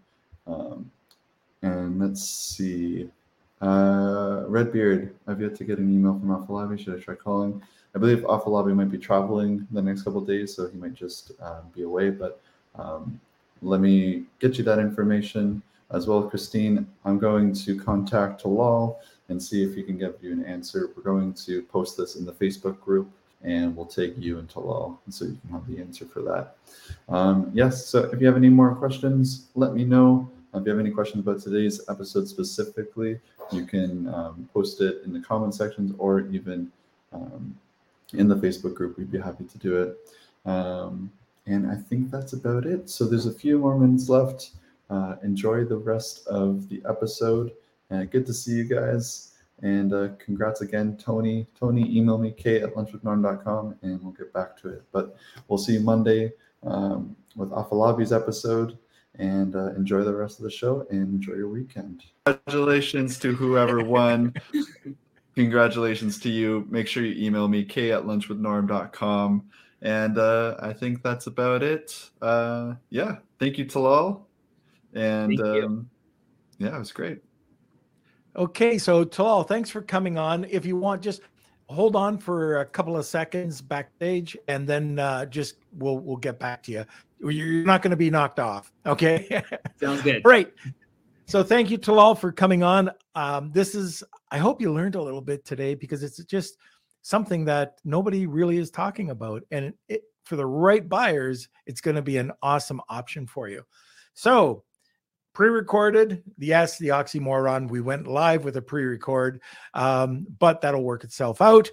Um, 0.46 0.90
and 1.62 2.00
let's 2.00 2.22
see. 2.22 3.10
Uh, 3.60 4.44
Redbeard, 4.46 5.14
I've 5.26 5.40
yet 5.40 5.54
to 5.56 5.64
get 5.64 5.78
an 5.78 5.92
email 5.92 6.18
from 6.18 6.28
Afolabi. 6.28 6.78
Should 6.78 6.96
I 6.96 7.00
try 7.00 7.14
calling? 7.14 7.62
I 7.94 7.98
believe 7.98 8.18
Afolabi 8.18 8.74
might 8.74 8.90
be 8.90 8.98
traveling 8.98 9.66
the 9.70 9.82
next 9.82 10.02
couple 10.02 10.20
days, 10.20 10.54
so 10.54 10.68
he 10.68 10.76
might 10.76 10.94
just 10.94 11.32
uh, 11.40 11.60
be 11.74 11.82
away. 11.82 12.10
But 12.10 12.40
um, 12.76 13.20
let 13.62 13.80
me 13.80 14.24
get 14.40 14.58
you 14.58 14.64
that 14.64 14.78
information 14.78 15.62
as 15.90 16.06
well, 16.06 16.22
Christine. 16.22 16.86
I'm 17.04 17.18
going 17.18 17.52
to 17.54 17.78
contact 17.78 18.42
Talal 18.42 18.96
and 19.28 19.42
see 19.42 19.62
if 19.62 19.74
he 19.74 19.82
can 19.82 19.98
give 19.98 20.16
you 20.20 20.32
an 20.32 20.44
answer. 20.44 20.90
We're 20.96 21.02
going 21.02 21.32
to 21.46 21.62
post 21.62 21.96
this 21.96 22.16
in 22.16 22.24
the 22.24 22.32
Facebook 22.32 22.80
group, 22.80 23.10
and 23.42 23.74
we'll 23.76 23.86
take 23.86 24.14
you 24.18 24.38
and 24.38 24.48
Talal, 24.48 24.98
so 25.08 25.26
you 25.26 25.38
can 25.40 25.50
have 25.50 25.66
the 25.66 25.78
answer 25.80 26.04
for 26.04 26.22
that. 26.22 26.56
Um, 27.08 27.50
yes. 27.54 27.86
So 27.86 28.10
if 28.12 28.20
you 28.20 28.26
have 28.26 28.36
any 28.36 28.48
more 28.48 28.74
questions, 28.74 29.46
let 29.54 29.74
me 29.74 29.84
know. 29.84 30.30
If 30.54 30.64
you 30.64 30.70
have 30.70 30.78
any 30.78 30.90
questions 30.90 31.26
about 31.26 31.40
today's 31.40 31.80
episode 31.88 32.28
specifically, 32.28 33.18
you 33.50 33.66
can 33.66 34.08
um, 34.14 34.48
post 34.54 34.80
it 34.80 35.02
in 35.04 35.12
the 35.12 35.20
comment 35.20 35.54
sections 35.54 35.92
or 35.98 36.20
even 36.28 36.70
um, 37.12 37.56
in 38.12 38.28
the 38.28 38.36
Facebook 38.36 38.74
group. 38.74 38.96
We'd 38.96 39.10
be 39.10 39.18
happy 39.18 39.44
to 39.44 39.58
do 39.58 39.82
it. 39.82 40.48
Um, 40.48 41.10
and 41.46 41.70
I 41.70 41.76
think 41.76 42.10
that's 42.10 42.32
about 42.32 42.66
it. 42.66 42.88
So 42.88 43.06
there's 43.06 43.26
a 43.26 43.32
few 43.32 43.58
more 43.58 43.78
minutes 43.78 44.08
left. 44.08 44.50
Uh, 44.90 45.16
enjoy 45.22 45.64
the 45.64 45.76
rest 45.76 46.26
of 46.26 46.68
the 46.68 46.82
episode. 46.88 47.52
Uh, 47.90 48.04
good 48.04 48.26
to 48.26 48.34
see 48.34 48.52
you 48.52 48.64
guys. 48.64 49.32
And 49.62 49.92
uh, 49.92 50.08
congrats 50.18 50.60
again, 50.62 50.96
Tony. 50.96 51.46
Tony, 51.58 51.96
email 51.96 52.18
me, 52.18 52.32
k 52.32 52.60
at 52.60 52.74
lunchwithnorm.com, 52.74 53.76
and 53.82 54.02
we'll 54.02 54.12
get 54.12 54.32
back 54.32 54.56
to 54.58 54.68
it. 54.68 54.82
But 54.92 55.16
we'll 55.48 55.58
see 55.58 55.74
you 55.74 55.80
Monday 55.80 56.32
um, 56.64 57.16
with 57.36 57.50
Afolabi's 57.50 58.12
episode. 58.12 58.78
and 59.18 59.54
uh, 59.54 59.72
enjoy 59.74 60.02
the 60.02 60.12
rest 60.12 60.38
of 60.38 60.44
the 60.44 60.50
show 60.50 60.86
and 60.90 61.14
enjoy 61.14 61.34
your 61.34 61.48
weekend. 61.48 62.02
Congratulations 62.26 63.18
to 63.20 63.32
whoever 63.32 63.82
won. 63.84 64.34
Congratulations 65.36 66.18
to 66.20 66.30
you. 66.30 66.66
Make 66.68 66.86
sure 66.88 67.04
you 67.04 67.24
email 67.24 67.48
me, 67.48 67.64
k 67.64 67.92
at 67.92 68.02
lunchwithnorm.com. 68.04 69.44
And 69.84 70.18
uh, 70.18 70.56
I 70.60 70.72
think 70.72 71.02
that's 71.02 71.26
about 71.26 71.62
it. 71.62 72.10
Uh, 72.20 72.74
yeah. 72.88 73.18
Thank 73.38 73.58
you, 73.58 73.66
Talal. 73.66 74.22
And 74.94 75.38
um, 75.40 75.90
yeah, 76.58 76.74
it 76.74 76.78
was 76.78 76.90
great. 76.90 77.22
Okay. 78.34 78.78
So, 78.78 79.04
Talal, 79.04 79.46
thanks 79.46 79.68
for 79.68 79.82
coming 79.82 80.16
on. 80.16 80.44
If 80.44 80.64
you 80.64 80.76
want, 80.76 81.02
just 81.02 81.20
hold 81.68 81.96
on 81.96 82.18
for 82.18 82.60
a 82.60 82.64
couple 82.64 82.96
of 82.96 83.06
seconds 83.06 83.60
backstage 83.60 84.36
and 84.48 84.66
then 84.66 84.98
uh, 84.98 85.24
just 85.26 85.56
we'll 85.72 85.98
we'll 85.98 86.16
get 86.16 86.38
back 86.38 86.62
to 86.62 86.72
you 86.72 86.84
you're 87.20 87.64
not 87.64 87.80
going 87.80 87.90
to 87.90 87.96
be 87.96 88.10
knocked 88.10 88.38
off 88.38 88.70
okay 88.84 89.42
sounds 89.80 90.02
good 90.02 90.22
great 90.22 90.52
so 91.26 91.42
thank 91.42 91.70
you 91.70 91.78
Talal 91.78 92.18
for 92.18 92.30
coming 92.32 92.62
on 92.62 92.90
um, 93.14 93.50
this 93.52 93.74
is 93.74 94.04
i 94.30 94.36
hope 94.36 94.60
you 94.60 94.72
learned 94.72 94.94
a 94.94 95.02
little 95.02 95.22
bit 95.22 95.44
today 95.44 95.74
because 95.74 96.02
it's 96.02 96.22
just 96.24 96.58
something 97.04 97.44
that 97.44 97.78
nobody 97.84 98.26
really 98.26 98.56
is 98.56 98.70
talking 98.70 99.10
about 99.10 99.42
and 99.50 99.74
it, 99.88 100.04
for 100.24 100.36
the 100.36 100.46
right 100.46 100.88
buyers 100.88 101.50
it's 101.66 101.82
going 101.82 101.94
to 101.94 102.02
be 102.02 102.16
an 102.16 102.32
awesome 102.42 102.80
option 102.88 103.26
for 103.26 103.46
you. 103.46 103.62
So 104.14 104.64
pre-recorded 105.34 106.22
yes 106.38 106.78
the 106.78 106.88
oxymoron 106.88 107.68
we 107.68 107.80
went 107.80 108.06
live 108.06 108.44
with 108.44 108.56
a 108.56 108.62
pre-record 108.62 109.42
um, 109.74 110.26
but 110.38 110.60
that'll 110.60 110.82
work 110.82 111.04
itself 111.04 111.42
out 111.42 111.68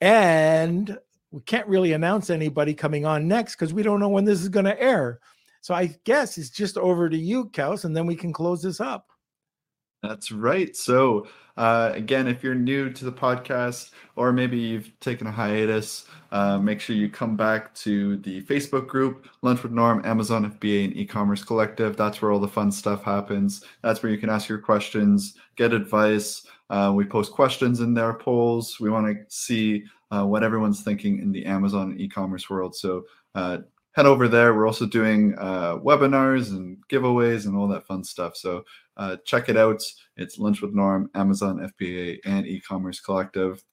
and 0.00 0.98
we 1.30 1.40
can't 1.42 1.68
really 1.68 1.92
announce 1.92 2.28
anybody 2.28 2.74
coming 2.74 3.06
on 3.06 3.26
next 3.26 3.54
because 3.54 3.72
we 3.72 3.82
don't 3.82 4.00
know 4.00 4.08
when 4.08 4.24
this 4.24 4.42
is 4.42 4.48
going 4.48 4.66
to 4.66 4.80
air. 4.80 5.20
So 5.62 5.74
i 5.74 5.86
guess 6.04 6.36
it's 6.36 6.50
just 6.50 6.76
over 6.76 7.08
to 7.08 7.16
you 7.16 7.46
Kels, 7.46 7.86
and 7.86 7.96
then 7.96 8.06
we 8.06 8.14
can 8.14 8.32
close 8.32 8.62
this 8.62 8.80
up 8.80 9.08
that's 10.08 10.32
right. 10.32 10.76
So, 10.76 11.26
uh, 11.56 11.92
again, 11.94 12.28
if 12.28 12.42
you're 12.42 12.54
new 12.54 12.90
to 12.92 13.04
the 13.04 13.12
podcast 13.12 13.90
or 14.14 14.32
maybe 14.32 14.58
you've 14.58 14.98
taken 15.00 15.26
a 15.26 15.32
hiatus, 15.32 16.06
uh, 16.32 16.58
make 16.58 16.80
sure 16.80 16.94
you 16.94 17.08
come 17.08 17.36
back 17.36 17.74
to 17.74 18.18
the 18.18 18.42
Facebook 18.42 18.86
group, 18.86 19.26
Lunch 19.42 19.62
with 19.62 19.72
Norm, 19.72 20.04
Amazon 20.04 20.50
FBA, 20.50 20.84
and 20.84 20.96
e-commerce 20.96 21.42
collective. 21.42 21.96
That's 21.96 22.20
where 22.20 22.30
all 22.30 22.40
the 22.40 22.48
fun 22.48 22.70
stuff 22.70 23.02
happens. 23.02 23.64
That's 23.82 24.02
where 24.02 24.12
you 24.12 24.18
can 24.18 24.28
ask 24.28 24.48
your 24.48 24.58
questions, 24.58 25.36
get 25.56 25.72
advice. 25.72 26.46
Uh, 26.68 26.92
we 26.94 27.04
post 27.04 27.32
questions 27.32 27.80
in 27.80 27.94
there, 27.94 28.12
polls. 28.14 28.78
We 28.80 28.90
want 28.90 29.06
to 29.06 29.24
see 29.28 29.84
uh, 30.10 30.24
what 30.24 30.42
everyone's 30.42 30.82
thinking 30.82 31.20
in 31.20 31.32
the 31.32 31.46
Amazon 31.46 31.96
e-commerce 31.98 32.50
world. 32.50 32.74
So 32.74 33.04
uh, 33.34 33.58
head 33.96 34.04
over 34.04 34.28
there. 34.28 34.54
We're 34.54 34.66
also 34.66 34.84
doing 34.84 35.34
uh, 35.38 35.78
webinars 35.78 36.50
and 36.50 36.76
giveaways 36.92 37.46
and 37.46 37.56
all 37.56 37.66
that 37.68 37.86
fun 37.86 38.04
stuff. 38.04 38.36
So 38.36 38.62
uh, 38.98 39.16
check 39.24 39.48
it 39.48 39.56
out. 39.56 39.82
It's 40.18 40.38
Lunch 40.38 40.60
with 40.60 40.74
Norm, 40.74 41.08
Amazon 41.14 41.70
FBA, 41.80 42.18
and 42.26 42.46
e-commerce 42.46 43.00
collective. 43.00 43.64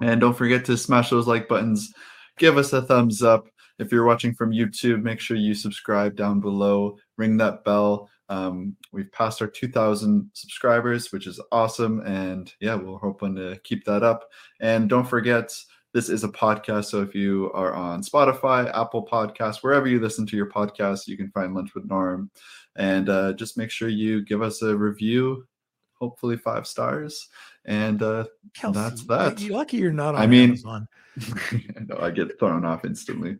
And 0.00 0.20
don't 0.20 0.36
forget 0.36 0.64
to 0.64 0.76
smash 0.76 1.10
those 1.10 1.28
like 1.28 1.46
buttons. 1.46 1.92
Give 2.38 2.58
us 2.58 2.72
a 2.72 2.82
thumbs 2.82 3.22
up. 3.22 3.46
If 3.78 3.92
you're 3.92 4.04
watching 4.04 4.34
from 4.34 4.50
YouTube, 4.50 5.00
make 5.00 5.20
sure 5.20 5.36
you 5.36 5.54
subscribe 5.54 6.16
down 6.16 6.40
below. 6.40 6.98
Ring 7.16 7.36
that 7.36 7.62
bell. 7.64 8.10
Um, 8.28 8.76
we've 8.90 9.12
passed 9.12 9.40
our 9.42 9.48
2,000 9.48 10.28
subscribers, 10.32 11.12
which 11.12 11.28
is 11.28 11.40
awesome. 11.52 12.00
And 12.00 12.52
yeah, 12.58 12.74
we're 12.74 12.98
hoping 12.98 13.36
to 13.36 13.60
keep 13.62 13.84
that 13.84 14.02
up. 14.02 14.24
And 14.60 14.88
don't 14.88 15.08
forget, 15.08 15.52
this 15.92 16.08
is 16.08 16.24
a 16.24 16.28
podcast. 16.28 16.86
So 16.86 17.02
if 17.02 17.14
you 17.14 17.50
are 17.52 17.74
on 17.74 18.02
Spotify, 18.02 18.70
Apple 18.74 19.06
Podcasts, 19.06 19.62
wherever 19.62 19.86
you 19.86 20.00
listen 20.00 20.26
to 20.26 20.36
your 20.36 20.48
podcast, 20.48 21.06
you 21.06 21.16
can 21.16 21.30
find 21.30 21.54
Lunch 21.54 21.74
with 21.74 21.84
Norm. 21.84 22.30
And 22.76 23.08
uh, 23.08 23.34
just 23.34 23.58
make 23.58 23.70
sure 23.70 23.88
you 23.88 24.24
give 24.24 24.40
us 24.40 24.62
a 24.62 24.74
review, 24.74 25.46
hopefully 25.94 26.38
five 26.38 26.66
stars. 26.66 27.28
And 27.66 28.02
uh, 28.02 28.24
Kelsey, 28.54 28.80
that's 28.80 29.04
that. 29.04 29.40
You're 29.40 29.56
lucky 29.56 29.76
you're 29.76 29.92
not 29.92 30.14
on 30.14 30.22
I 30.22 30.26
mean, 30.26 30.50
Amazon. 30.50 30.88
no, 31.86 31.98
I 32.00 32.10
get 32.10 32.38
thrown 32.38 32.64
off 32.64 32.86
instantly. 32.86 33.36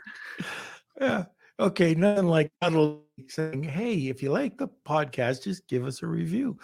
yeah. 1.00 1.24
Okay. 1.60 1.94
Nothing 1.94 2.28
like 2.28 2.50
saying, 3.28 3.62
hey, 3.62 3.94
if 4.08 4.22
you 4.22 4.30
like 4.30 4.56
the 4.56 4.68
podcast, 4.86 5.44
just 5.44 5.68
give 5.68 5.84
us 5.84 6.02
a 6.02 6.06
review. 6.06 6.58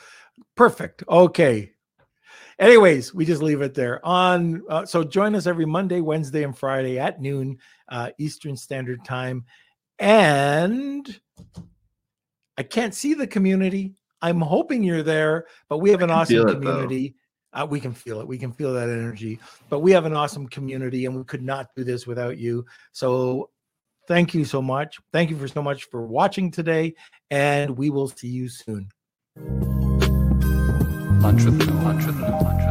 Perfect. 0.56 1.04
Okay 1.06 1.72
anyways 2.58 3.14
we 3.14 3.24
just 3.24 3.42
leave 3.42 3.62
it 3.62 3.74
there. 3.74 4.04
On 4.04 4.62
uh, 4.68 4.86
so 4.86 5.04
join 5.04 5.34
us 5.34 5.46
every 5.46 5.66
monday 5.66 6.00
wednesday 6.00 6.42
and 6.44 6.56
friday 6.56 6.98
at 6.98 7.20
noon 7.20 7.58
uh, 7.88 8.10
eastern 8.18 8.56
standard 8.56 9.04
time. 9.04 9.44
And 9.98 11.20
i 12.56 12.62
can't 12.62 12.94
see 12.94 13.14
the 13.14 13.26
community. 13.26 13.94
I'm 14.20 14.40
hoping 14.40 14.82
you're 14.82 15.02
there 15.02 15.46
but 15.68 15.78
we 15.78 15.90
have 15.90 16.02
an 16.02 16.10
awesome 16.10 16.48
community. 16.48 17.14
Uh, 17.52 17.66
we 17.68 17.80
can 17.80 17.94
feel 17.94 18.20
it. 18.20 18.28
We 18.28 18.36
can 18.36 18.52
feel 18.52 18.74
that 18.74 18.90
energy. 18.90 19.40
But 19.70 19.80
we 19.80 19.90
have 19.92 20.04
an 20.04 20.12
awesome 20.12 20.46
community 20.48 21.06
and 21.06 21.16
we 21.16 21.24
could 21.24 21.42
not 21.42 21.68
do 21.74 21.82
this 21.82 22.06
without 22.06 22.36
you. 22.36 22.66
So 22.92 23.48
thank 24.06 24.34
you 24.34 24.44
so 24.44 24.60
much. 24.60 24.98
Thank 25.12 25.30
you 25.30 25.38
for 25.38 25.48
so 25.48 25.62
much 25.62 25.84
for 25.84 26.06
watching 26.06 26.50
today 26.50 26.94
and 27.30 27.76
we 27.76 27.90
will 27.90 28.08
see 28.08 28.28
you 28.28 28.48
soon 28.48 28.90
entrepreneur, 31.24 31.86
entrepreneur. 31.86 32.67